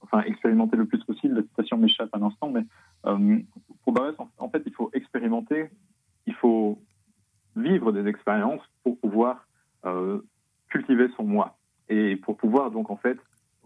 enfin, 0.00 0.20
expérimenter 0.22 0.76
le 0.76 0.86
plus 0.86 1.02
possible. 1.04 1.36
La 1.36 1.42
citation 1.42 1.76
m'échappe 1.76 2.10
un 2.12 2.22
instant, 2.22 2.50
mais 2.50 2.64
euh, 3.06 3.38
pour 3.84 3.92
Barès, 3.92 4.14
en, 4.38 4.48
fait, 4.48 4.62
il 4.66 4.72
faut 4.72 4.90
expérimenter, 4.92 5.70
il 6.26 6.34
faut 6.34 6.78
vivre 7.56 7.92
des 7.92 8.06
expériences 8.06 8.62
pour 8.82 8.98
pouvoir 8.98 9.46
euh, 9.84 10.20
cultiver 10.68 11.08
son 11.16 11.24
moi 11.24 11.56
et 11.88 12.16
pour 12.16 12.36
pouvoir 12.36 12.70
donc 12.70 12.90
en 12.90 12.96
fait 12.96 13.18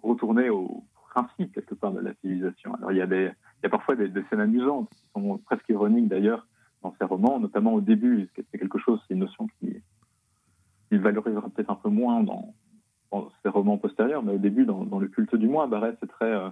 retourner 0.03 0.49
au 0.51 0.85
principe 1.11 1.53
quelque 1.53 1.75
part 1.75 1.93
de 1.93 2.01
la 2.01 2.15
civilisation. 2.15 2.75
Alors 2.75 2.93
il 2.93 2.99
y 2.99 3.03
a 3.03 3.07
des 3.07 3.31
il 3.59 3.65
y 3.65 3.67
a 3.67 3.71
parfois 3.71 3.97
des, 3.97 4.09
des 4.09 4.23
scènes 4.25 4.41
amusantes 4.41 4.89
qui 4.91 5.05
sont 5.15 5.39
presque 5.39 5.69
ironiques 5.69 6.09
d'ailleurs 6.09 6.47
dans 6.83 6.95
ces 6.99 7.05
romans, 7.05 7.39
notamment 7.39 7.75
au 7.75 7.81
début. 7.81 8.29
C'est 8.35 8.59
quelque 8.59 8.79
chose, 8.79 9.01
c'est 9.07 9.15
une 9.15 9.21
notion 9.21 9.47
qui, 9.59 9.77
qui 10.89 10.99
valorisera 10.99 11.49
peut-être 11.49 11.71
un 11.71 11.77
peu 11.77 11.89
moins 11.89 12.23
dans, 12.23 12.55
ces 13.43 13.49
romans 13.49 13.79
postérieurs, 13.79 14.23
mais 14.23 14.33
au 14.33 14.39
début, 14.39 14.65
dans, 14.65 14.99
le 14.99 15.09
culte 15.09 15.35
du 15.37 15.49
moi, 15.49 15.67
Barrès 15.67 15.97
est 16.03 16.07
très, 16.07 16.33
euh, 16.33 16.49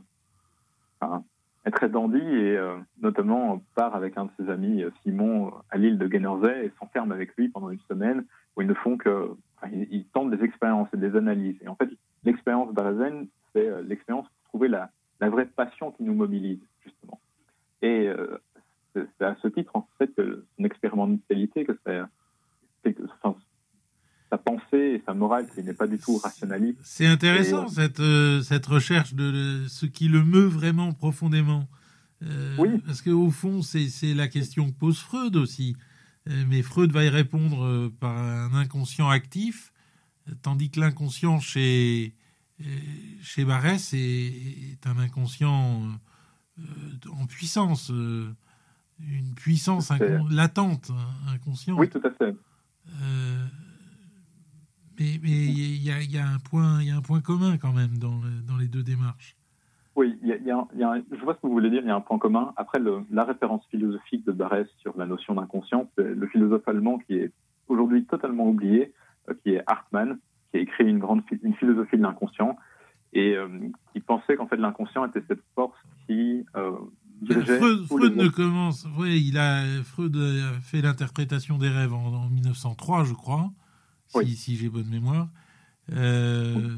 très 1.73 1.89
dandy 1.89 2.19
et 2.19 2.57
euh, 2.57 2.77
notamment 3.01 3.63
part 3.75 3.95
avec 3.95 4.17
un 4.19 4.27
de 4.27 4.31
ses 4.39 4.51
amis, 4.51 4.85
Simon, 5.03 5.53
à 5.71 5.79
l'île 5.79 5.99
de 5.99 6.07
Guernesey 6.07 6.67
et 6.67 6.73
s'enferme 6.79 7.13
avec 7.13 7.35
lui 7.37 7.49
pendant 7.49 7.71
une 7.71 7.81
semaine 7.89 8.25
où 8.57 8.63
ils 8.63 8.69
ne 8.69 8.75
font 8.75 8.97
que, 8.97 9.31
ils, 9.73 10.05
tentent 10.13 10.31
des 10.31 10.45
expériences 10.45 10.89
et 10.95 10.97
des 10.97 11.17
analyses. 11.17 11.57
Et 11.63 11.69
en 11.69 11.77
fait, 11.77 11.89
l'expérience 12.25 12.73
Barrésen, 12.73 13.29
c'est 13.53 13.69
euh, 13.69 13.83
l'expérience 13.83 14.27
pour 14.29 14.49
trouver 14.51 14.69
la, 14.69 14.91
vraie 15.21 15.47
passion 15.47 15.93
qui 15.93 16.03
nous 16.03 16.15
mobilise, 16.15 16.61
justement. 16.83 17.21
Et 17.83 18.09
euh, 18.09 18.39
c'est 18.95 19.23
à 19.23 19.37
ce 19.43 19.49
titre, 19.49 19.71
en 19.75 19.87
fait, 19.99 20.09
que 20.15 20.45
son 20.57 20.65
expérimentalité, 20.65 21.65
que 21.65 21.79
c'est, 21.85 22.01
sa 24.31 24.39
pensée 24.39 24.95
et 24.97 25.03
sa 25.05 25.13
morale 25.13 25.47
qui 25.55 25.63
n'est 25.63 25.75
pas 25.75 25.87
du 25.87 25.99
tout 25.99 26.17
rationaliste. 26.19 26.79
C'est 26.83 27.07
intéressant, 27.07 27.67
et, 27.67 27.71
cette, 27.71 28.01
euh, 28.01 28.41
cette 28.43 28.67
recherche 28.67 29.15
de, 29.15 29.31
de, 29.31 29.69
ce 29.69 29.87
qui 29.87 30.09
le 30.09 30.25
meut 30.25 30.47
vraiment 30.47 30.93
profondément. 30.93 31.69
Euh, 32.23 32.55
oui. 32.59 32.79
Parce 32.87 33.03
qu'au 33.03 33.31
fond, 33.31 33.63
c'est 33.63 34.15
la 34.15 34.29
question 34.29 34.71
que 34.71 34.77
pose 34.77 34.99
Freud 34.99 35.37
aussi. 35.37 35.77
Euh, 36.29 36.45
mais 36.49 36.63
Freud 36.63 36.93
va 36.93 37.05
y 37.05 37.09
répondre 37.09 37.65
euh, 37.65 37.93
par 37.99 38.17
un 38.17 38.55
inconscient 38.55 39.09
actif, 39.09 39.73
tandis 40.43 40.71
que 40.71 40.81
l'inconscient 40.81 41.41
chez, 41.41 42.15
euh, 42.61 42.65
chez 43.23 43.45
Barès 43.45 43.95
est, 43.95 43.99
est 43.99 44.87
un 44.87 44.99
inconscient 44.99 45.83
en 47.11 47.27
puissance, 47.27 47.89
une 47.89 49.35
puissance 49.35 49.91
latente, 50.29 50.91
inconsciente. 51.29 51.79
Oui, 51.79 51.89
tout 51.89 52.03
à 52.05 52.11
fait. 52.11 52.37
Euh, 53.03 53.47
mais 55.23 55.29
il 55.29 55.83
y 55.83 55.91
a, 55.91 56.01
y, 56.03 56.19
a 56.19 56.27
un 56.27 56.39
point, 56.39 56.83
y 56.83 56.91
a 56.91 56.97
un 56.97 57.01
point 57.01 57.21
commun 57.21 57.57
quand 57.59 57.73
même 57.73 57.99
dans, 57.99 58.21
le, 58.21 58.43
dans 58.47 58.57
les 58.57 58.69
deux 58.69 58.83
démarches. 58.83 59.37
Oui, 59.97 60.19
y 60.23 60.33
a, 60.33 60.37
y 60.37 60.51
a, 60.51 60.67
y 60.77 60.83
a, 60.83 61.03
je 61.11 61.25
vois 61.25 61.35
ce 61.35 61.41
que 61.41 61.47
vous 61.47 61.53
voulez 61.53 61.71
dire, 61.71 61.83
il 61.83 61.89
y 61.89 61.91
a 61.91 61.97
un 61.97 62.01
point 62.01 62.19
commun. 62.19 62.53
Après, 62.57 62.79
le, 62.79 63.03
la 63.11 63.25
référence 63.25 63.65
philosophique 63.71 64.25
de 64.25 64.33
Barès 64.33 64.67
sur 64.79 64.97
la 64.97 65.07
notion 65.07 65.35
d'inconscient, 65.35 65.91
c'est 65.97 66.15
le 66.15 66.27
philosophe 66.29 66.67
allemand 66.69 66.99
qui 66.99 67.15
est 67.15 67.33
aujourd'hui 67.69 68.05
totalement 68.05 68.49
oublié, 68.49 68.93
euh, 69.29 69.35
qui 69.43 69.51
est 69.55 69.63
Hartmann, 69.67 70.19
qui 70.51 70.59
a 70.59 70.61
écrit 70.61 70.85
une 70.85 70.99
grande 70.99 71.23
une 71.43 71.55
philosophie 71.55 71.97
de 71.97 72.03
l'inconscient 72.03 72.57
et 73.13 73.37
euh, 73.37 73.49
qui 73.93 74.01
pensait 74.01 74.37
qu'en 74.37 74.47
fait 74.47 74.57
l'inconscient 74.57 75.05
était 75.07 75.23
cette 75.27 75.43
force 75.55 75.77
qui 76.07 76.45
euh, 76.57 76.73
dirigeait. 77.23 77.59
Freud, 77.59 77.87
Freud 77.87 78.17
ne 78.17 78.29
commence, 78.29 78.87
oui, 78.99 79.25
il 79.29 79.39
a 79.39 79.65
Freud 79.85 80.17
a 80.17 80.61
fait 80.61 80.83
l'interprétation 80.83 81.59
des 81.59 81.69
rêves 81.69 81.93
en, 81.93 82.07
en, 82.07 82.29
1903, 82.29 83.05
je 83.05 83.15
crois, 83.15 83.51
oui. 84.15 84.37
si 84.37 84.57
j'ai 84.57 84.69
bonne 84.69 84.89
mémoire. 84.89 85.29
Euh, 85.93 86.77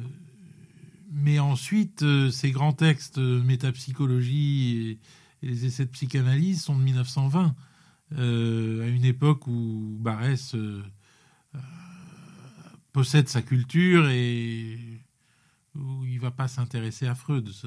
mais 1.12 1.39
ensuite, 1.39 2.03
euh, 2.03 2.30
ces 2.30 2.51
grands 2.51 2.72
textes 2.72 3.18
euh, 3.18 3.43
métapsychologie 3.43 4.99
et, 5.43 5.47
et, 5.47 5.51
les 5.51 5.66
essais 5.66 5.85
de 5.85 5.91
psychanalyse 5.91 6.62
sont 6.62 6.76
de 6.76 6.83
1920, 6.83 7.55
euh, 8.12 8.83
à 8.83 8.87
une 8.89 9.05
époque 9.05 9.47
où 9.47 9.99
Barès 10.01 10.57
possède 12.93 13.28
sa 13.28 13.43
culture 13.43 14.09
et 14.09 14.78
où 15.74 16.05
il 16.05 16.16
ne 16.16 16.20
va 16.20 16.30
pas 16.30 16.49
s'intéresser 16.49 17.07
à 17.07 17.14
Freud. 17.14 17.49
Ce... 17.51 17.66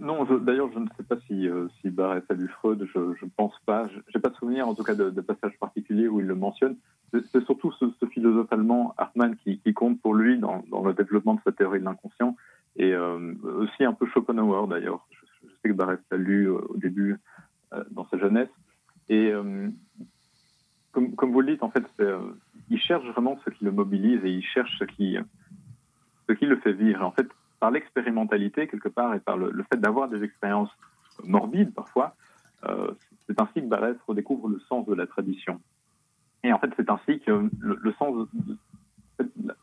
Non, 0.00 0.24
d'ailleurs, 0.24 0.70
je 0.72 0.78
ne 0.78 0.86
sais 0.96 1.02
pas 1.02 1.16
si, 1.26 1.48
euh, 1.48 1.68
si 1.80 1.90
Barès 1.90 2.22
a 2.28 2.34
lu 2.34 2.48
Freud, 2.48 2.86
je 2.92 2.98
ne 2.98 3.30
pense 3.36 3.54
pas. 3.66 3.88
Je 3.88 3.96
n'ai 3.96 4.20
pas 4.20 4.30
de 4.30 4.36
souvenir, 4.36 4.68
en 4.68 4.74
tout 4.74 4.82
cas, 4.82 4.94
de, 4.94 5.10
de 5.10 5.20
passages 5.20 5.58
particuliers 5.58 6.08
où 6.08 6.20
il 6.20 6.26
le 6.26 6.34
mentionne 6.34 6.76
c'est 7.32 7.44
surtout 7.44 7.72
ce, 7.72 8.06
philosophe 8.06 8.52
allemand, 8.52 8.94
Hartmann, 8.96 9.36
qui, 9.36 9.60
compte 9.74 10.00
pour 10.00 10.14
lui 10.14 10.38
dans, 10.38 10.62
le 10.84 10.94
développement 10.94 11.34
de 11.34 11.40
sa 11.44 11.52
théorie 11.52 11.80
de 11.80 11.84
l'inconscient, 11.84 12.36
et 12.76 12.92
euh, 12.92 13.34
aussi 13.58 13.84
un 13.84 13.92
peu 13.92 14.06
Schopenhauer 14.06 14.66
d'ailleurs. 14.68 15.06
Je, 15.10 15.48
sais 15.62 15.68
que 15.68 15.74
Barès 15.74 15.98
l'a 16.10 16.16
lu 16.16 16.48
euh, 16.48 16.58
au 16.68 16.76
début 16.76 17.18
euh, 17.72 17.84
dans 17.90 18.06
sa 18.08 18.18
jeunesse. 18.18 18.48
Et 19.08 19.32
comme, 20.92 21.32
vous 21.32 21.40
le 21.40 21.52
dites, 21.52 21.62
en 21.62 21.70
fait, 21.70 21.84
il 22.70 22.78
cherche 22.78 23.04
vraiment 23.08 23.38
ce 23.44 23.50
qui 23.50 23.64
le 23.64 23.72
mobilise 23.72 24.24
et 24.24 24.30
il 24.30 24.42
cherche 24.42 24.78
ce 24.78 24.84
qui, 24.84 25.18
ce 26.28 26.32
qui 26.32 26.46
le 26.46 26.56
fait 26.56 26.72
vivre. 26.72 27.02
En 27.02 27.10
fait, 27.10 27.26
par 27.62 27.70
l'expérimentalité, 27.70 28.66
quelque 28.66 28.88
part, 28.88 29.14
et 29.14 29.20
par 29.20 29.36
le, 29.36 29.64
fait 29.72 29.78
d'avoir 29.78 30.08
des 30.08 30.24
expériences 30.24 30.72
morbides 31.22 31.72
parfois, 31.72 32.16
euh, 32.64 32.90
c'est 33.24 33.40
ainsi 33.40 33.54
que 33.54 33.66
Barès 33.66 33.96
redécouvre 34.08 34.48
le 34.48 34.58
sens 34.68 34.84
de 34.84 34.94
la 34.96 35.06
tradition. 35.06 35.60
Et 36.42 36.52
en 36.52 36.58
fait, 36.58 36.70
c'est 36.76 36.90
ainsi 36.90 37.20
que 37.20 37.48
le, 37.60 37.78
le 37.80 37.92
sens 37.92 38.26
de, 38.34 38.58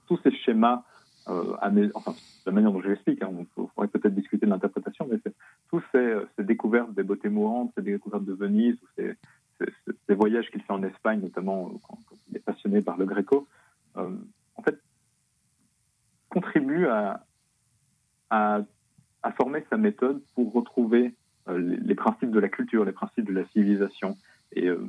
tous 0.07 0.17
ces 0.23 0.31
schémas, 0.31 0.85
euh, 1.27 1.57
enfin, 1.93 2.15
la 2.45 2.53
manière 2.53 2.71
dont 2.71 2.81
je 2.81 2.87
l'explique, 2.87 3.21
hein, 3.21 3.31
on 3.57 3.65
pourrait 3.65 3.89
peut-être 3.89 4.15
discuter 4.15 4.45
de 4.45 4.51
l'interprétation, 4.51 5.05
mais 5.11 5.17
tous 5.69 5.83
ces, 5.91 6.19
ces, 6.37 6.45
découvertes 6.45 6.93
des 6.93 7.03
beautés 7.03 7.27
mourantes, 7.27 7.73
ces 7.75 7.81
découvertes 7.81 8.23
de 8.23 8.33
Venise, 8.33 8.77
ces, 8.95 9.17
voyages 10.15 10.49
qu'il 10.51 10.61
fait 10.61 10.71
en 10.71 10.83
Espagne, 10.83 11.19
notamment 11.19 11.73
quand, 11.85 11.99
il 12.29 12.37
est 12.37 12.45
passionné 12.45 12.81
par 12.81 12.95
le 12.95 13.03
Gréco, 13.03 13.45
euh, 13.97 14.09
en 14.55 14.61
fait, 14.61 14.79
contribuent 16.29 16.87
à, 16.87 17.25
à, 18.30 18.61
former 19.38 19.63
sa 19.69 19.77
méthode 19.77 20.21
pour 20.36 20.53
retrouver 20.53 21.13
euh, 21.47 21.57
les, 21.57 21.95
principes 21.95 22.32
de 22.32 22.39
la 22.39 22.49
culture, 22.49 22.86
les 22.86 22.91
principes 22.91 23.25
de 23.25 23.34
la 23.34 23.45
civilisation. 23.49 24.17
Et 24.53 24.67
euh, 24.67 24.88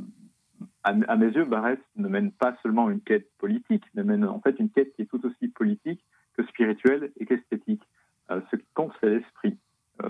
à, 0.82 1.16
mes 1.16 1.28
yeux, 1.28 1.44
Barrès 1.44 1.78
ne 1.96 2.08
mène 2.08 2.32
pas 2.32 2.56
seulement 2.62 2.90
une 2.90 3.00
quête 3.00 3.28
politique, 3.38 3.84
mais 3.94 4.04
mène 4.04 4.24
en 4.24 4.40
fait 4.40 4.58
une 4.58 4.70
quête 4.70 4.94
qui 4.94 5.02
est 5.02 5.06
tout 5.06 5.24
aussi 5.26 5.48
politique 5.48 6.04
que 6.36 6.44
spirituelle 6.44 7.12
et 7.18 7.26
qu'esthétique. 7.26 7.82
Euh, 8.30 8.40
ce 8.50 8.56
qui 8.56 8.66
compte, 8.74 8.92
c'est 9.00 9.10
l'esprit 9.10 9.58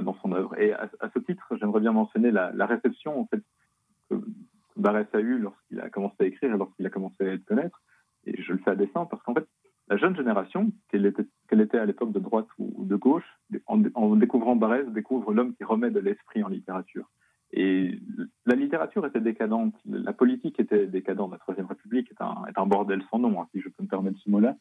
dans 0.02 0.14
son 0.22 0.32
œuvre. 0.32 0.56
Et 0.56 0.72
à, 0.72 0.88
ce 1.12 1.18
titre, 1.18 1.56
j'aimerais 1.58 1.80
bien 1.80 1.90
mentionner 1.90 2.30
la, 2.30 2.66
réception 2.66 3.20
en 3.20 3.26
fait 3.26 3.42
que 4.08 4.20
Barrès 4.76 5.08
a 5.12 5.18
eue 5.18 5.38
lorsqu'il 5.38 5.80
a 5.80 5.90
commencé 5.90 6.14
à 6.20 6.24
écrire 6.26 6.54
et 6.54 6.56
lorsqu'il 6.56 6.86
a 6.86 6.90
commencé 6.90 7.16
à 7.20 7.32
être 7.32 7.44
connaître. 7.44 7.82
Et 8.24 8.40
je 8.40 8.52
le 8.52 8.58
fais 8.58 8.70
à 8.70 8.76
dessein 8.76 9.06
parce 9.06 9.20
qu'en 9.24 9.34
fait, 9.34 9.46
la 9.90 9.96
jeune 9.96 10.16
génération, 10.16 10.72
qu'elle 10.88 11.04
était, 11.04 11.78
à 11.78 11.84
l'époque 11.84 12.12
de 12.12 12.20
droite 12.20 12.46
ou 12.58 12.84
de 12.84 12.94
gauche, 12.94 13.24
en, 13.66 14.14
découvrant 14.14 14.54
Barès, 14.54 14.86
découvre 14.86 15.34
l'homme 15.34 15.52
qui 15.54 15.64
remet 15.64 15.90
de 15.90 15.98
l'esprit 15.98 16.44
en 16.44 16.48
littérature. 16.48 17.10
Et 17.52 17.98
la 18.46 18.54
littérature 18.54 19.04
était 19.04 19.20
décadente, 19.20 19.74
la 19.84 20.12
politique 20.12 20.60
était 20.60 20.86
décadente, 20.86 21.32
la 21.32 21.38
Troisième 21.38 21.66
République 21.66 22.08
est 22.12 22.22
un, 22.22 22.66
bordel 22.66 23.02
sans 23.10 23.18
nom, 23.18 23.42
hein, 23.42 23.48
si 23.52 23.60
je 23.60 23.68
peux 23.68 23.82
me 23.82 23.88
permettre 23.88 24.20
ce 24.20 24.30
mot-là. 24.30 24.54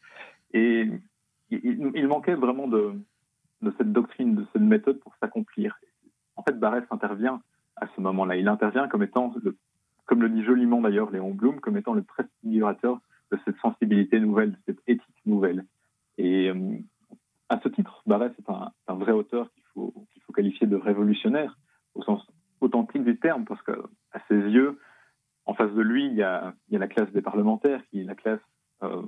Et 0.53 0.89
il, 1.51 2.07
manquait 2.07 2.34
vraiment 2.34 2.67
de, 2.67 2.93
cette 3.77 3.93
doctrine, 3.93 4.34
de 4.34 4.47
cette 4.51 4.63
méthode 4.63 4.99
pour 4.99 5.13
s'accomplir. 5.21 5.80
En 6.38 6.41
fait, 6.41 6.57
Barès 6.57 6.84
intervient 6.89 7.39
à 7.75 7.86
ce 7.95 8.01
moment-là. 8.01 8.36
Il 8.36 8.47
intervient 8.47 8.88
comme 8.88 9.03
étant, 9.03 9.32
comme 10.07 10.23
le 10.23 10.30
dit 10.30 10.43
joliment 10.43 10.82
d'ailleurs 10.82 11.11
Léon 11.11 11.36
Blum, 11.36 11.59
comme 11.59 11.77
étant 11.77 11.93
le 11.93 12.01
prestigiateur 12.01 12.99
de 13.32 13.39
cette 13.45 13.57
sensibilité 13.57 14.19
nouvelle, 14.19 14.51
de 14.51 14.57
cette 14.65 14.80
éthique 14.88 15.25
nouvelle. 15.25 15.65
Et 16.17 16.49
euh, 16.49 16.77
à 17.49 17.59
ce 17.61 17.69
titre, 17.69 18.01
Barès 18.05 18.32
est 18.38 18.49
un, 18.49 18.95
vrai 18.95 19.11
auteur 19.11 19.51
qu'il 19.53 19.63
faut, 19.73 19.93
qualifier 20.34 20.67
de 20.67 20.75
révolutionnaire 20.75 21.57
au 21.95 22.03
sens 22.03 22.25
authentique 22.61 23.03
du 23.03 23.17
terme, 23.17 23.45
parce 23.45 23.61
que 23.63 23.71
à 24.11 24.19
ses 24.27 24.36
yeux, 24.36 24.80
en 25.45 25.53
face 25.53 25.71
de 25.73 25.82
lui, 25.82 26.05
il 26.05 26.13
y 26.13 26.23
a, 26.23 26.53
la 26.69 26.88
classe 26.88 27.11
des 27.11 27.21
parlementaires, 27.21 27.82
qui 27.89 28.01
est 28.01 28.03
la 28.03 28.15
classe 28.15 28.41
euh, 28.84 29.01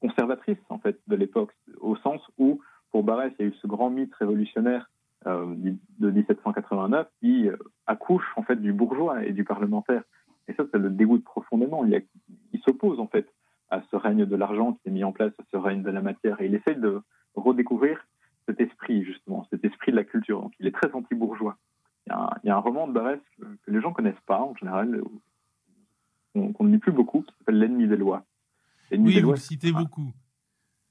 conservatrice 0.00 0.58
en 0.68 0.78
fait 0.78 0.98
de 1.06 1.16
l'époque, 1.16 1.54
au 1.80 1.96
sens 1.96 2.20
où 2.38 2.60
pour 2.90 3.04
Barès, 3.04 3.32
il 3.38 3.42
y 3.42 3.44
a 3.46 3.48
eu 3.50 3.54
ce 3.60 3.66
grand 3.66 3.90
mythe 3.90 4.14
révolutionnaire 4.14 4.90
euh, 5.26 5.54
de 5.98 6.10
1789 6.10 7.08
qui 7.20 7.48
accouche 7.86 8.26
en 8.36 8.42
fait 8.42 8.56
du 8.56 8.72
bourgeois 8.72 9.24
et 9.24 9.32
du 9.32 9.44
parlementaire. 9.44 10.02
Et 10.48 10.54
ça, 10.54 10.64
ça 10.70 10.78
le 10.78 10.90
dégoûte 10.90 11.24
profondément. 11.24 11.84
Il 11.84 12.60
s'oppose 12.62 13.00
en 13.00 13.06
fait 13.06 13.28
à 13.70 13.82
ce 13.90 13.96
règne 13.96 14.24
de 14.24 14.36
l'argent 14.36 14.74
qui 14.74 14.88
est 14.88 14.92
mis 14.92 15.04
en 15.04 15.12
place, 15.12 15.32
à 15.38 15.42
ce 15.50 15.56
règne 15.56 15.82
de 15.82 15.90
la 15.90 16.02
matière, 16.02 16.40
et 16.40 16.46
il 16.46 16.54
essaie 16.54 16.74
de 16.74 17.00
redécouvrir 17.34 18.06
cet 18.46 18.60
esprit 18.60 19.04
justement, 19.04 19.46
cet 19.50 19.64
esprit 19.64 19.92
de 19.92 19.96
la 19.96 20.04
culture. 20.04 20.40
Donc, 20.40 20.52
il 20.60 20.66
est 20.66 20.72
très 20.72 20.92
anti-bourgeois. 20.92 21.56
Il, 22.06 22.14
il 22.44 22.46
y, 22.46 22.50
a 22.50 22.56
un 22.56 22.60
roman 22.60 22.86
de 22.86 22.92
Barès 22.92 23.20
que, 23.38 23.44
que 23.44 23.70
les 23.70 23.80
gens 23.80 23.92
connaissent 23.92 24.14
pas 24.26 24.40
en 24.40 24.54
général, 24.54 25.02
qu'on 26.32 26.64
ne 26.64 26.70
lit 26.70 26.78
plus 26.78 26.92
beaucoup, 26.92 27.22
qui 27.22 27.34
s'appelle 27.38 27.58
L'ennemi 27.58 27.88
des 27.88 27.96
lois. 27.96 28.24
Oui, 28.92 29.14
des 29.14 29.22
vous 29.22 29.32
le 29.32 29.36
citez 29.36 29.72
beaucoup. 29.72 30.12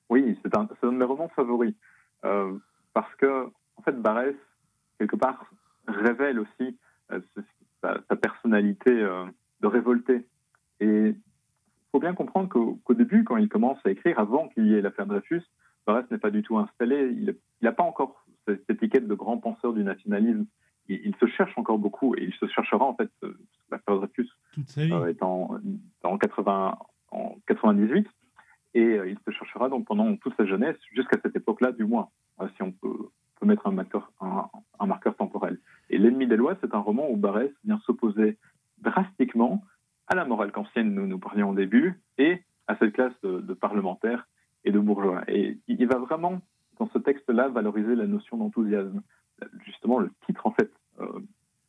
Oui, 0.09 0.38
c'est 0.43 0.55
un, 0.55 0.61
un, 0.61 0.91
de 0.91 0.97
mes 0.97 1.05
romans 1.05 1.30
favoris. 1.30 1.73
Euh, 2.26 2.57
parce 2.93 3.13
que, 3.15 3.45
en 3.78 3.82
fait, 3.84 3.99
Barès, 4.01 4.36
quelque 4.99 5.15
part, 5.15 5.49
révèle 5.88 6.39
aussi 6.39 6.78
euh, 7.11 7.19
sa, 7.82 7.97
sa, 8.09 8.15
personnalité 8.15 8.91
euh, 8.91 9.26
de 9.61 9.67
révolté. 9.67 10.28
Et 10.80 11.15
faut 11.96 12.00
bien 12.02 12.14
comprendre 12.14 12.50
qu'au 12.50 12.78
qu 12.86 12.93
début, 12.93 13.24
quand 13.24 13.38
il 13.38 13.48
commence 13.48 13.78
à 13.86 13.89
écrire, 13.89 14.20
avant 14.20 14.50
qu'il 14.50 14.68
y 14.68 14.74
ait 14.74 14.82
l'affaire 14.82 15.06
Dreyfus, 15.06 15.43
Barès 15.88 16.04
n'est 16.12 16.18
pas 16.18 16.30
du 16.30 16.43
tout 16.43 16.58
installé. 16.58 17.10
Il 17.16 17.38
n'a 17.62 17.72
pas 17.72 17.84
encore 17.84 18.26
cette 18.46 18.70
étiquette 18.70 19.08
de 19.08 19.14
grand 19.14 19.38
penseur 19.38 19.72
du 19.72 19.82
nationalisme. 19.82 20.46
Il, 20.89 21.00
il, 21.06 21.16
se 21.22 21.26
cherche 21.26 21.58
encore 21.58 21.78
beaucoup 21.78 22.14
et 22.16 22.24
il 22.24 22.34
se 22.34 22.48
cherchera 22.48 22.84
en 22.84 22.96
fait 22.96 23.10
euh, 23.24 23.39
l'affaire 23.72 23.96
Dreyfus 23.96 24.30
euh, 24.78 25.08
étant 25.08 25.58
en 26.04 26.18
80 26.18 26.78
en 27.12 27.36
98 27.48 28.06
et 28.74 28.82
euh, 28.82 29.08
il 29.08 29.18
se 29.26 29.32
cherchera 29.32 29.70
donc 29.70 29.88
pendant 29.88 30.14
toute 30.18 30.36
sa 30.36 30.46
jeunesse 30.46 30.76
jusqu'à 30.91 31.18
cette 31.24 31.38
époque-là 31.38 31.72
du 31.72 31.86
moins 31.86 32.10
euh, 32.41 32.48
si 32.58 32.62
on 32.62 32.74
peut, 32.74 33.10
peut 33.39 33.46
mettre 33.46 33.68
un 33.68 33.72
marqueur, 33.72 34.12
un, 34.20 34.50
un 34.82 34.86
marqueur 34.86 35.16
temporel. 35.16 35.62
Et 35.89 35.98
L'ennemi 35.98 36.28
des 36.28 36.36
lois, 36.36 36.58
c'est 36.60 36.76
un 36.76 36.80
roman 36.80 37.10
où 37.10 37.16
Barès 37.16 37.52
vient 37.64 37.80
s'opposer 37.86 38.38
drastiquement 38.80 39.64
à 40.08 40.16
la 40.16 40.26
morale 40.26 40.52
kantienne, 40.52 40.93
nous 40.93 41.08
nous 41.08 41.20
parlions 41.20 41.50
au 41.50 41.55
début, 41.66 42.01
et 42.18 42.43
à 42.68 42.76
cette 42.78 42.93
classe 42.93 43.13
de, 43.24 43.39
de 43.41 43.53
parlementaires 43.53 44.28
et 44.63 44.72
de 44.72 44.80
bourgeois. 44.80 45.24
Et 45.28 45.57
il 45.68 45.88
va 45.88 45.97
vraiment, 45.97 46.41
dans 46.80 46.89
ce 46.89 46.97
texte-là, 46.97 47.49
valoriser 47.49 47.95
la 47.95 48.07
notion 48.07 48.38
d'enthousiasme. 48.38 49.01
Justement, 49.66 49.99
le 49.99 50.11
titre, 50.26 50.47
en 50.47 50.51
fait, 50.51 50.72
euh, 50.99 51.20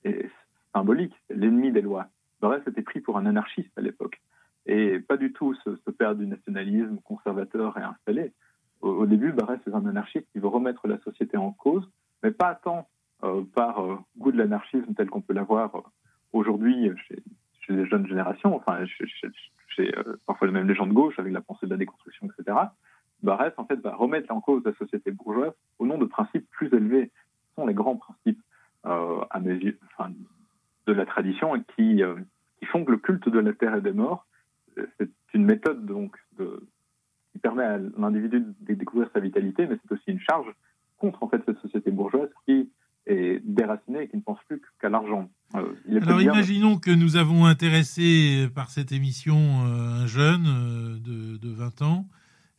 est 0.05 0.31
symbolique, 0.73 1.15
l'ennemi 1.31 1.73
des 1.73 1.83
lois. 1.83 2.07
Barès 2.41 2.63
était 2.67 2.83
pris 2.83 3.01
pour 3.01 3.19
un 3.19 3.27
anarchiste 3.27 3.73
à 3.77 3.81
l'époque, 3.81 4.21
et 4.67 4.99
pas 5.01 5.17
du 5.17 5.33
tout 5.33 5.55
ce, 5.65 5.77
ce 5.77 5.91
père 5.91 6.15
du 6.15 6.27
nationalisme 6.27 6.99
conservateur 7.05 7.77
et 7.79 7.83
installé 7.83 8.33
au, 8.81 9.07
début, 9.07 9.33
Barès 9.33 9.59
est 9.67 9.75
un 9.75 9.87
anarchiste 9.87 10.27
qui 10.33 10.39
veut 10.39 10.49
remettre 10.49 10.87
la 10.87 10.99
société 11.01 11.37
en 11.37 11.53
cause, 11.53 11.89
mais 12.23 12.31
pas 12.31 12.55
tant 12.55 12.89
euh, 13.25 13.43
par 13.55 13.81
euh, 13.81 13.97
goût 14.19 14.33
de 14.33 14.39
l'anarchisme 14.39 14.95
tel 14.95 15.09
qu'on 15.09 15.23
peut 15.23 15.33
l'avoir 15.33 15.75
euh, 15.75 15.81
aujourd'hui 16.33 16.91
chez, 17.09 17.23
chez, 17.61 17.73
les 17.73 17.87
jeunes 17.87 18.07
générations, 18.07 18.55
enfin 18.55 18.85
chez, 18.87 19.07
chez, 19.07 19.29
chez 19.69 19.99
euh, 19.99 20.21
parfois 20.27 20.51
même 20.51 20.69
les 20.69 20.75
gens 20.75 20.87
de 20.87 20.93
gauche 20.93 21.19
avec 21.19 21.33
la 21.33 21.41
pensée 21.41 21.67
de 21.67 21.71
la 21.71 21.77
déconstruction, 21.77 22.29
etc. 22.39 22.57
Barès, 23.23 23.53
en 23.57 23.65
fait, 23.65 23.77
va 23.77 23.95
remettre 23.95 24.33
en 24.33 24.41
cause 24.41 24.63
la 24.65 24.75
société 24.75 25.11
bourgeoise 25.11 25.55
au 25.79 25.87
nom 25.87 25.97
de 25.97 26.05
principes 26.05 26.49
plus 26.51 26.73
élevés. 26.75 27.11
Ce 27.49 27.55
sont 27.55 27.67
les 27.67 27.75
grands 27.75 27.97
principes, 27.97 28.43
euh, 28.85 29.21
à 29.31 29.41
mes 29.41 29.55
yeux, 29.55 29.79
enfin, 29.97 30.13
de 30.87 30.93
la 30.93 31.07
tradition 31.07 31.57
et 31.57 31.63
qui, 31.75 32.03
euh, 32.03 32.15
qui 32.59 32.67
font 32.67 32.85
que 32.85 32.93
le 32.93 32.99
culte 32.99 33.29
de 33.29 33.39
la 33.39 33.55
terre 33.55 33.75
et 33.75 33.81
des 33.81 33.93
morts, 33.93 34.27
c'est 34.99 35.09
une 35.33 35.47
méthode 35.47 35.87
donc 35.87 36.15
de, 36.39 36.69
qui 37.37 37.41
permet 37.41 37.65
à 37.65 37.79
l'individu 37.99 38.41
de 38.41 38.75
découvrir 38.75 39.11
sa 39.13 39.21
vitalité, 39.21 39.67
mais 39.67 39.79
c'est 39.83 39.93
aussi 39.93 40.11
une 40.11 40.21
charge 40.21 40.47
contre 40.99 41.23
en 41.23 41.29
fait 41.29 41.43
cette 41.45 41.59
société 41.59 41.91
bourgeoise 41.91 42.31
qui 42.47 42.71
est 43.07 43.41
déracinée 43.45 44.03
et 44.03 44.09
qui 44.09 44.17
ne 44.17 44.23
pense 44.23 44.39
plus 44.49 44.61
qu'à 44.81 44.89
l'argent. 44.89 45.31
Euh, 45.55 45.75
Alors 46.03 46.21
que 46.87 46.93
nous 46.93 47.17
avons 47.17 47.47
intéressé 47.47 48.49
par 48.55 48.71
cette 48.71 48.93
émission 48.93 49.67
euh, 49.67 50.05
un 50.05 50.07
jeune 50.07 50.47
euh, 50.47 50.97
de, 51.01 51.37
de 51.37 51.49
20 51.49 51.83
ans 51.83 52.09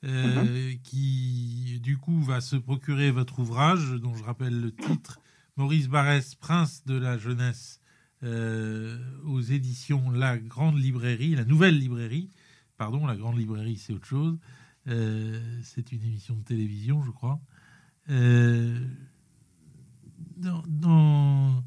euh, 0.03 0.43
-hmm. 0.43 0.81
qui 0.81 1.79
du 1.81 1.97
coup 1.97 2.21
va 2.21 2.41
se 2.41 2.57
procurer 2.57 3.09
votre 3.09 3.39
ouvrage 3.39 3.93
dont 3.93 4.13
je 4.15 4.25
rappelle 4.25 4.59
le 4.59 4.75
titre 4.75 5.21
Maurice 5.55 5.87
Barrès, 5.87 6.35
Prince 6.35 6.83
de 6.85 6.95
la 6.95 7.17
jeunesse 7.17 7.79
euh, 8.23 8.97
aux 9.23 9.39
éditions 9.39 10.11
La 10.11 10.37
Grande 10.37 10.77
Librairie, 10.77 11.33
la 11.33 11.45
Nouvelle 11.45 11.79
Librairie, 11.79 12.29
pardon, 12.77 13.05
la 13.05 13.15
Grande 13.15 13.37
Librairie 13.37 13.77
c'est 13.77 13.93
autre 13.93 14.07
chose. 14.07 14.37
Euh, 14.89 15.39
c'est 15.63 15.93
une 15.93 16.03
émission 16.03 16.35
de 16.35 16.43
télévision, 16.43 17.01
je 17.01 17.11
crois. 17.11 17.39
Dans, 20.35 20.63
dans... 20.67 21.63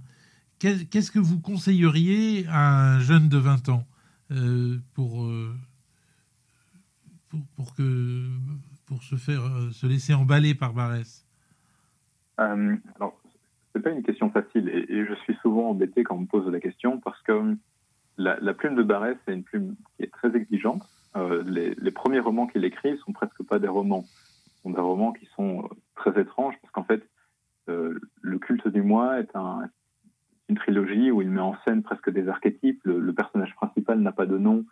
Qu'est-ce 0.61 1.11
que 1.11 1.19
vous 1.19 1.41
conseilleriez 1.41 2.47
à 2.51 2.97
un 2.97 3.01
jeune 3.01 3.31
de 3.31 3.39
20 3.39 3.71
ans 3.71 3.87
euh, 4.31 4.77
pour, 4.93 5.25
euh, 5.25 5.55
pour, 7.31 7.41
pour, 7.57 7.75
que, 7.75 8.27
pour 8.85 9.03
se, 9.03 9.17
faire, 9.17 9.43
euh, 9.43 9.71
se 9.71 9.87
laisser 9.87 10.13
emballer 10.13 10.55
par 10.55 10.75
Barès? 10.75 11.27
Alors, 12.37 13.19
c'est 13.73 13.81
pas 13.81 13.89
une 13.91 14.03
question 14.03 14.31
facile 14.31 14.69
et, 14.69 15.07
je 15.07 15.15
suis 15.25 15.35
souvent 15.37 15.71
embêté 15.71 16.05
quand 16.05 16.17
on 16.17 16.21
me 16.21 16.27
pose 16.27 16.47
la 16.53 16.61
question 16.61 17.01
parce 17.01 17.21
que 17.23 17.57
la, 18.19 18.39
la 18.41 18.53
plume 18.53 18.75
de 18.75 18.83
Barès, 18.83 19.17
c'est 19.25 19.33
une 19.33 19.45
plume 19.45 19.77
qui 19.97 20.03
est 20.03 20.13
très 20.13 20.37
exigeante. 20.37 20.87
Les, 21.47 21.91
premiers 21.91 22.21
romans 22.21 22.47
qu'il 22.47 22.67
écrit 22.67 22.99
sont 22.99 23.13
presque 23.13 23.43
pas 23.45 23.59
des 23.59 23.69
romans, 23.69 24.05
ce 24.57 24.63
sont 24.63 24.71
des 24.71 24.81
romans 24.81 25.13
qui 25.13 25.27
sont 25.37 25.71
très 25.95 26.19
étranges 26.21 26.55
parce 26.61 26.73
qu'en 26.73 26.85
fait, 26.85 27.03
le 27.67 28.39
culte 28.39 28.69
du 28.69 28.83
moi 28.83 29.21
est 29.21 29.35
un, 29.35 29.69
une 30.51 30.57
trilogie 30.57 31.13
où 31.13 31.23
il 31.23 31.31
met 31.31 31.41
en 31.41 31.55
scène 31.65 31.83
presque 31.83 32.11
des 32.11 32.29
archétypes. 32.29 32.81
Le, 32.85 33.13
personnage 33.13 33.55
principal 33.55 34.01
n'a 34.01 34.11
pas 34.11 34.27
de 34.27 34.37
nom, 34.37 34.65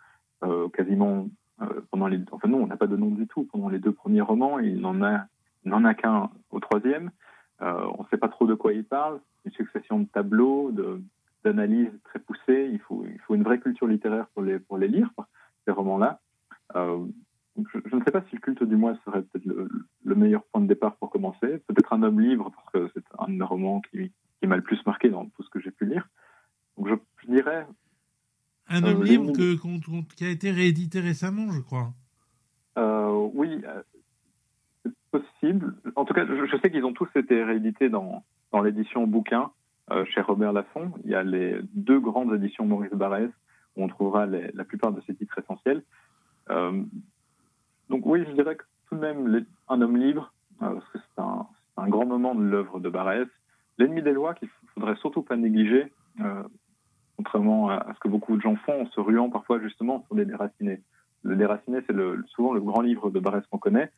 euh, 0.43 0.67
quasiment 0.69 1.27
euh, 1.61 1.81
pendant 1.89 2.07
les, 2.07 2.19
enfin 2.31 2.49
non, 2.49 2.63
on 2.63 2.67
n'a 2.67 2.75
pas 2.75 2.87
de 2.87 2.97
nom 2.97 3.11
du 3.11 3.27
tout 3.27 3.45
pendant 3.45 3.69
les 3.69 3.79
deux 3.79 3.93
premiers 3.93 4.21
romans. 4.21 4.59
Il 4.59 4.81
n'en 4.81 5.01
a, 5.01 5.25
n'en 5.63 5.85
a 5.85 5.93
qu'un 5.93 6.29
au 6.51 6.59
troisième. 6.59 7.11
Euh, 7.61 7.87
on 7.97 8.03
ne 8.03 8.07
sait 8.09 8.17
pas 8.17 8.27
trop 8.27 8.45
de 8.45 8.55
quoi 8.55 8.73
il 8.73 8.83
parle. 8.83 9.21
Une 9.45 9.53
succession 9.53 9.99
de 9.99 10.05
tableaux, 10.05 10.73
d'analyses 11.45 11.97
très 12.03 12.19
poussées. 12.19 12.69
Il 12.73 12.79
faut, 12.79 13.05
il 13.05 13.19
faut 13.19 13.35
une 13.35 13.43
vraie 13.43 13.59
culture 13.59 13.87
littéraire 13.87 14.27
pour 14.33 14.43
les 14.43 14.59
pour 14.59 14.77
les 14.77 14.89
lire 14.89 15.09
ces 15.65 15.71
romans-là. 15.71 16.19
Je, 16.75 17.95
ne 17.95 18.03
sais 18.03 18.11
pas 18.11 18.21
si 18.29 18.35
le 18.35 18.41
culte 18.41 18.63
du 18.63 18.75
moi 18.75 18.95
serait 19.05 19.21
peut-être 19.21 19.45
le, 19.45 19.67
le, 20.03 20.15
meilleur 20.15 20.43
point 20.43 20.61
de 20.61 20.67
départ 20.67 20.95
pour 20.95 21.09
commencer. 21.09 21.57
Peut-être 21.67 21.91
un 21.91 22.03
homme 22.03 22.21
libre, 22.21 22.51
parce 22.55 22.69
que 22.71 22.91
c'est 22.93 23.03
un 23.17 23.29
des 23.33 23.43
romans 23.43 23.81
qui, 23.81 24.13
qui 24.39 24.47
m'a 24.47 24.55
le 24.55 24.61
plus 24.61 24.83
marqué 24.85 25.09
dans 25.09 25.25
tout 25.25 25.43
ce 25.43 25.49
que 25.49 25.59
j'ai 25.59 25.71
pu 25.71 25.85
lire. 25.85 26.07
Donc 26.77 26.87
je, 26.87 26.95
je 27.23 27.33
dirais. 27.33 27.67
Un 28.67 28.83
homme 28.83 29.01
euh, 29.01 29.05
libre 29.05 29.33
que, 29.33 29.55
qu 29.55 29.79
qu 29.79 30.15
qui 30.15 30.25
a 30.25 30.29
été 30.29 30.51
réédité 30.51 30.99
récemment, 30.99 31.51
je 31.51 31.61
crois. 31.61 31.93
Euh, 32.77 33.29
oui, 33.33 33.61
euh, 33.65 33.81
c'est 34.83 34.93
possible. 35.11 35.75
En 35.95 36.05
tout 36.05 36.13
cas, 36.13 36.25
je, 36.25 36.45
je 36.45 36.57
sais 36.57 36.71
qu'ils 36.71 36.85
ont 36.85 36.93
tous 36.93 37.09
été 37.15 37.43
réédités 37.43 37.89
dans, 37.89 38.23
dans 38.51 38.61
l'édition 38.61 39.07
bouquin 39.07 39.51
euh, 39.91 40.05
chez 40.05 40.21
Robert 40.21 40.53
Laffont. 40.53 40.93
Il 41.03 41.09
y 41.09 41.15
a 41.15 41.23
les 41.23 41.59
deux 41.73 41.99
grandes 41.99 42.33
éditions 42.33 42.65
Maurice 42.65 42.93
Barrès 42.93 43.31
où 43.75 43.83
on 43.83 43.87
trouvera 43.87 44.25
les, 44.25 44.51
la 44.53 44.63
plupart 44.63 44.91
de 44.93 45.01
ses 45.01 45.15
titres 45.15 45.39
essentiels. 45.39 45.83
Donc 47.89 48.05
oui, 48.05 48.23
je 48.27 48.31
dirais 48.33 48.55
que 48.55 48.63
tout 48.87 48.95
de 48.95 49.01
même, 49.01 49.27
les, 49.27 49.45
un 49.67 49.81
homme 49.81 49.97
libre, 49.97 50.33
parce 50.59 50.87
que 50.89 50.99
c'est 50.99 51.21
un, 51.21 51.47
un, 51.77 51.89
grand 51.89 52.05
moment 52.05 52.35
de 52.35 52.43
l'œuvre 52.43 52.79
de 52.79 52.89
Barès, 52.89 53.27
l'ennemi 53.79 54.01
des 54.01 54.11
lois 54.13 54.35
qu'il 54.35 54.49
faudrait 54.75 54.95
surtout 54.97 55.23
pas 55.23 55.37
négliger, 55.37 55.91
euh, 56.19 56.43
contrairement 57.17 57.69
à, 57.69 57.93
ce 57.95 57.99
que 57.99 58.09
beaucoup 58.09 58.35
de 58.35 58.41
gens 58.41 58.55
font, 58.57 58.81
en 58.81 58.91
se 58.91 58.99
ruant 58.99 59.29
parfois 59.29 59.59
justement 59.61 60.03
sur 60.05 60.15
les 60.15 60.25
déracinés. 60.25 60.81
Le 61.23 61.35
déraciné, 61.35 61.79
c'est 61.87 61.93
le, 61.93 62.23
souvent 62.27 62.53
le 62.53 62.61
grand 62.61 62.81
livre 62.81 63.09
de 63.09 63.19
Barès 63.19 63.43
qu'on 63.47 63.57
connaît, 63.57 63.91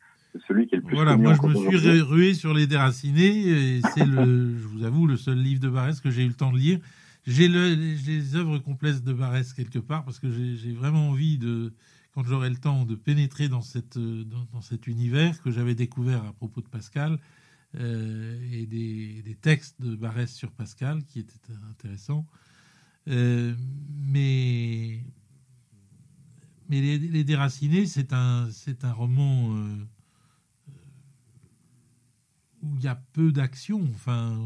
celui 0.48 0.66
qui 0.66 0.74
est 0.74 0.78
le 0.78 0.84
plus. 0.84 0.96
Voilà, 0.96 1.16
moi 1.16 1.34
je 1.34 1.46
me 1.46 1.54
suis 1.54 2.00
rué 2.00 2.34
sur 2.34 2.54
les 2.54 2.66
déracinés, 2.66 3.48
et 3.48 3.80
c'est 3.94 4.06
le, 4.06 4.56
je 4.56 4.66
vous 4.66 4.84
avoue, 4.84 5.06
le 5.06 5.16
seul 5.16 5.36
livre 5.36 5.60
de 5.60 5.68
Barès 5.68 6.00
que 6.00 6.10
j'ai 6.10 6.24
eu 6.24 6.28
le 6.28 6.34
temps 6.34 6.52
de 6.52 6.58
lire. 6.58 6.78
J'ai 7.24 7.46
le, 7.46 7.74
les 7.74 8.34
œuvres 8.34 8.58
complètes 8.58 9.04
de 9.04 9.12
Barès 9.12 9.52
quelque 9.52 9.78
part 9.78 10.04
parce 10.04 10.18
que 10.18 10.28
j'ai 10.30 10.72
vraiment 10.72 11.10
envie 11.10 11.38
de, 11.38 11.72
quand 12.14 12.24
j'aurai 12.24 12.50
le 12.50 12.56
temps, 12.56 12.84
de 12.84 12.96
pénétrer 12.96 13.48
dans, 13.48 13.60
cette, 13.60 13.96
dans, 13.96 14.44
dans 14.52 14.60
cet 14.60 14.88
univers 14.88 15.40
que 15.40 15.52
j'avais 15.52 15.76
découvert 15.76 16.24
à 16.24 16.32
propos 16.32 16.60
de 16.60 16.66
Pascal 16.66 17.18
et 17.74 18.66
des, 18.66 19.22
des, 19.22 19.34
textes 19.34 19.80
de 19.80 19.96
Barès 19.96 20.30
sur 20.32 20.50
Pascal 20.52 21.04
qui 21.04 21.20
étaient 21.20 21.52
intéressants. 21.70 22.26
Euh, 23.08 23.54
mais 23.98 25.00
mais 26.68 26.80
les, 26.80 26.98
les 26.98 27.24
Déracinés, 27.24 27.86
c'est 27.86 28.12
un, 28.12 28.48
c'est 28.50 28.84
un 28.84 28.92
roman 28.92 29.54
euh, 29.54 29.76
où 32.62 32.76
il 32.76 32.84
y 32.84 32.88
a 32.88 32.94
peu 33.12 33.32
d'action. 33.32 33.82
Enfin, 33.90 34.38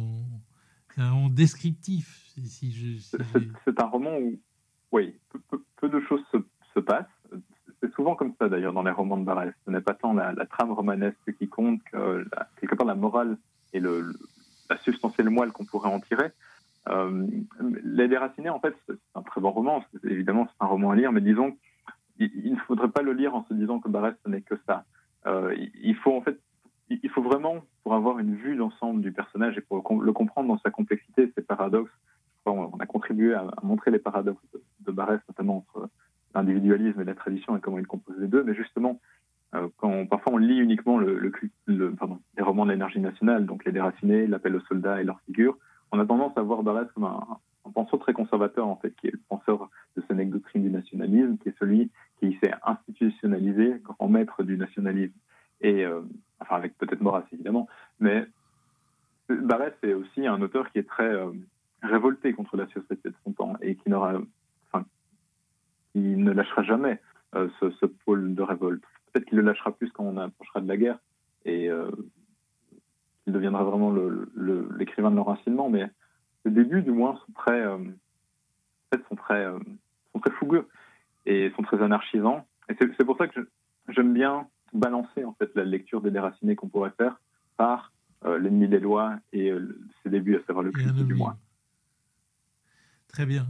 c'est 0.94 1.02
un 1.02 1.12
roman 1.12 1.28
descriptif. 1.28 2.32
Si 2.44 3.04
c'est 3.64 3.80
un 3.80 3.86
roman 3.86 4.18
où, 4.18 4.40
oui, 4.92 5.18
peu, 5.76 5.88
de 5.88 6.00
choses 6.00 6.22
se, 6.32 6.38
se 6.74 6.80
passent. 6.80 7.06
C'est 7.80 7.92
souvent 7.92 8.14
comme 8.14 8.32
ça 8.38 8.48
d'ailleurs 8.48 8.72
dans 8.72 8.82
les 8.82 8.90
romans 8.90 9.16
de 9.16 9.24
Barès. 9.24 9.52
Ce 9.64 9.70
n'est 9.70 9.80
pas 9.80 9.94
tant 9.94 10.12
la, 10.12 10.34
trame 10.46 10.72
romanesque 10.72 11.36
qui 11.38 11.48
compte 11.48 11.82
que 11.84 12.26
quelque 12.60 12.74
part 12.74 12.86
la 12.86 12.94
morale 12.94 13.36
et 13.72 13.80
le, 13.80 14.12
la 14.70 14.78
substantielle 14.78 15.30
moelle 15.30 15.52
qu'on 15.52 15.64
pourrait 15.64 15.90
en 15.90 16.00
tirer. 16.00 16.30
Euh, 16.88 17.26
les 17.82 18.08
Déracinés, 18.08 18.48
en 18.48 18.60
fait, 18.60 18.74
c'est 18.86 18.96
un 19.14 19.22
très 19.22 19.40
bon 19.40 19.50
roman. 19.50 19.84
Évidemment, 20.04 20.46
c'est 20.46 20.64
un 20.64 20.68
roman 20.68 20.90
à 20.92 20.96
lire, 20.96 21.12
mais 21.12 21.20
disons 21.20 21.56
il, 22.18 22.52
ne 22.52 22.58
faudrait 22.60 22.88
pas 22.88 23.02
le 23.02 23.12
lire 23.12 23.34
en 23.34 23.44
se 23.44 23.54
disant 23.54 23.80
que 23.80 23.88
Barès 23.88 24.14
ce 24.24 24.30
n'est 24.30 24.40
que 24.40 24.54
ça. 24.66 24.84
Euh, 25.26 25.54
il 25.82 25.96
faut 25.96 26.14
en 26.14 26.22
fait, 26.22 26.38
il 26.88 27.10
faut 27.10 27.22
vraiment, 27.22 27.62
pour 27.82 27.94
avoir 27.94 28.18
une 28.18 28.36
vue 28.36 28.56
d'ensemble 28.56 29.02
du 29.02 29.12
personnage 29.12 29.58
et 29.58 29.60
pour 29.60 29.76
le 30.00 30.12
comprendre 30.12 30.48
dans 30.48 30.58
sa 30.60 30.70
complexité, 30.70 31.32
ses 31.34 31.42
paradoxes, 31.42 31.90
on 32.46 32.78
a 32.78 32.86
contribué 32.86 33.34
à, 33.34 33.50
montrer 33.62 33.90
les 33.90 33.98
paradoxes 33.98 34.44
de, 34.80 34.92
Barès, 34.92 35.20
notamment 35.28 35.58
entre 35.58 35.88
l'individualisme 36.36 37.00
et 37.00 37.04
la 37.04 37.14
tradition 37.14 37.56
et 37.56 37.60
comment 37.60 37.78
il 37.78 37.86
compose 37.86 38.16
les 38.18 38.28
deux. 38.28 38.42
Mais 38.44 38.54
justement, 38.54 39.00
euh, 39.54 39.68
quand 39.78 40.06
parfois 40.06 40.34
on 40.34 40.36
lit 40.38 40.58
uniquement 40.58 40.98
le, 40.98 41.32
pardon, 41.98 42.18
les 42.36 42.42
romans 42.42 42.66
de 42.66 42.72
l'énergie 42.72 43.00
nationale, 43.00 43.46
donc 43.46 43.64
les 43.64 43.72
déracinés, 43.72 44.26
l'appel 44.26 44.56
aux 44.56 44.60
soldats 44.60 45.00
et 45.00 45.04
leurs 45.04 45.20
figures, 45.22 45.56
on 45.92 46.00
a 46.00 46.06
tendance 46.06 46.36
à 46.36 46.42
voir 46.42 46.62
Barès 46.62 46.88
comme 46.94 47.04
un, 47.04 47.24
un 47.66 47.70
penseur 47.70 47.98
très 47.98 48.12
conservateur, 48.12 48.66
en 48.66 48.76
fait, 48.76 48.94
qui 48.96 49.08
est 49.08 49.12
le 49.12 49.20
penseur 49.28 49.68
de 49.96 50.02
cette 50.06 50.30
doctrine 50.30 50.62
du 50.62 50.70
nationalisme, 50.70 51.36
qui 51.38 51.48
est 51.48 51.58
celui 51.58 51.90
qui 52.20 52.38
s'est 52.42 52.52
institutionnalisé, 52.64 53.80
grand 53.82 54.08
maître 54.08 54.42
du 54.42 54.56
nationalisme, 54.56 55.14
et 55.60 55.84
euh, 55.84 56.02
enfin 56.40 56.56
avec 56.56 56.76
peut-être 56.78 57.00
Maurras 57.00 57.24
évidemment, 57.32 57.68
mais 58.00 58.26
Barès 59.28 59.72
est 59.82 59.94
aussi 59.94 60.26
un 60.26 60.40
auteur 60.40 60.70
qui 60.70 60.78
est 60.78 60.88
très 60.88 61.08
euh, 61.08 61.32
révolté 61.82 62.32
contre 62.32 62.56
la 62.56 62.66
société 62.68 63.08
de 63.08 63.14
son 63.24 63.32
temps 63.32 63.54
et 63.60 63.74
qui 63.74 63.90
n'aura, 63.90 64.20
qui 65.96 66.16
ne 66.16 66.30
lâchera 66.30 66.62
jamais 66.62 67.00
euh, 67.34 67.48
ce, 67.60 67.86
pôle 67.86 68.34
de 68.34 68.42
révolte. 68.42 68.84
Peut-être 69.12 69.26
qu'il 69.26 69.38
le 69.38 69.44
lâchera 69.44 69.72
plus 69.72 69.90
quand 69.92 70.04
on 70.04 70.18
approchera 70.18 70.60
de 70.60 70.68
la 70.68 70.76
guerre 70.76 70.98
et 71.46 71.70
qu'il 73.24 73.32
deviendra 73.32 73.62
vraiment 73.62 73.94
l'écrivain 74.78 75.10
de 75.10 75.16
l'enracinement, 75.16 75.70
mais 75.70 75.88
les 76.44 76.50
débuts, 76.50 76.82
du 76.82 76.90
moins, 76.90 77.16
sont 77.24 77.32
très, 77.32 77.64
en 77.64 77.78
fait, 78.92 79.00
sont 79.08 79.14
très, 79.14 79.46
sont 80.12 80.18
très 80.18 80.32
fougueux 80.32 80.68
et 81.24 81.52
sont 81.54 81.62
très 81.62 81.80
anarchisants. 81.80 82.44
Et 82.68 82.74
c'est 82.78 83.04
pour 83.04 83.16
ça 83.16 83.28
que 83.28 83.48
j'aime 83.88 84.12
bien 84.12 84.48
balancer 84.72 85.24
en 85.24 85.32
fait 85.34 85.50
la 85.54 85.64
lecture 85.64 86.00
des 86.00 86.10
déracinés 86.10 86.56
qu'on 86.56 86.68
pourrait 86.68 86.92
faire 86.96 87.20
par 87.56 87.92
euh, 88.24 88.38
l'ennemi 88.38 88.68
des 88.68 88.80
lois 88.80 89.16
et 89.32 89.50
euh, 89.50 89.78
ses 90.02 90.10
débuts, 90.10 90.36
à 90.36 90.42
savoir 90.46 90.64
le 90.64 90.72
culte 90.72 90.94
du 90.94 91.14
mois. 91.14 91.36
Très 93.08 93.26
bien. 93.26 93.46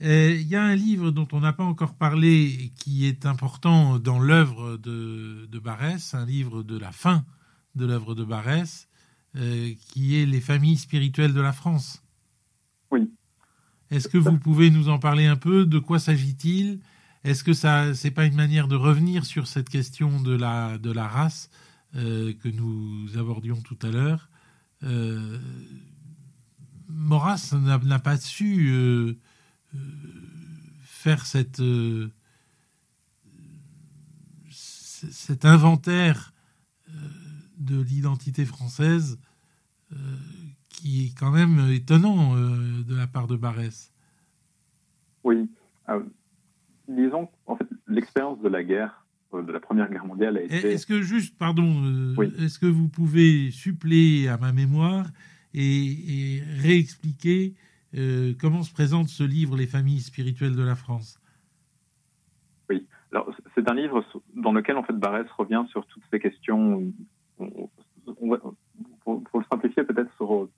Il 0.00 0.48
y 0.48 0.56
a 0.56 0.62
un 0.62 0.74
livre 0.74 1.10
dont 1.10 1.28
on 1.32 1.40
n'a 1.40 1.52
pas 1.52 1.64
encore 1.64 1.94
parlé 1.94 2.72
qui 2.76 3.06
est 3.06 3.26
important 3.26 3.98
dans 3.98 4.18
l'œuvre 4.18 4.78
de, 4.78 5.46
de, 5.46 5.58
Barès, 5.58 6.14
un 6.14 6.24
livre 6.24 6.62
de 6.62 6.78
la 6.78 6.90
fin 6.90 7.24
de 7.74 7.84
l'œuvre 7.84 8.14
de 8.14 8.24
Barès, 8.24 8.88
euh, 9.36 9.72
qui 9.88 10.16
est 10.16 10.26
Les 10.26 10.40
familles 10.40 10.78
spirituelles 10.78 11.34
de 11.34 11.40
la 11.40 11.52
France. 11.52 12.02
Oui. 12.90 13.10
Est-ce 13.90 14.08
que 14.08 14.18
vous 14.18 14.38
pouvez 14.38 14.70
nous 14.70 14.88
en 14.88 14.98
parler 14.98 15.26
un 15.26 15.36
peu? 15.36 15.66
De 15.66 15.78
quoi 15.78 15.98
s'agit-il? 15.98 16.80
Est-ce 17.22 17.44
que 17.44 17.52
ça, 17.52 17.92
c'est 17.94 18.10
pas 18.10 18.24
une 18.24 18.34
manière 18.34 18.68
de 18.68 18.76
revenir 18.76 19.26
sur 19.26 19.46
cette 19.46 19.68
question 19.68 20.20
de 20.20 20.34
la 20.34 20.78
de 20.78 20.90
la 20.90 21.06
race 21.06 21.50
euh, 21.94 22.32
que 22.32 22.48
nous 22.48 23.18
abordions 23.18 23.60
tout 23.60 23.78
à 23.82 23.88
l'heure? 23.88 24.30
Euh, 24.82 25.38
Maurras 26.88 27.54
n'a 27.54 27.98
pas 27.98 28.16
su 28.16 28.70
euh, 28.70 28.74
euh, 28.74 29.14
faire 30.82 31.26
cette 31.26 31.62
cet 34.50 35.44
inventaire 35.44 36.32
de 37.58 37.80
l'identité 37.80 38.44
française 38.44 39.18
qui 40.80 41.06
est 41.06 41.18
quand 41.18 41.30
même 41.30 41.70
étonnant 41.70 42.36
euh, 42.36 42.82
de 42.88 42.96
la 42.96 43.06
part 43.06 43.26
de 43.26 43.36
Barès. 43.36 43.92
Oui. 45.24 45.50
Euh, 45.88 46.00
disons, 46.88 47.28
en 47.46 47.56
fait, 47.56 47.66
l'expérience 47.86 48.40
de 48.40 48.48
la 48.48 48.64
guerre, 48.64 49.04
euh, 49.34 49.42
de 49.42 49.52
la 49.52 49.60
Première 49.60 49.90
Guerre 49.90 50.06
mondiale 50.06 50.38
a 50.38 50.42
été... 50.42 50.72
Est-ce 50.72 50.86
que 50.86 51.02
juste, 51.02 51.36
pardon, 51.36 52.14
est-ce 52.38 52.58
que 52.58 52.66
vous 52.66 52.88
pouvez 52.88 53.50
suppléer 53.50 54.28
à 54.28 54.38
ma 54.38 54.52
mémoire 54.52 55.06
et, 55.52 56.42
réexpliquer 56.60 57.54
comment 57.92 58.62
se 58.62 58.72
présente 58.72 59.08
ce 59.08 59.24
livre, 59.24 59.56
Les 59.56 59.66
familles 59.66 60.00
spirituelles 60.00 60.56
de 60.56 60.62
la 60.62 60.74
France? 60.74 61.20
Oui. 62.68 62.86
Alors, 63.12 63.34
c'est 63.54 63.68
un 63.70 63.74
livre 63.74 64.04
dans 64.34 64.52
lequel, 64.52 64.76
en 64.76 64.82
fait, 64.82 64.92
Barès 64.92 65.28
revient 65.36 65.64
sur 65.70 65.86
toutes 65.86 66.04
ces 66.12 66.20
questions... 66.20 66.92
pour, 67.36 67.70
le 69.06 69.44
simplifier, 69.50 69.82
peut-être 69.84 70.14
sur 70.16 70.48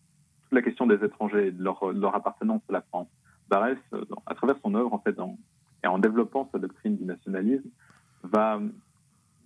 la 0.53 0.62
question 0.62 0.87
des 0.87 1.03
étrangers 1.05 1.49
et 1.49 1.51
de 1.51 1.62
leur, 1.62 2.14
appartenance 2.14 2.62
à 2.68 2.72
la 2.72 2.83
France. 2.83 3.09
Barès, 3.49 3.78
euh, 3.93 4.05
à 4.26 4.35
travers 4.35 4.57
son 4.62 4.74
œuvre, 4.74 4.93
en 4.93 4.99
fait, 4.99 5.16
et 5.85 5.87
en 5.87 5.99
développant 5.99 6.49
sa 6.53 6.59
doctrine 6.59 6.97
du 6.97 7.05
nationalisme, 7.05 7.68
va 8.22 8.61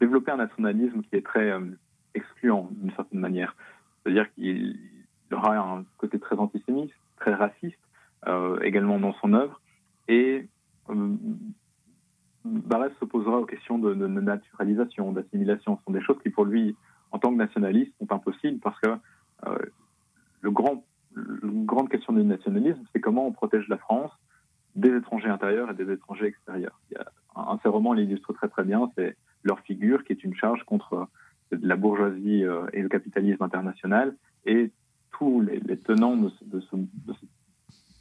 développer 0.00 0.32
un 0.32 0.36
nationalisme 0.36 1.02
qui 1.02 1.16
est 1.16 1.24
très 1.24 1.50
euh, 1.50 1.60
excluant 2.14 2.68
d'une 2.72 2.92
certaine 2.92 3.20
manière. 3.20 3.56
C'est-à-dire 4.02 4.32
qu'il 4.34 4.78
aura 5.32 5.56
un 5.56 5.84
côté 5.98 6.18
très 6.18 6.36
antisémite, 6.36 6.92
très 7.16 7.34
raciste, 7.34 7.78
euh, 8.26 8.58
également 8.60 8.98
dans 8.98 9.14
son 9.14 9.32
œuvre, 9.32 9.60
et 10.08 10.48
Barès 12.44 12.92
s'opposera 13.00 13.38
aux 13.40 13.46
questions 13.46 13.78
de, 13.78 13.92
naturalisation, 13.94 15.12
d'assimilation. 15.12 15.76
Ce 15.78 15.84
sont 15.84 15.92
des 15.92 16.00
choses 16.00 16.18
qui, 16.22 16.30
pour 16.30 16.44
lui, 16.44 16.76
en 17.10 17.18
tant 17.18 17.30
que 17.30 17.36
nationaliste, 17.36 17.92
sont 17.98 18.12
impossibles 18.12 18.60
parce 18.60 18.78
que 18.80 18.88
le 20.42 20.50
grand 20.52 20.84
une 21.16 21.64
grande 21.64 21.88
question 21.88 22.12
du 22.12 22.22
nationalisme, 22.22 22.82
c'est 22.92 23.00
comment 23.00 23.26
on 23.26 23.32
protège 23.32 23.68
la 23.68 23.78
France 23.78 24.12
des 24.74 24.94
étrangers 24.94 25.28
intérieurs 25.28 25.70
et 25.70 25.74
des 25.74 25.90
étrangers 25.90 26.26
extérieurs. 26.26 26.78
Il 26.90 26.98
un, 27.34 27.54
de 27.54 27.60
ces 27.62 27.68
romans 27.68 27.92
l'illustre 27.92 28.32
très 28.32 28.48
très 28.48 28.64
bien, 28.64 28.90
c'est 28.96 29.16
leur 29.42 29.60
figure 29.60 30.04
qui 30.04 30.12
est 30.12 30.24
une 30.24 30.34
charge 30.34 30.62
contre 30.64 31.08
la 31.50 31.76
bourgeoisie 31.76 32.44
euh, 32.44 32.66
et 32.72 32.82
le 32.82 32.88
capitalisme 32.88 33.42
international 33.42 34.16
et 34.44 34.72
tous 35.18 35.40
les, 35.40 35.78
tenants 35.78 36.16
de, 36.16 36.60
ce, 36.60 36.76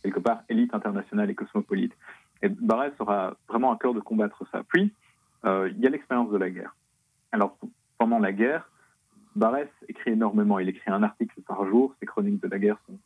quelque 0.03 0.19
part 0.19 0.43
élite 0.49 0.73
internationale 0.73 1.29
et 1.29 1.35
cosmopolite. 1.35 1.93
Et 2.41 2.49
Barès 2.49 2.93
aura 2.99 3.35
vraiment 3.47 3.73
à 3.73 3.77
cœur 3.77 3.93
de 3.93 3.99
combattre 3.99 4.45
ça. 4.51 4.63
Puis 4.67 4.93
euh, 5.45 5.69
il 5.75 5.79
y 5.79 5.87
a 5.87 5.89
l'expérience 5.89 6.31
de 6.31 6.37
la 6.37 6.49
guerre. 6.49 6.75
Alors 7.31 7.57
pendant 7.97 8.19
la 8.19 8.33
guerre, 8.33 8.69
Barès 9.35 9.69
écrit 9.87 10.11
énormément. 10.11 10.59
Il 10.59 10.69
écrit 10.69 10.91
un 10.91 11.03
article 11.03 11.41
par 11.41 11.65
jour. 11.67 11.93
Ses 11.99 12.05
chroniques 12.05 12.41
de 12.41 12.47
la 12.47 12.59
guerre 12.59 12.77
sont, 12.87 12.97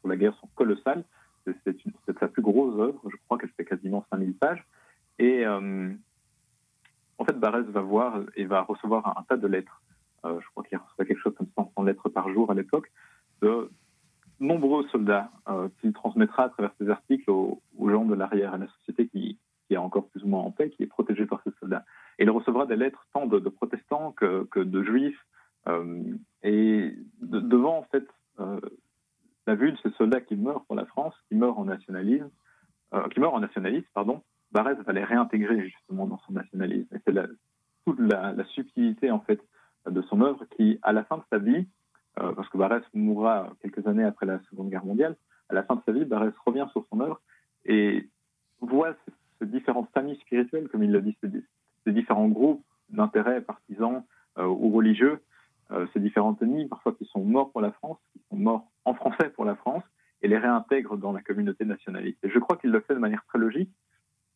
sur 0.00 0.08
la 0.08 0.16
guerre 0.16 0.34
sont 0.40 0.48
colossales. 0.54 1.04
C'est 1.44 2.18
sa 2.18 2.28
plus 2.28 2.42
grosse 2.42 2.78
œuvre. 2.78 3.00
Je 3.08 3.16
crois 3.24 3.38
qu'elle 3.38 3.50
fait 3.50 3.64
quasiment 3.64 4.04
5000 4.10 4.34
pages. 4.34 4.64
Et 5.18 5.46
euh, 5.46 5.92
en 7.18 7.24
fait, 7.24 7.38
Barès 7.38 7.64
va 7.66 7.80
voir 7.80 8.20
et 8.34 8.44
va 8.44 8.62
recevoir 8.62 9.16
un, 9.16 9.22
tas 9.22 9.36
de 9.36 9.46
lettres. 9.46 9.80
Euh, 10.24 10.40
je 10.40 10.46
crois 10.50 10.64
qu'il 10.64 10.76
reçoit 10.76 11.04
quelque 11.04 11.20
chose 11.20 11.34
comme 11.36 11.68
100 11.76 11.82
lettres 11.84 12.08
par 12.08 12.28
jour 12.30 12.50
à 12.50 12.54
l'époque 12.54 12.90
de 13.42 13.70
nombreux 14.40 14.86
soldats 14.88 15.30
euh, 15.48 15.68
qu'il 15.80 15.92
transmettra 15.92 16.44
à 16.44 16.48
travers 16.50 16.72
ses 16.78 16.88
articles 16.90 17.30
aux, 17.30 17.60
gens 17.78 18.04
de 18.04 18.14
l'arrière, 18.14 18.54
à 18.54 18.58
la 18.58 18.66
société 18.78 19.08
qui, 19.08 19.38
est 19.70 19.76
encore 19.76 20.06
plus 20.08 20.22
ou 20.22 20.28
moins 20.28 20.42
en 20.42 20.52
paix, 20.52 20.70
qui 20.70 20.84
est 20.84 20.86
protégée 20.86 21.26
par 21.26 21.42
ces 21.42 21.50
soldats. 21.58 21.84
Et 22.18 22.22
il 22.22 22.30
recevra 22.30 22.66
des 22.66 22.76
lettres 22.76 23.06
tant 23.12 23.26
de, 23.26 23.38
protestants 23.48 24.12
que, 24.12 24.46
de 24.54 24.82
juifs, 24.84 25.26
euh, 25.66 26.02
et 26.44 26.94
devant 27.20 27.78
en 27.78 27.82
fait 27.84 28.06
euh, 28.38 28.60
la 29.46 29.56
vue 29.56 29.72
de 29.72 29.76
ce 29.78 29.90
soldat 29.90 30.20
qui 30.20 30.36
meurt 30.36 30.64
pour 30.66 30.76
la 30.76 30.86
France, 30.86 31.14
qui 31.28 31.34
meurt 31.34 31.58
en 31.58 31.64
nationalisme, 31.64 32.30
qui 33.12 33.20
meurt 33.20 33.34
en 33.34 33.40
nationaliste, 33.40 33.88
pardon, 33.92 34.22
Barès 34.52 34.78
va 34.78 34.92
les 34.92 35.04
réintégrer 35.04 35.68
justement 35.68 36.06
dans 36.06 36.18
son 36.26 36.32
nationalisme. 36.32 36.94
Et 36.94 36.98
c'est 37.04 37.14
toute 37.84 37.98
la, 38.00 38.34
subtilité 38.54 39.10
en 39.10 39.20
fait 39.20 39.40
de 39.88 40.02
son 40.02 40.20
œuvre 40.22 40.44
qui, 40.56 40.78
à 40.82 40.92
la 40.92 41.04
fin 41.04 41.18
de 41.18 41.22
sa 41.30 41.38
vie, 41.38 41.66
parce 42.16 42.48
que 42.48 42.58
Barès 42.58 42.82
mourra 42.94 43.52
quelques 43.60 43.86
années 43.86 44.04
après 44.04 44.26
la 44.26 44.40
Seconde 44.50 44.70
Guerre 44.70 44.84
mondiale, 44.84 45.16
à 45.48 45.54
la 45.54 45.62
fin 45.62 45.76
de 45.76 45.82
sa 45.84 45.92
vie, 45.92 46.04
Barès 46.04 46.32
revient 46.44 46.66
sur 46.72 46.86
son 46.90 47.00
œuvre 47.00 47.20
et 47.64 48.08
voit 48.60 48.94
ces, 49.38 49.46
différentes 49.46 49.90
familles 49.92 50.18
spirituelles, 50.20 50.68
comme 50.68 50.82
il 50.82 50.90
le 50.90 51.02
dit, 51.02 51.16
ces, 51.84 51.92
différents 51.92 52.28
groupes 52.28 52.64
d'intérêts 52.88 53.42
partisans 53.42 54.02
ou 54.38 54.70
religieux, 54.70 55.20
ces 55.92 56.00
différentes 56.00 56.42
ethnies, 56.42 56.66
parfois 56.66 56.94
qui 56.94 57.04
sont 57.04 57.22
morts 57.22 57.52
pour 57.52 57.60
la 57.60 57.72
France, 57.72 57.98
qui 58.12 58.20
sont 58.30 58.36
morts 58.36 58.66
en 58.84 58.94
français 58.94 59.28
pour 59.30 59.44
la 59.44 59.54
France, 59.54 59.84
et 60.22 60.28
les 60.28 60.38
réintègre 60.38 60.96
dans 60.96 61.12
la 61.12 61.20
communauté 61.20 61.64
nationaliste. 61.64 62.18
Et 62.24 62.30
je 62.30 62.38
crois 62.38 62.56
qu'il 62.56 62.70
le 62.70 62.80
fait 62.80 62.94
de 62.94 62.98
manière 62.98 63.24
très 63.26 63.38
logique, 63.38 63.70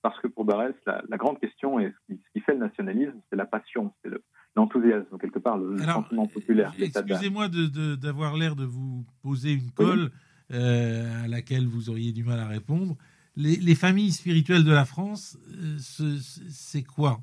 parce 0.03 0.19
que 0.21 0.27
pour 0.27 0.45
Barès, 0.45 0.75
la, 0.87 1.17
grande 1.17 1.39
question 1.39 1.79
et 1.79 1.93
ce 2.09 2.15
qui, 2.33 2.41
fait 2.41 2.53
le 2.53 2.59
nationalisme, 2.59 3.21
c'est 3.29 3.37
la 3.37 3.47
passion, 3.47 3.93
c'est 4.03 4.11
l'enthousiasme, 4.57 5.19
quelque 5.19 5.39
part, 5.39 5.59
le, 5.59 5.79
sentiment 5.79 6.27
populaire. 6.27 6.73
Excusez-moi 6.79 7.49
d'avoir 7.49 8.37
l'air 8.37 8.57
de 8.57 8.65
vous 8.65 9.05
poser 9.23 9.53
une 9.53 9.71
colle 9.71 10.11
euh, 10.53 11.25
à 11.25 11.29
laquelle 11.29 11.67
vous 11.67 11.91
auriez 11.91 12.13
du 12.13 12.25
mal 12.25 12.41
à 12.41 12.47
répondre. 12.47 12.97
Les, 13.37 13.75
familles 13.75 14.11
spirituelles 14.11 14.65
de 14.65 14.73
la 14.73 14.85
France, 14.85 15.39
euh, 15.55 15.77
c'est 15.79 16.83
quoi? 16.83 17.21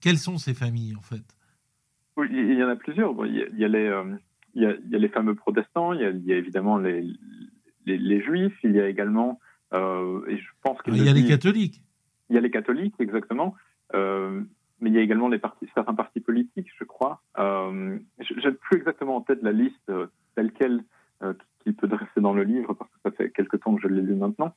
Quelles 0.00 0.18
sont 0.18 0.38
ces 0.38 0.54
familles, 0.54 0.94
en 0.94 1.00
fait? 1.00 1.24
Oui, 2.16 2.28
il 2.30 2.58
y 2.58 2.62
en 2.62 2.68
a 2.68 2.76
plusieurs. 2.76 3.14
il, 3.26 3.58
y 3.58 3.64
a, 3.64 3.68
les, 3.68 3.86
euh, 3.86 4.04
il, 4.54 4.62
y 4.62 4.66
a, 4.66 4.98
les 4.98 5.08
fameux 5.08 5.34
protestants, 5.34 5.94
il 5.94 6.00
y 6.00 6.04
a, 6.04 6.10
il 6.10 6.24
y 6.24 6.32
a 6.32 6.36
évidemment 6.36 6.76
les, 6.76 7.04
les, 7.86 8.22
juifs, 8.22 8.56
il 8.62 8.72
y 8.72 8.80
a 8.80 8.88
également, 8.88 9.40
euh, 9.72 10.20
et 10.28 10.36
je 10.36 10.48
pense 10.62 10.80
qu'il 10.82 10.94
il 10.94 11.04
y 11.04 11.08
a 11.08 11.12
les 11.12 11.26
catholiques. 11.26 11.82
Il 12.28 12.34
y 12.34 12.38
a 12.38 12.40
les 12.40 12.50
catholiques, 12.50 12.94
exactement. 12.98 13.54
Euh, 14.82 14.84
mais 14.84 14.90
il 14.90 14.94
y 14.94 14.98
a 14.98 15.02
également 15.02 15.28
les 15.28 15.38
partis, 15.38 15.68
certains 15.74 15.94
partis 15.94 16.20
politiques, 16.20 16.70
je 16.78 16.84
crois. 16.84 17.22
Euh, 17.38 17.98
je 18.20 18.48
n'ai 18.48 18.54
plus 18.54 18.78
exactement 18.78 19.16
en 19.16 19.20
tête 19.20 19.42
la 19.42 19.52
liste 19.52 19.88
euh, 19.88 20.06
telle 20.34 20.52
qu'elle 20.52 20.84
qu'il 21.60 21.76
peut 21.76 21.86
dresser 21.86 22.20
dans 22.20 22.32
le 22.32 22.42
livre, 22.42 22.74
parce 22.74 22.90
que 22.90 22.98
ça 23.04 23.12
fait 23.12 23.30
quelque 23.30 23.56
temps 23.56 23.76
que 23.76 23.82
je 23.82 23.86
l'ai 23.86 24.02
lu 24.02 24.16
maintenant. 24.16 24.52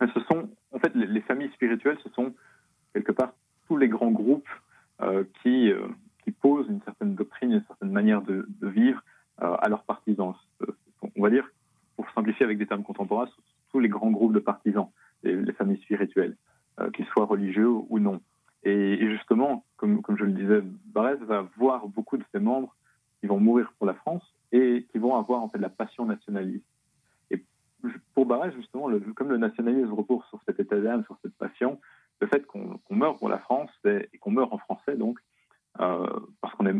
Mais 0.00 0.06
ce 0.14 0.20
sont, 0.20 0.48
en 0.70 0.78
fait, 0.78 0.94
les, 0.94 1.20
familles 1.22 1.50
spirituelles, 1.50 1.98
ce 2.04 2.08
sont 2.10 2.32
quelque 2.94 3.10
part 3.10 3.32
tous 3.66 3.76
les 3.76 3.88
grands 3.88 4.12
groupes 4.12 4.48
qui, 5.42 5.72
posent 6.40 6.68
une 6.68 6.80
certaine 6.82 7.16
doctrine, 7.16 7.50
une 7.50 7.64
certaine 7.66 7.90
manière 7.90 8.22
de, 8.22 8.46
vivre 8.62 9.02
à 9.38 9.68
leurs 9.68 9.82
partisans. 9.82 10.36
On 11.16 11.22
va 11.22 11.30
dire 11.30 11.50
pour 11.96 12.08
simplifier 12.12 12.44
avec 12.44 12.56
des 12.56 12.66
termes 12.66 12.84
contemporains, 12.84 13.28
tous 13.72 13.80
les 13.80 13.88
grands 13.88 14.12
groupes 14.12 14.32
de 14.32 14.38
partisans, 14.38 14.90
les, 15.24 15.52
familles 15.52 15.82
spirituelles, 15.82 16.36
euh, 16.80 16.90
qu'ils 16.90 17.06
soient 17.06 17.26
religieux 17.26 17.68
ou 17.68 17.98
non. 17.98 18.20
Et, 18.62 18.98
justement, 19.10 19.64
comme, 19.76 20.02
comme, 20.02 20.18
je 20.18 20.24
le 20.24 20.32
disais, 20.32 20.60
Barès 20.86 21.18
va 21.20 21.46
voir 21.56 21.88
beaucoup 21.88 22.18
de 22.18 22.24
ses 22.32 22.40
membres 22.40 22.76
qui 23.20 23.26
vont 23.26 23.40
mourir 23.40 23.72
pour 23.78 23.86
la 23.86 23.94
France 23.94 24.22
et 24.52 24.86
qui 24.90 24.98
vont 24.98 25.16
avoir 25.16 25.42
en 25.42 25.48
fait 25.48 25.58
la 25.58 25.70
passion 25.70 26.04
nationaliste. 26.04 26.64
Et 27.30 27.42
pour 28.14 28.26
Barès, 28.26 28.54
justement, 28.54 28.88
le, 28.88 29.00
comme 29.14 29.30
le 29.30 29.38
nationalisme 29.38 29.92
repose 29.92 30.22
sur 30.28 30.40
cet 30.46 30.60
état 30.60 30.78
d'âme, 30.78 31.04
sur 31.04 31.16
cette 31.22 31.34
passion, 31.36 31.80
le 32.20 32.26
fait 32.26 32.46
qu'on 32.46 32.78
meurt 32.90 33.18
pour 33.18 33.28
la 33.28 33.38
France 33.38 33.70
et, 33.84 34.10
qu'on 34.20 34.30
meurt 34.30 34.52
en 34.52 34.58
français, 34.58 34.96
donc, 34.96 35.18
euh, 35.80 36.06
parce 36.42 36.54
qu'on 36.54 36.66
est, 36.66 36.74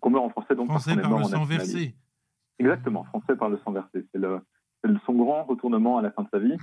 qu'on 0.00 0.10
meurt 0.10 0.24
en 0.24 0.30
français, 0.30 0.54
donc 0.54 0.68
français 0.68 0.94
parce 0.94 1.06
qu'on 1.06 1.16
est 1.16 1.20
mort 1.20 1.34
en 1.34 1.44
versé. 1.44 1.94
Exactement, 2.58 3.04
français 3.04 3.36
par 3.36 3.50
le 3.50 3.58
sang 3.58 3.72
versé. 3.72 4.06
C'est 4.12 4.18
le, 4.18 4.40
son 5.04 5.14
grand 5.14 5.44
retournement 5.44 5.98
à 5.98 6.02
la 6.02 6.10
fin 6.10 6.22
de 6.22 6.28
sa 6.30 6.38
vie. 6.38 6.56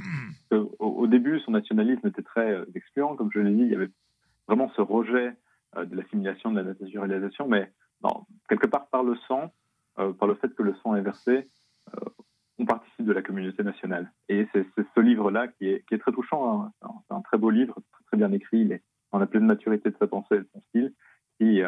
Au, 0.79 1.07
début, 1.07 1.39
son 1.41 1.51
nationalisme 1.51 2.07
était 2.07 2.21
très 2.21 2.51
euh, 2.51 2.65
excluant, 2.73 3.15
comme 3.15 3.29
je 3.31 3.39
l'ai 3.39 3.53
dit, 3.53 3.63
il 3.63 3.71
y 3.71 3.75
avait 3.75 3.89
vraiment 4.47 4.71
ce 4.75 4.81
rejet 4.81 5.35
euh, 5.75 5.85
de 5.85 5.95
l'assimilation, 5.95 6.51
de 6.51 6.57
la 6.57 6.63
naturalisation, 6.63 7.47
mais 7.47 7.71
quelque 8.49 8.67
part 8.67 8.87
par 8.89 9.03
le 9.03 9.15
sang, 9.27 9.53
euh, 9.99 10.13
par 10.13 10.27
le 10.27 10.35
fait 10.35 10.53
que 10.53 10.63
le 10.63 10.75
sang 10.75 10.95
est 10.95 11.01
versé, 11.01 11.49
on 12.57 12.65
participe 12.65 13.05
de 13.05 13.13
la 13.13 13.21
communauté 13.21 13.63
nationale. 13.63 14.11
Et 14.29 14.47
c'est 14.53 14.65
ce 14.75 14.99
livre-là 14.99 15.47
qui 15.47 15.67
est, 15.67 15.97
très 15.99 16.11
touchant. 16.11 16.63
Hein. 16.63 16.71
C'est 17.07 17.13
un, 17.13 17.21
très 17.21 17.37
beau 17.37 17.49
livre, 17.49 17.79
très, 18.07 18.17
bien 18.17 18.31
écrit. 18.31 18.59
Il 18.59 18.71
est 18.71 18.83
en 19.11 19.21
a 19.21 19.27
pleine 19.27 19.45
maturité 19.45 19.89
de 19.89 19.97
sa 19.97 20.07
pensée 20.07 20.35
et 20.35 20.39
de 20.39 20.47
son 20.53 20.61
style, 20.61 20.93
qui, 21.37 21.61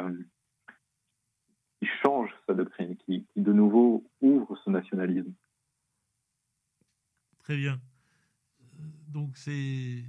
qui 1.80 1.88
change 2.04 2.30
sa 2.48 2.54
doctrine, 2.54 2.96
qui, 2.98 3.26
qui 3.34 3.42
de 3.42 3.52
nouveau 3.52 4.04
ouvre 4.22 4.58
ce 4.64 4.70
nationalisme. 4.70 5.34
Très 7.46 7.58
bien. 7.58 7.80
Donc 9.08 9.38
c'est 9.38 10.04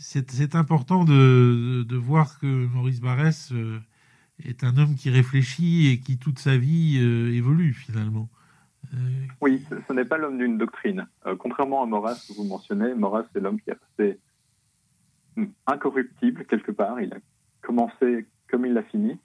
c'est 0.00 0.54
important 0.54 1.04
de, 1.04 1.96
voir 1.96 2.38
que 2.38 2.46
Maurice 2.46 3.00
Barrès 3.00 3.52
euh, 3.52 3.78
est 4.44 4.64
un 4.64 4.76
homme 4.76 4.94
qui 4.94 5.10
réfléchit 5.10 5.90
et 5.90 5.98
qui 5.98 6.18
toute 6.18 6.38
sa 6.38 6.56
vie 6.56 6.98
euh, 7.00 7.34
évolue 7.34 7.72
finalement. 7.72 8.28
Euh, 8.94 8.96
oui, 9.40 9.64
ce, 9.68 9.92
n'est 9.92 10.04
pas 10.04 10.16
l'homme 10.16 10.38
d'une 10.38 10.56
doctrine. 10.56 11.06
contrairement 11.38 11.82
à 11.82 11.86
Maurras 11.86 12.24
que 12.28 12.32
vous 12.34 12.44
mentionnez, 12.44 12.94
Maurras 12.94 13.24
c'est 13.32 13.40
l'homme 13.40 13.60
qui 13.60 13.70
a 13.70 13.74
resté 13.74 14.18
incorruptible 15.66 16.44
quelque 16.46 16.72
part. 16.72 17.00
Il 17.00 17.12
a 17.12 17.18
commencé 17.60 18.26
comme 18.50 18.64
il 18.64 18.72
l'a 18.72 18.84
fini. 18.84 19.18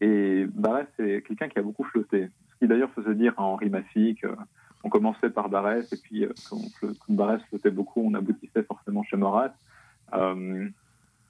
Et 0.00 0.46
Barrès 0.46 0.86
c'est 0.96 1.22
quelqu'un 1.26 1.48
qui 1.48 1.58
a 1.58 1.62
beaucoup 1.62 1.84
flotté. 1.84 2.28
Ce 2.50 2.58
qui 2.58 2.66
d'ailleurs 2.66 2.90
faisait 2.92 3.14
dire 3.14 3.34
à 3.36 3.42
Henri 3.42 3.68
Mafique 3.68 4.24
on 4.84 4.90
commençait 4.90 5.30
par 5.30 5.48
Barès, 5.48 5.90
et 5.92 5.96
puis 5.96 6.26
quand, 6.50 6.60
Barès 7.08 7.42
flottait 7.48 7.70
beaucoup, 7.70 8.02
on 8.04 8.12
aboutissait 8.12 8.62
forcément 8.64 9.02
chez 9.02 9.16
Maurras. 9.16 9.54
Euh, 10.14 10.68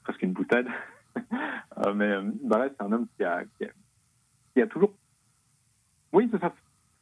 presque 0.03 0.21
une 0.21 0.33
boutade. 0.33 0.67
Euh, 1.85 1.93
mais 1.93 2.13
Barès, 2.43 2.71
c'est 2.77 2.85
un 2.85 2.91
homme 2.93 3.07
qui 3.17 3.23
a, 3.25 3.43
qui 3.57 4.61
a, 4.61 4.67
toujours. 4.67 4.93
Oui, 6.13 6.29
c'est 6.31 6.39
ça, 6.39 6.53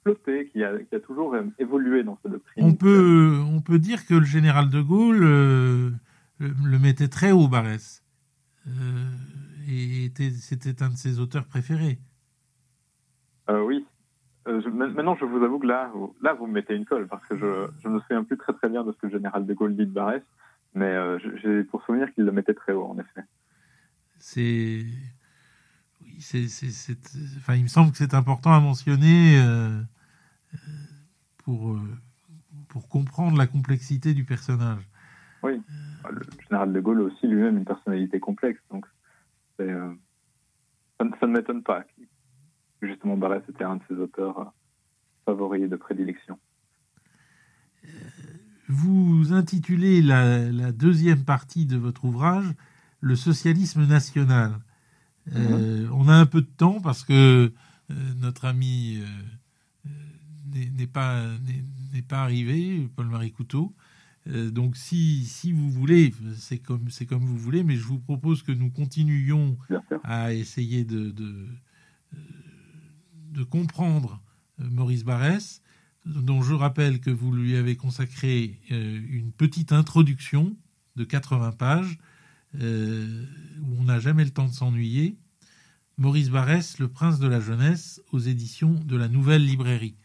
flotté, 0.02 0.50
qui 0.50 0.64
a, 0.64 0.80
qui 0.80 0.96
a 0.96 1.00
toujours 1.00 1.36
évolué 1.60 2.04
dans 2.04 2.18
sa 2.24 2.30
doctrine. 2.30 2.64
On 2.64 2.74
peut, 2.74 3.40
on 3.46 3.62
peut 3.62 3.78
dire 3.78 4.08
que 4.08 4.16
le 4.16 4.26
général 4.26 4.72
de 4.72 4.82
Gaulle 4.82 5.20
le 5.20 6.80
mettait 6.80 7.08
très 7.08 7.32
haut, 7.32 7.48
Barès. 7.48 8.04
et 9.68 10.12
c'était 10.16 10.82
un 10.82 10.90
de 10.90 10.96
ses 10.96 11.20
auteurs 11.20 11.46
préférés. 11.46 12.00
oui, 13.50 13.86
euh, 14.48 14.62
maintenant, 14.72 15.16
je 15.16 15.26
vous 15.26 15.44
avoue 15.44 15.60
que 15.60 15.68
là, 15.68 15.90
vous, 15.94 16.16
là, 16.22 16.34
vous 16.34 16.48
me 16.48 16.54
mettez 16.54 16.76
une 16.76 16.86
colle 16.86 17.08
parce 17.08 17.26
que 17.28 17.38
je, 17.38 17.68
je 17.82 17.88
ne 17.88 17.94
me 17.94 18.00
souviens 18.02 18.24
plus 18.24 18.38
très 18.38 18.54
très 18.54 18.70
bien 18.70 18.84
de 18.84 18.92
ce 18.92 18.98
que 18.98 19.08
le 19.08 19.14
général 19.14 19.46
de 19.46 19.54
Gaulle 19.54 19.76
dit 19.76 19.86
de 19.86 19.92
Barès, 19.92 20.22
mais 20.76 20.86
euh, 20.86 21.20
j'ai 21.42 21.64
pour 21.64 21.84
souvenir 21.86 22.14
qu'il 22.14 22.26
le 22.26 22.32
mettait 22.32 22.54
très 22.54 22.74
haut, 22.74 22.86
en 22.86 22.98
effet. 23.00 23.22
C'est, 24.20 24.86
oui, 26.02 26.18
c'est, 26.20 26.46
enfin, 27.38 27.56
il 27.56 27.64
me 27.64 27.68
semble 27.68 27.92
que 27.92 27.98
c'est 27.98 28.14
important 28.14 28.54
à 28.54 28.60
mentionner 28.60 29.42
euh, 29.42 29.82
pour 31.44 31.78
pour 32.70 32.88
comprendre 32.90 33.38
la 33.38 33.46
complexité 33.46 34.14
du 34.14 34.24
personnage. 34.24 34.90
Oui, 35.44 35.62
le 36.10 36.22
général 36.48 36.74
de 36.74 36.80
Gaulle 36.80 37.02
a 37.02 37.04
aussi 37.04 37.28
lui-même 37.28 37.58
une 37.58 37.66
personnalité 37.66 38.20
complexe, 38.20 38.62
donc 38.72 38.86
ça, 39.58 39.66
ça, 41.20 41.28
ne 41.28 41.32
m'étonne 41.34 41.62
pas 41.62 41.84
justement 42.88 43.18
Barès 43.18 43.44
était 43.50 43.64
un 43.64 43.78
de 43.78 43.84
ses 43.88 43.96
auteurs 43.96 44.40
euh, 44.40 44.46
favoris 45.26 45.70
de 45.70 45.76
prédilection. 45.76 46.38
Euh, 48.70 48.74
vous 48.74 49.34
intitulez 49.34 50.02
la, 50.02 50.72
deuxième 50.72 51.24
partie 51.24 51.66
de 51.66 51.78
votre 51.78 52.06
ouvrage 52.06 52.46
Le 53.00 53.16
socialisme 53.16 53.86
national. 53.86 54.60
Euh, 55.36 55.88
mhm. 55.88 55.94
on 55.94 56.10
a 56.10 56.14
un 56.14 56.26
peu 56.26 56.42
de 56.42 56.48
temps 56.48 56.82
parce 56.82 57.04
que 57.04 57.54
notre 58.18 58.46
ami 58.46 59.00
n'est 60.54 60.88
pas, 60.88 61.26
pas 62.08 62.24
arrivé, 62.24 62.90
Paul-Marie 62.96 63.32
Couteau. 63.32 63.74
donc 64.26 64.76
si, 64.76 65.26
si 65.26 65.52
vous 65.52 65.70
voulez, 65.70 66.14
c'est 66.36 66.58
comme, 66.58 66.88
comme 67.08 67.24
vous 67.24 67.38
voulez, 67.38 67.64
mais 67.64 67.76
je 67.76 67.84
vous 67.84 68.00
propose 68.00 68.42
que 68.42 68.52
nous 68.52 68.70
continuions 68.72 69.58
à 70.04 70.34
essayer 70.34 70.84
de, 70.84 71.14
de 73.34 73.44
comprendre 73.44 74.22
euh, 74.62 74.70
Maurice 74.70 75.04
Barrès, 75.04 75.62
dont 76.06 76.42
je 76.42 76.54
rappelle 76.54 77.00
que 77.00 77.10
vous 77.10 77.32
lui 77.32 77.56
avez 77.56 77.76
consacré 77.76 78.60
euh, 78.72 79.02
une 79.10 79.32
petite 79.32 79.72
introduction 79.72 80.56
de 80.96 81.04
80 81.04 81.52
pages, 81.54 81.98
euh, 82.62 83.26
où 83.62 83.80
on 83.80 83.84
n'a 83.84 84.00
jamais 84.00 84.24
le 84.24 84.30
temps 84.30 84.48
de 84.48 84.54
s'ennuyer. 84.54 85.18
Maurice 85.98 86.30
Barrès, 86.30 86.78
Le 86.80 86.88
Prince 86.88 87.20
de 87.20 87.28
la 87.28 87.40
Jeunesse, 87.40 88.02
aux 88.12 88.20
éditions 88.20 88.74
de 88.74 88.96
la 88.96 89.08
Nouvelle 89.08 89.46
Librairie. 89.46 89.96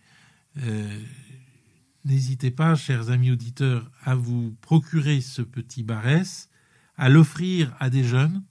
N'hésitez 2.04 2.50
pas, 2.50 2.74
chers 2.74 3.10
amis 3.10 3.30
auditeurs, 3.30 3.90
à 4.02 4.14
vous 4.14 4.56
procurer 4.60 5.20
ce 5.20 5.42
petit 5.42 5.82
Barrès, 5.82 6.48
à 6.96 7.08
l'offrir 7.08 7.74
à 7.78 7.90
des 7.90 8.04
jeunes. 8.04 8.42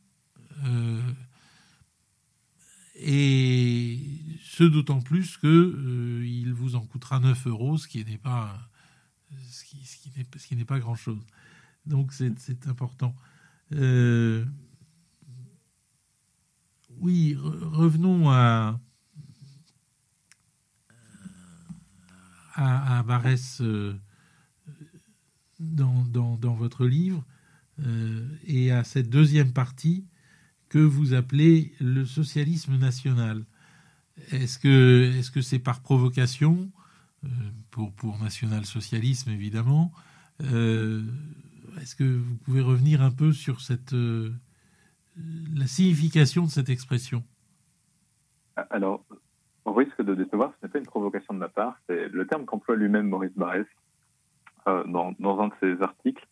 Et 2.99 3.99
ce 4.41 4.63
d'autant 4.63 5.01
plus 5.01 5.37
que 5.37 5.47
euh, 5.47 6.25
il 6.25 6.51
vous 6.51 6.75
en 6.75 6.81
coûtera 6.81 7.19
9 7.19 7.47
euros, 7.47 7.77
ce 7.77 7.87
qui 7.87 8.03
n'est 8.03 8.17
pas 8.17 8.69
ce 9.51 9.63
qui, 10.39 10.55
n'est, 10.55 10.65
pas 10.65 10.79
grand 10.79 10.95
chose. 10.95 11.19
Donc 11.85 12.13
c'est, 12.13 12.67
important. 12.67 13.13
Euh, 13.73 14.45
oui, 16.97 17.35
revenons 17.39 18.31
à 18.31 18.79
à, 22.55 23.03
Barès 23.03 23.61
euh, 23.61 23.93
dans, 25.59 26.03
dans, 26.05 26.37
dans, 26.37 26.55
votre 26.55 26.87
livre 26.87 27.23
et 28.47 28.71
à 28.71 28.83
cette 28.83 29.11
deuxième 29.11 29.53
partie 29.53 30.07
que 30.69 30.79
vous 30.79 31.13
appelez 31.13 31.73
le 31.79 32.05
socialisme 32.05 32.77
national. 32.77 33.43
Est-ce 34.31 34.59
que 34.59 35.41
c'est 35.41 35.59
par 35.59 35.81
provocation 35.81 36.71
pour 37.71 37.93
pour 37.93 38.19
national-socialisme 38.19 39.31
évidemment 39.31 39.91
Est-ce 40.39 41.95
que 41.95 42.17
vous 42.17 42.35
pouvez 42.37 42.61
revenir 42.61 43.01
un 43.01 43.11
peu 43.11 43.31
sur 43.31 43.61
cette 43.61 43.93
la 45.55 45.67
signification 45.67 46.43
de 46.43 46.49
cette 46.49 46.69
expression? 46.69 47.23
Alors, 48.69 49.03
au 49.65 49.73
risque 49.73 50.01
de 50.01 50.15
décevoir, 50.15 50.53
ce 50.59 50.65
n'est 50.65 50.71
pas 50.71 50.79
une 50.79 50.85
provocation 50.85 51.33
de 51.33 51.39
ma 51.39 51.49
part, 51.49 51.77
c'est 51.87 52.07
le 52.07 52.25
terme 52.25 52.45
qu'emploie 52.45 52.75
lui-même 52.75 53.09
Maurice 53.09 53.35
Barrès 53.35 53.65
euh, 54.67 54.83
dans, 54.85 55.39
un 55.39 55.47
de 55.47 55.53
ses 55.59 55.81
articles. 55.83 56.25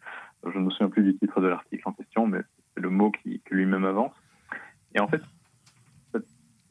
Je 0.45 0.57
ne 0.57 0.65
me 0.65 0.69
souviens 0.69 0.89
plus 0.89 1.03
du 1.03 1.17
titre 1.17 1.41
de 1.41 1.47
l'article 1.47 1.83
en 1.86 1.93
question, 1.93 2.27
mais 2.27 2.41
c'est 2.73 2.81
le 2.81 2.89
mot 2.89 3.11
qui, 3.11 3.41
lui-même 3.51 3.86
avance. 3.86 4.13
Et 4.95 4.99
en 4.99 5.07
fait, 5.07 5.21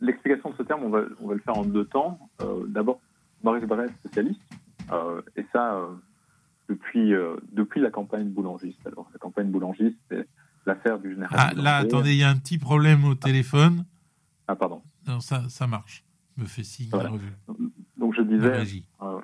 l'explication 0.00 0.50
de 0.50 0.56
ce 0.56 0.62
terme, 0.64 0.82
on 0.82 0.90
va, 0.90 1.02
on 1.20 1.28
va 1.28 1.34
le 1.34 1.40
faire 1.40 1.56
en 1.56 1.64
deux 1.64 1.84
temps. 1.84 2.18
Euh, 2.40 2.66
d'abord, 2.66 3.00
Maurice 3.42 3.64
Barrès, 3.64 3.90
socialiste, 4.02 4.40
euh, 4.90 5.22
et 5.36 5.46
ça 5.52 5.80
depuis, 6.68 7.12
depuis 7.52 7.80
la 7.80 7.90
campagne 7.90 8.28
boulangiste. 8.30 8.84
Alors, 8.86 9.08
la 9.12 9.18
campagne 9.18 9.50
boulangiste, 9.50 9.98
c'est 10.10 10.26
l'affaire 10.66 10.98
du 10.98 11.12
général. 11.12 11.38
Ah, 11.38 11.52
là, 11.54 11.76
attendez, 11.76 12.12
il 12.12 12.18
y 12.18 12.24
a 12.24 12.30
un 12.30 12.36
petit 12.36 12.58
problème 12.58 13.04
au 13.04 13.14
téléphone. 13.14 13.84
Ah, 14.48 14.56
pardon. 14.56 14.82
Non, 15.06 15.20
ça, 15.20 15.48
ça 15.48 15.66
marche. 15.66 16.04
Me 16.36 16.46
fait 16.46 16.64
signe. 16.64 16.90
Donc, 17.96 18.14
je 18.14 18.22
disais, 18.22 18.82
euh, 19.02 19.20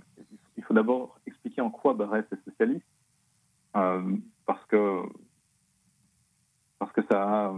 il 0.56 0.64
faut 0.64 0.74
d'abord 0.74 1.18
expliquer 1.26 1.60
en 1.60 1.70
quoi 1.70 1.94
Barrès 1.94 2.24
est 2.30 2.44
socialiste, 2.48 2.86
euh, 3.76 4.16
parce 4.46 4.64
que 4.66 5.02
parce 6.78 6.92
que 6.92 7.02
ça 7.10 7.22
a, 7.22 7.54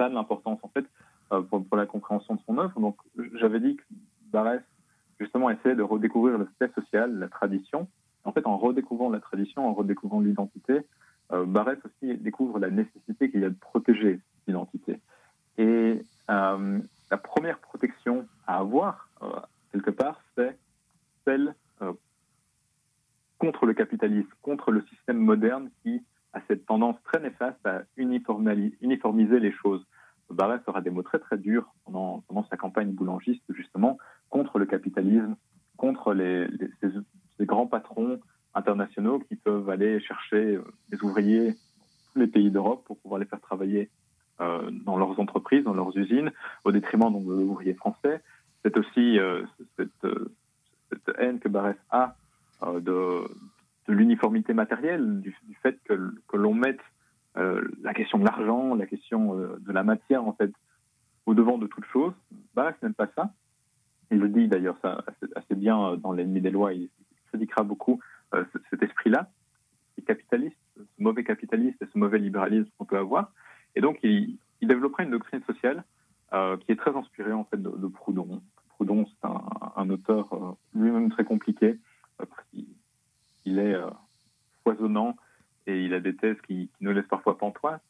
ça 0.00 0.08
l'importance 0.08 0.58
en 0.62 0.68
fait 0.68 0.86
euh, 1.32 1.42
pour, 1.42 1.76
la 1.76 1.86
compréhension 1.86 2.34
de 2.34 2.40
son 2.46 2.58
œuvre. 2.58 2.80
Donc, 2.80 2.96
j'avais 3.34 3.60
dit 3.60 3.76
que 3.76 3.82
Barrès 4.32 4.62
justement 5.18 5.50
essayait 5.50 5.74
de 5.74 5.82
redécouvrir 5.82 6.38
le 6.38 6.48
fait 6.58 6.72
social, 6.74 7.18
la 7.18 7.28
tradition. 7.28 7.86
En 8.24 8.32
fait, 8.32 8.46
en 8.46 8.56
redécouvrant 8.56 9.10
la 9.10 9.20
tradition, 9.20 9.68
en 9.68 9.74
redécouvrant 9.74 10.20
l'identité, 10.20 10.80
euh, 11.32 11.44
Barrès 11.44 11.78
aussi 11.84 12.16
découvre 12.16 12.58
la 12.58 12.70
nécessité 12.70 13.30
qu'il 13.30 13.40
y 13.40 13.44
a 13.44 13.50
de 13.50 13.58
protéger 13.60 14.20
l'identité. 14.46 14.98
Et 15.58 16.02
euh, 16.30 16.80
la 17.10 17.16
première 17.16 17.58
protection 17.58 18.26
à 18.46 18.58
avoir, 18.58 19.08
euh, 19.22 19.28
quelque 19.72 19.90
part, 19.90 20.20
c'est 20.36 20.58
celle 21.24 21.54
contre 23.38 23.64
le 23.64 23.72
capitalisme, 23.72 24.28
contre 24.42 24.70
le 24.70 24.82
système 24.82 25.16
moderne 25.16 25.70
qui 25.82 26.02
a 26.32 26.40
cette 26.48 26.66
tendance 26.66 26.96
très 27.04 27.20
néfaste 27.20 27.64
à 27.66 27.82
uniformiser 27.96 29.40
les 29.40 29.52
choses. 29.52 29.84
Barrès 30.30 30.60
aura 30.66 30.80
des 30.80 30.90
mots 30.90 31.02
très 31.02 31.18
très 31.18 31.38
durs 31.38 31.74
pendant, 31.84 32.22
sa 32.48 32.56
campagne 32.56 32.92
boulangiste, 32.92 33.42
justement, 33.50 33.98
contre 34.28 34.58
le 34.58 34.66
capitalisme, 34.66 35.36
contre 35.76 36.14
les, 36.14 36.48
ces, 36.80 37.46
grands 37.46 37.66
patrons 37.66 38.20
internationaux 38.54 39.18
qui 39.20 39.36
peuvent 39.36 39.68
aller 39.70 40.00
chercher 40.00 40.56
euh, 40.56 40.64
des 40.88 41.02
ouvriers 41.02 41.48
dans 41.48 42.12
tous 42.12 42.18
les 42.18 42.26
pays 42.26 42.50
d'Europe 42.50 42.84
pour 42.84 42.98
pouvoir 42.98 43.18
les 43.18 43.26
faire 43.26 43.40
travailler 43.40 43.90
euh, 44.40 44.70
dans 44.70 44.96
leurs 44.96 45.18
entreprises, 45.18 45.64
dans 45.64 45.74
leurs 45.74 45.96
usines, 45.96 46.32
au 46.64 46.72
détriment 46.72 47.12
de 47.12 47.32
l'ouvrier 47.32 47.74
français. 47.74 48.20
C'est 48.62 48.76
aussi 48.76 49.18
euh, 49.18 49.42
cette, 49.76 50.06
cette, 50.90 51.16
haine 51.18 51.38
que 51.38 51.48
Barès 51.48 51.76
a 51.90 52.14
de, 52.62 53.24
de 53.90 53.94
l'uniformité 53.94 54.54
matérielle, 54.54 55.20
du, 55.20 55.34
fait 55.62 55.78
que, 55.84 56.14
que 56.28 56.36
l'on 56.36 56.54
mette 56.54 56.80
la 57.34 57.94
question 57.94 58.18
de 58.18 58.24
l'argent, 58.24 58.74
la 58.74 58.86
question 58.86 59.34
de 59.34 59.72
la 59.72 59.82
matière, 59.82 60.26
en 60.26 60.32
fait, 60.32 60.50
au 61.26 61.34
devant 61.34 61.58
de 61.58 61.66
toute 61.66 61.84
chose. 61.86 62.12
Barès 62.54 62.74
n'aime 62.82 62.94
pas 62.94 63.08
ça. 63.14 63.32
Il 64.10 64.18
le 64.18 64.28
dit 64.28 64.48
d'ailleurs 64.48 64.78
assez, 65.36 65.54
bien 65.54 65.96
dans 65.96 66.12
l'ennemi 66.12 66.40
des 66.40 66.50
lois. 66.50 66.72
Il 66.72 66.90
critiquera 67.28 67.62
beaucoup 67.62 68.00
euh, 68.34 68.44
cet 68.70 68.82
esprit-là, 68.82 69.30
capitaliste, 70.06 70.56
ce 70.76 71.02
mauvais 71.02 71.24
capitaliste 71.24 71.80
et 71.82 71.86
ce 71.92 71.98
mauvais 71.98 72.18
libéralisme 72.18 72.70
qu'on 72.78 72.86
peut 72.86 72.96
avoir. 72.98 73.32
Et 73.76 73.80
donc, 73.80 73.98
il, 74.02 74.38
il 74.60 74.68
développerait 74.68 75.04
une 75.04 75.10
doctrine 75.10 75.42
sociale 75.42 75.84
euh, 76.32 76.56
qui 76.58 76.72
est 76.72 76.76
très 76.76 76.94
inspirée 76.96 77.32
en 77.32 77.44
fait 77.44 77.60
de, 77.60 77.86
Proudhon. 77.86 78.40
Proudhon, 78.70 79.06
c'est 79.06 79.28
un, 79.76 79.90
auteur 79.90 80.32
euh, 80.32 80.52
lui-même 80.74 81.10
très 81.10 81.24
compliqué. 81.24 81.78
Il, 83.44 83.58
est 83.58 83.76
foisonnant 84.62 85.16
et 85.66 85.84
il 85.84 85.94
a 85.94 86.00
des 86.00 86.16
thèses 86.16 86.40
qui, 86.46 86.68
qui 86.68 86.84
nous 86.84 86.92
laissent 86.92 87.08
parfois 87.08 87.38
pantois. 87.38 87.80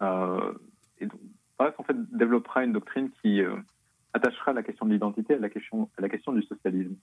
et 0.00 1.06
donc, 1.06 1.20
bref, 1.58 1.74
en 1.78 1.82
fait, 1.82 1.96
développera 2.16 2.64
une 2.64 2.72
doctrine 2.72 3.10
qui 3.22 3.42
attachera 4.16 4.52
la 4.52 4.62
question 4.62 4.86
de 4.86 4.92
l'identité 4.92 5.34
à 5.34 5.38
la 5.38 5.48
question, 5.48 6.32
du 6.32 6.42
socialisme. 6.42 6.96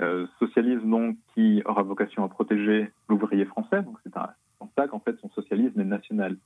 Euh, 0.00 0.26
socialisme 0.38 0.88
donc 0.88 1.16
qui 1.34 1.62
aura 1.66 1.82
vocation 1.82 2.24
à 2.24 2.28
protéger 2.28 2.90
l'ouvrier 3.08 3.44
français. 3.44 3.82
Donc 3.82 3.98
c'est 4.02 4.16
en 4.16 4.70
ça 4.76 4.88
qu'en 4.88 5.00
fait 5.00 5.18
son 5.20 5.28
socialisme 5.30 5.80
est 5.80 5.84
national. 5.84 6.36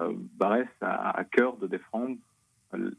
Euh, 0.00 0.12
Barès 0.38 0.68
a 0.80 1.18
à 1.18 1.24
cœur 1.24 1.56
de 1.56 1.66
défendre 1.66 2.16
euh, 2.74 2.90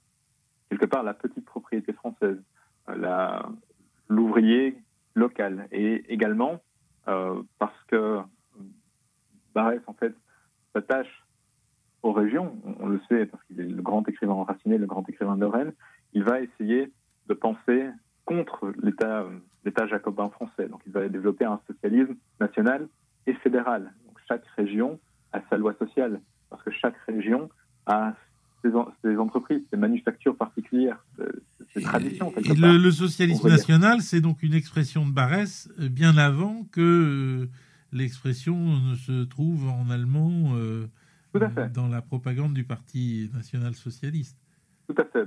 quelque 0.70 0.86
part 0.86 1.04
la 1.04 1.14
petite 1.14 1.46
propriété 1.46 1.94
française, 1.94 2.38
l'ouvrier 4.10 4.78
local, 5.16 5.68
et 5.72 6.04
également 6.12 6.62
parce 7.06 7.84
que 7.88 8.20
Barès 9.54 9.82
en 9.88 9.94
fait 9.94 10.14
s'attache 10.74 11.26
aux 12.04 12.12
régions. 12.12 12.56
On, 12.80 12.88
le 12.88 13.00
sait 13.10 13.26
parce 13.26 13.44
qu'il 13.46 13.60
est 13.60 13.64
le 13.64 13.82
grand 13.82 14.08
écrivain 14.08 14.34
enraciné, 14.34 14.78
le 14.78 14.88
grand 14.88 15.08
écrivain 15.08 15.38
de 15.38 15.46
Rennes. 15.46 15.74
Il 16.14 16.24
va 16.24 16.42
essayer 16.42 16.92
de 17.28 17.34
penser 17.34 17.90
contre 18.26 18.72
l'État 18.82 19.26
l'État 19.64 19.88
jacobin 19.88 20.30
français. 20.30 20.68
Donc 20.68 20.82
il 20.86 20.92
va 20.92 21.08
développer 21.08 21.46
un 21.46 21.60
socialisme 21.68 22.16
national 22.40 22.88
et 23.28 23.34
fédéral. 23.36 23.94
Donc 24.08 24.18
chaque 24.28 24.46
région 24.58 25.00
a 25.34 25.42
sa 25.50 25.58
loi 25.58 25.74
sociale, 25.76 26.20
parce 26.50 26.64
que 26.64 26.72
chaque 26.72 26.98
région 27.08 27.50
a 27.86 28.14
ses, 28.62 29.18
entreprises, 29.18 29.62
ses 29.70 29.78
manufactures 29.78 30.36
particulières, 30.36 31.04
ses, 31.74 31.82
traditions. 31.82 32.32
Et 32.38 32.54
le, 32.54 32.92
socialisme 32.92 33.48
national, 33.48 34.02
c'est 34.02 34.22
donc 34.22 34.44
une 34.44 34.54
expression 34.54 35.06
de 35.06 35.12
Barès 35.12 35.70
euh, 35.80 35.90
bien 35.90 36.18
avant 36.18 36.64
que 36.72 36.82
euh, 36.82 37.50
l'expression 37.92 38.58
ne 38.58 38.96
se 38.96 39.24
trouve 39.24 39.68
en 39.70 39.90
allemand 39.90 40.54
euh, 40.56 40.88
dans 41.74 41.88
la 41.88 42.02
propagande 42.02 42.54
du 42.54 42.64
Parti 42.64 43.30
national-socialiste. 43.34 44.38
Tout 44.88 45.02
à 45.02 45.06
fait. 45.06 45.26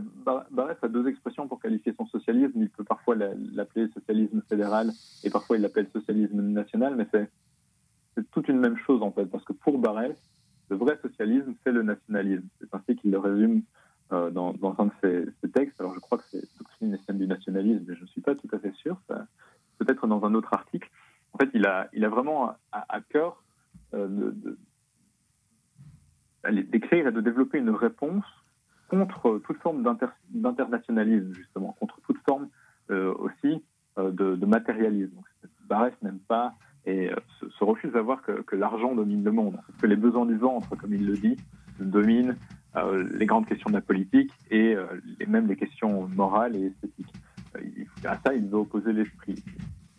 Barrès 0.50 0.76
a 0.82 0.88
deux 0.88 1.08
expressions 1.08 1.48
pour 1.48 1.58
qualifier 1.58 1.94
son 1.96 2.06
socialisme. 2.06 2.60
Il 2.60 2.68
peut 2.68 2.84
parfois 2.84 3.16
l'appeler 3.16 3.88
socialisme 3.94 4.42
fédéral 4.48 4.92
et 5.22 5.30
parfois 5.30 5.56
il 5.56 5.62
l'appelle 5.62 5.88
socialisme 5.90 6.42
national, 6.42 6.96
mais 6.96 7.06
c'est 7.10 8.30
toute 8.30 8.48
une 8.48 8.58
même 8.58 8.76
chose 8.76 9.02
en 9.02 9.10
fait, 9.10 9.24
parce 9.24 9.44
que 9.44 9.54
pour 9.54 9.78
Barrès, 9.78 10.16
le 10.70 10.76
vrai 10.76 10.98
socialisme, 11.02 11.54
c'est 11.62 11.72
le 11.72 11.82
nationalisme. 11.82 12.46
C'est 12.60 12.74
ainsi 12.74 12.96
qu'il 12.96 13.10
le 13.10 13.18
résume 13.18 13.62
euh, 14.12 14.30
dans, 14.30 14.54
un 14.78 14.86
de 14.86 15.32
ses, 15.42 15.50
textes. 15.50 15.80
Alors 15.80 15.94
je 15.94 16.00
crois 16.00 16.18
que 16.18 16.24
c'est 16.30 16.42
Doctrine 16.58 16.98
et 17.08 17.12
du 17.12 17.26
nationalisme, 17.26 17.84
mais 17.86 17.94
je 17.94 18.02
ne 18.02 18.06
suis 18.06 18.20
pas 18.20 18.34
tout 18.34 18.48
à 18.52 18.58
fait 18.58 18.72
sûr. 18.74 19.00
Peut-être 19.78 20.06
dans 20.06 20.24
un 20.24 20.34
autre 20.34 20.52
article. 20.54 20.90
En 21.32 21.38
fait, 21.38 21.50
il 21.52 21.66
a, 21.66 21.88
vraiment 22.08 22.54
à, 22.70 23.00
cœur 23.00 23.42
euh, 23.92 24.32
d'écrire 26.50 27.08
et 27.08 27.12
de 27.12 27.20
développer 27.20 27.58
une 27.58 27.70
réponse 27.70 28.24
contre 28.88 29.40
toute 29.44 29.58
forme 29.58 29.82
d'internationalisme, 30.30 31.32
justement, 31.34 31.72
contre 31.80 32.00
toute 32.02 32.18
forme 32.18 32.48
euh, 32.90 33.12
aussi 33.14 33.62
euh, 33.98 34.10
de, 34.10 34.46
matérialisme. 34.46 35.20
Barès 35.66 35.94
n'aime 36.02 36.20
pas 36.20 36.54
et 36.86 37.10
euh, 37.10 37.16
se, 37.40 37.64
refuse 37.64 37.94
à 37.96 38.02
voir 38.02 38.22
que, 38.22 38.56
l'argent 38.56 38.94
domine 38.94 39.24
le 39.24 39.32
monde, 39.32 39.58
que 39.80 39.86
les 39.86 39.96
besoins 39.96 40.26
du 40.26 40.36
ventre, 40.36 40.76
comme 40.76 40.94
il 40.94 41.06
le 41.06 41.14
dit, 41.14 41.36
dominent 41.80 42.36
les 43.12 43.26
grandes 43.26 43.46
questions 43.46 43.70
de 43.70 43.74
la 43.74 43.80
politique 43.80 44.32
et, 44.50 44.74
même 45.28 45.46
les 45.46 45.54
questions 45.54 46.08
morales 46.08 46.56
et 46.56 46.66
esthétiques. 46.66 47.14
à 48.04 48.18
ça, 48.18 48.34
il 48.34 48.48
veut 48.48 48.58
opposer 48.58 48.92
l'esprit. 48.92 49.36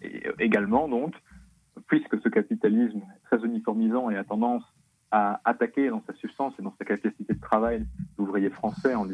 Et 0.02 0.24
également, 0.40 0.90
donc, 0.90 1.14
puisque 1.88 2.20
ce 2.22 2.28
capitalisme 2.28 3.02
très 3.24 3.40
uniformisant 3.46 4.10
et 4.10 4.18
a 4.18 4.26
tendance 4.26 4.64
à 5.12 5.40
attaquer 5.46 5.90
dans 5.90 6.04
sa 6.06 6.14
substance 6.16 6.54
et 6.60 6.62
dans 6.62 6.74
sa 6.78 6.84
capacité 6.84 7.34
de 7.34 7.40
travail 7.40 7.86
l'ouvrier 8.18 8.50
français 8.50 8.96
en 8.96 9.06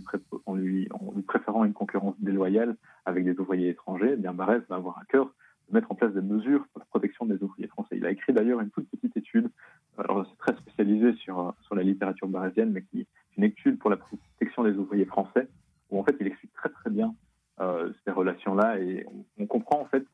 lui, 0.55 0.87
préférant 1.27 1.65
une 1.65 1.73
concurrence 1.73 2.15
déloyale 2.19 2.75
avec 3.05 3.25
des 3.25 3.37
ouvriers 3.39 3.69
étrangers, 3.69 4.11
eh 4.13 4.17
bien 4.17 4.33
Barès 4.33 4.63
va 4.69 4.77
avoir 4.77 4.97
à 4.97 5.05
cœur 5.05 5.31
mettre 5.73 5.91
en 5.91 5.95
place 5.95 6.13
des 6.13 6.21
mesures 6.21 6.65
pour 6.67 6.79
la 6.79 6.85
protection 6.85 7.25
des 7.25 7.41
ouvriers 7.41 7.67
français. 7.67 7.97
Il 7.97 8.05
a 8.05 8.11
écrit 8.11 8.33
d'ailleurs 8.33 8.59
une 8.61 8.69
toute 8.69 8.89
petite 8.89 9.15
étude, 9.15 9.49
alors 9.97 10.25
c'est 10.29 10.37
très 10.37 10.55
spécialisé 10.55 11.13
sur, 11.13 11.53
sur 11.61 11.75
la 11.75 11.83
littérature 11.83 12.27
barésienne, 12.27 12.71
mais 12.71 12.83
qui 12.83 13.01
est 13.01 13.07
une 13.37 13.43
étude 13.43 13.79
pour 13.79 13.89
la 13.89 13.97
protection 13.97 14.63
des 14.63 14.75
ouvriers 14.77 15.05
français, 15.05 15.47
où 15.89 15.99
en 15.99 16.03
fait 16.03 16.15
il 16.19 16.27
explique 16.27 16.53
très 16.53 16.69
très 16.69 16.89
bien 16.89 17.13
euh, 17.59 17.91
ces 18.05 18.11
relations-là 18.11 18.79
et 18.79 19.05
on, 19.37 19.45
comprend 19.45 19.81
en 19.81 19.85
fait 19.85 20.05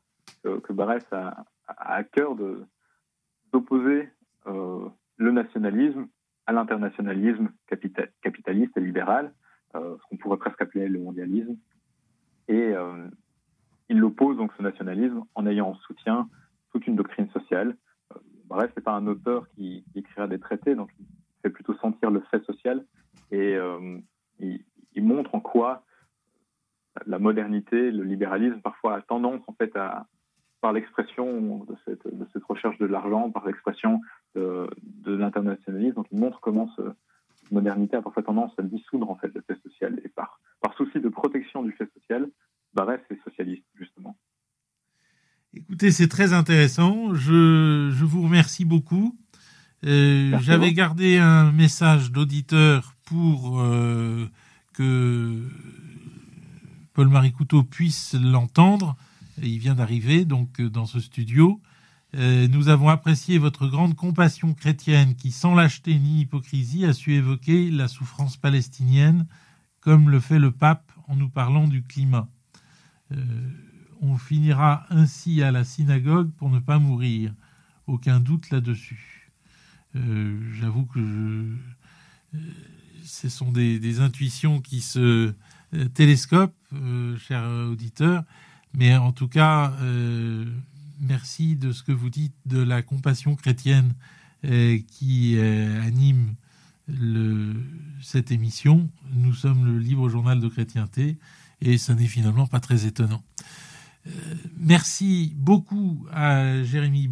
que, 0.42 0.58
que 0.58 0.72
Barès 0.72 1.04
a, 1.12 1.44
à 1.66 2.02
cœur 2.04 2.36
d'opposer 3.52 4.08
le 4.46 5.32
nationalisme 5.32 6.06
à 6.46 6.52
l'internationalisme 6.52 7.50
capitaliste 8.22 8.76
et 8.76 8.80
libéral, 8.80 9.34
ce 9.74 10.08
qu'on 10.08 10.16
pourrait 10.16 10.38
presque 10.38 10.62
appeler 10.62 10.88
le 10.88 10.98
mondialisme. 10.98 11.56
Et 12.48 12.72
il 13.88 14.02
oppose 14.04 14.36
donc 14.36 14.52
ce 14.56 14.62
nationalisme 14.62 15.22
en 15.34 15.46
ayant 15.46 15.68
en 15.68 15.74
soutien 15.74 16.28
toute 16.72 16.86
une 16.86 16.96
doctrine 16.96 17.28
sociale. 17.30 17.76
bref, 18.46 18.70
c'est 18.74 18.84
pas 18.84 18.92
un 18.92 19.06
auteur 19.06 19.48
qui, 19.50 19.84
qui, 19.92 20.00
écrira 20.00 20.26
des 20.26 20.38
traités, 20.38 20.74
donc 20.74 20.90
il 20.98 21.06
fait 21.42 21.50
plutôt 21.50 21.74
sentir 21.74 22.10
le 22.10 22.20
fait 22.30 22.42
social 22.44 22.84
et 23.30 23.56
il, 24.38 24.64
il 24.94 25.04
montre 25.04 25.34
en 25.34 25.40
quoi 25.40 25.84
la 27.06 27.18
modernité, 27.18 27.90
le 27.90 28.02
libéralisme, 28.02 28.60
parfois 28.60 28.96
a 28.96 29.02
tendance 29.02 29.42
en 29.46 29.52
fait 29.52 29.74
à, 29.76 30.06
par 30.60 30.72
l'expression 30.72 31.64
de 31.64 31.76
cette, 31.84 32.44
recherche 32.44 32.78
de 32.78 32.86
l'argent, 32.86 33.30
par 33.30 33.46
l'expression 33.46 34.00
de, 34.34 34.68
l'internationalisme. 35.06 35.94
Donc, 35.94 36.06
il 36.10 36.18
montre 36.18 36.40
comment 36.40 36.68
cette 36.76 37.52
modernité 37.52 37.96
a 37.96 38.02
parfois 38.02 38.22
tendance 38.22 38.52
à 38.58 38.62
dissoudre 38.62 39.10
en 39.10 39.16
fait 39.16 39.32
le 39.34 39.42
fait 39.42 39.60
social. 39.62 40.00
Et 40.04 40.08
par, 40.08 40.40
par 40.60 40.74
souci 40.74 41.00
de 41.00 41.08
protection 41.08 41.62
du 41.62 41.72
fait 41.72 41.88
social, 41.94 42.28
Barès 42.74 43.00
est 43.10 43.22
socialiste 43.24 43.64
justement. 43.78 44.16
Écoutez, 45.54 45.90
c'est 45.90 46.08
très 46.08 46.32
intéressant. 46.32 47.14
Je, 47.14 47.90
je, 47.92 48.04
vous 48.04 48.22
remercie 48.22 48.64
beaucoup. 48.64 49.18
Euh, 49.84 50.38
J'avais 50.40 50.72
gardé 50.72 51.18
un 51.18 51.52
message 51.52 52.12
d'auditeur 52.12 52.94
pour 53.04 53.60
euh, 53.60 54.28
que 54.74 55.48
Paul-Marie 56.92 57.32
Couteau 57.32 57.62
puisse 57.62 58.14
l'entendre. 58.14 58.96
Il 59.42 59.58
vient 59.58 59.74
d'arriver 59.74 60.24
donc 60.24 60.60
dans 60.60 60.86
ce 60.86 61.00
studio. 61.00 61.60
Euh, 62.14 62.48
nous 62.48 62.68
avons 62.68 62.88
apprécié 62.88 63.38
votre 63.38 63.66
grande 63.66 63.94
compassion 63.94 64.54
chrétienne 64.54 65.14
qui, 65.14 65.30
sans 65.30 65.54
lâcheté 65.54 65.98
ni 65.98 66.22
hypocrisie, 66.22 66.84
a 66.84 66.92
su 66.92 67.14
évoquer 67.14 67.70
la 67.70 67.88
souffrance 67.88 68.36
palestinienne, 68.36 69.26
comme 69.80 70.10
le 70.10 70.20
fait 70.20 70.38
le 70.38 70.50
pape 70.50 70.90
en 71.06 71.16
nous 71.16 71.28
parlant 71.28 71.68
du 71.68 71.82
climat. 71.82 72.28
Euh, 73.12 73.16
on 74.00 74.16
finira 74.16 74.86
ainsi 74.90 75.42
à 75.42 75.50
la 75.50 75.64
synagogue 75.64 76.30
pour 76.32 76.50
ne 76.50 76.58
pas 76.58 76.78
mourir. 76.78 77.34
Aucun 77.86 78.20
doute 78.20 78.50
là-dessus. 78.50 79.30
Euh, 79.96 80.52
j'avoue 80.52 80.84
que 80.84 81.00
je, 81.00 82.38
ce 83.08 83.28
sont 83.28 83.50
des, 83.50 84.00
intuitions 84.00 84.60
qui 84.60 84.80
se 84.80 85.32
euh, 85.74 85.88
télescopent, 85.94 86.54
euh, 86.74 87.16
chers 87.18 87.48
auditeurs, 87.70 88.24
mais 88.74 88.96
en 88.96 89.12
tout 89.12 89.28
cas, 89.28 89.72
euh, 89.80 90.44
merci 91.00 91.56
de 91.56 91.72
ce 91.72 91.82
que 91.82 91.92
vous 91.92 92.10
dites 92.10 92.34
de 92.46 92.60
la 92.60 92.82
compassion 92.82 93.34
chrétienne 93.34 93.94
qui 94.86 95.36
anime 95.36 96.36
cette 98.00 98.30
émission. 98.30 98.88
Nous 99.12 99.34
sommes 99.34 99.66
le 99.66 99.80
libre 99.80 100.08
journal 100.08 100.38
de 100.38 100.46
chrétienté 100.46 101.18
et 101.60 101.78
ce 101.78 101.92
n'est 101.92 102.06
finalement 102.06 102.46
pas 102.46 102.60
très 102.60 102.86
étonnant. 102.86 103.22
merci 104.56 105.34
beaucoup 105.36 106.06
à 106.12 106.62
Jérémy 106.62 107.08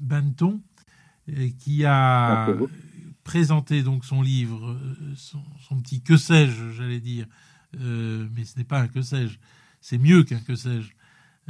Banton 0.00 0.60
qui 1.58 1.84
a 1.84 2.48
présenter 3.28 3.82
donc 3.82 4.06
son 4.06 4.22
livre, 4.22 4.70
euh, 4.70 5.14
son, 5.14 5.82
petit 5.82 6.00
que 6.00 6.16
sais-je, 6.16 6.70
j'allais 6.70 6.98
dire, 6.98 7.26
euh, 7.78 8.26
mais 8.34 8.46
ce 8.46 8.56
n'est 8.56 8.64
pas 8.64 8.80
un 8.80 8.88
que 8.88 9.02
sais-je, 9.02 9.36
c'est 9.82 9.98
mieux 9.98 10.24
qu'un 10.24 10.40
que 10.40 10.54
sais-je. 10.54 10.92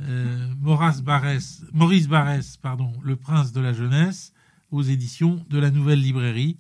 Euh, 0.01 0.53
Maurice 0.61 1.03
Barès, 1.03 1.63
Maurice 1.73 2.09
Barès, 2.09 2.57
pardon, 2.57 2.93
Le 3.05 3.15
Prince 3.15 3.53
de 3.53 3.61
la 3.61 3.73
jeunesse, 3.73 4.33
aux 4.73 4.83
éditions 4.83 5.47
de 5.51 5.59
la 5.61 5.71
Nouvelle 5.71 6.01
Librairie. 6.01 6.59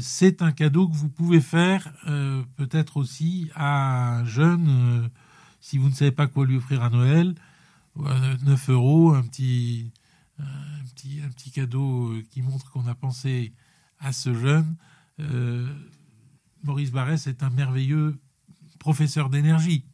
C'est 0.00 0.42
un 0.42 0.52
cadeau 0.52 0.88
que 0.88 0.94
vous 0.94 1.08
pouvez 1.08 1.40
faire 1.40 1.92
peut-être 2.56 2.96
aussi 2.96 3.50
à 3.54 4.18
un 4.18 4.24
jeune, 4.24 5.10
si 5.60 5.78
vous 5.78 5.88
ne 5.88 5.94
savez 5.94 6.12
pas 6.12 6.26
quoi 6.26 6.46
lui 6.46 6.56
offrir 6.56 6.82
à 6.82 6.90
Noël, 6.90 7.34
9 7.96 8.70
euros, 8.70 9.14
un 9.14 9.22
petit, 9.22 9.90
un 10.38 10.84
petit, 10.94 11.20
un 11.24 11.28
petit 11.28 11.50
cadeau 11.50 12.12
qui 12.30 12.42
montre 12.42 12.70
qu'on 12.70 12.86
a 12.86 12.94
pensé 12.94 13.52
à 13.98 14.12
ce 14.12 14.34
jeune. 14.34 14.76
Euh, 15.20 15.66
Maurice 16.62 16.90
Barrès 16.90 17.26
est 17.26 17.42
un 17.42 17.50
merveilleux 17.50 18.16
professeur 18.78 19.30
d'énergie. 19.30 19.84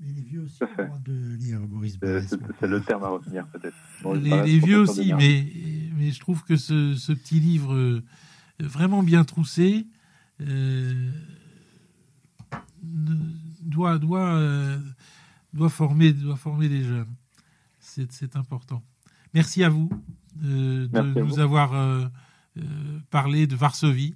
Mais 0.00 0.12
les 0.12 0.22
vieux 0.22 0.42
aussi 0.42 0.62
ont 0.62 0.84
droit 0.84 0.98
de 1.04 1.36
lire 1.36 1.60
Maurice 1.60 1.98
Barrès. 1.98 2.26
C'est 2.60 2.66
le 2.66 2.82
terme 2.82 3.04
à 3.04 3.08
retenir 3.08 3.46
peut-être. 3.48 3.76
Les, 4.44 4.58
vieux 4.58 4.80
aussi, 4.80 5.14
mais, 5.14 5.46
mais 5.96 6.10
je 6.10 6.20
trouve 6.20 6.42
que 6.44 6.56
ce, 6.56 6.94
ce 6.94 7.12
petit 7.12 7.40
livre 7.40 7.74
euh, 7.74 8.02
vraiment 8.60 9.02
bien 9.02 9.24
troussé 9.24 9.86
euh, 10.40 11.10
doit, 12.82 13.98
doit, 13.98 14.34
euh, 14.34 14.78
doit, 15.52 15.68
former, 15.70 16.12
doit 16.12 16.36
former 16.36 16.68
des 16.68 16.84
jeunes. 16.84 17.14
C'est 17.78 18.36
important. 18.36 18.82
Merci 19.34 19.62
à 19.62 19.68
vous 19.68 19.88
euh, 20.42 20.88
de 20.88 21.20
nous 21.20 21.38
avoir 21.38 22.10
parler 23.10 23.46
de 23.46 23.54
Varsovie. 23.56 24.14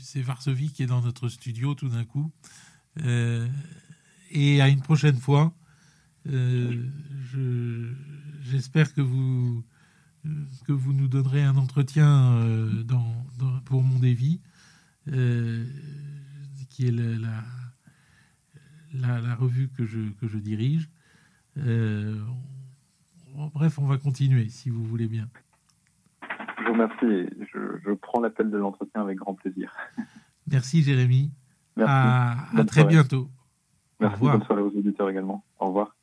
C'est 0.00 0.22
Varsovie 0.22 0.70
qui 0.70 0.82
est 0.84 0.86
dans 0.86 1.00
notre 1.02 1.28
studio 1.28 1.74
tout 1.74 1.88
d'un 1.88 2.04
coup. 2.04 2.30
Et 4.30 4.60
à 4.60 4.68
une 4.68 4.82
prochaine 4.82 5.18
fois. 5.18 5.52
J'espère 8.42 8.94
que 8.94 9.00
vous 9.00 9.64
que 10.66 10.72
vous 10.72 10.92
nous 10.92 11.08
donnerez 11.08 11.42
un 11.42 11.56
entretien 11.56 12.44
dans, 12.84 13.04
pour 13.64 13.82
Mondévie, 13.82 14.40
euh, 15.12 15.64
qui 16.70 16.86
est 16.88 16.90
la, 16.90 17.42
la, 18.94 19.20
la, 19.20 19.34
revue 19.34 19.68
que 19.68 19.84
je, 19.84 20.10
que 20.20 20.26
je 20.26 20.38
dirige. 20.38 20.88
bref, 23.54 23.78
on 23.78 23.86
va 23.86 23.98
continuer, 23.98 24.48
si 24.48 24.70
vous 24.70 24.84
voulez 24.84 25.08
bien. 25.08 25.28
Je 26.58 26.64
vous 26.64 26.72
remercie 26.72 27.28
je, 27.84 27.92
prends 27.94 28.20
l'appel 28.20 28.50
de 28.50 28.56
l'entretien 28.56 29.02
avec 29.02 29.18
grand 29.18 29.34
plaisir. 29.34 29.72
Merci 30.50 30.82
Jérémy. 30.82 31.30
À, 31.80 32.36
très 32.66 32.84
bientôt. 32.84 33.28
Merci, 34.00 34.20
bonne 34.20 34.42
soirée 34.44 34.62
aux 34.62 34.76
auditeurs 34.76 35.10
également. 35.10 35.44
Au 35.58 35.68
revoir. 35.68 35.90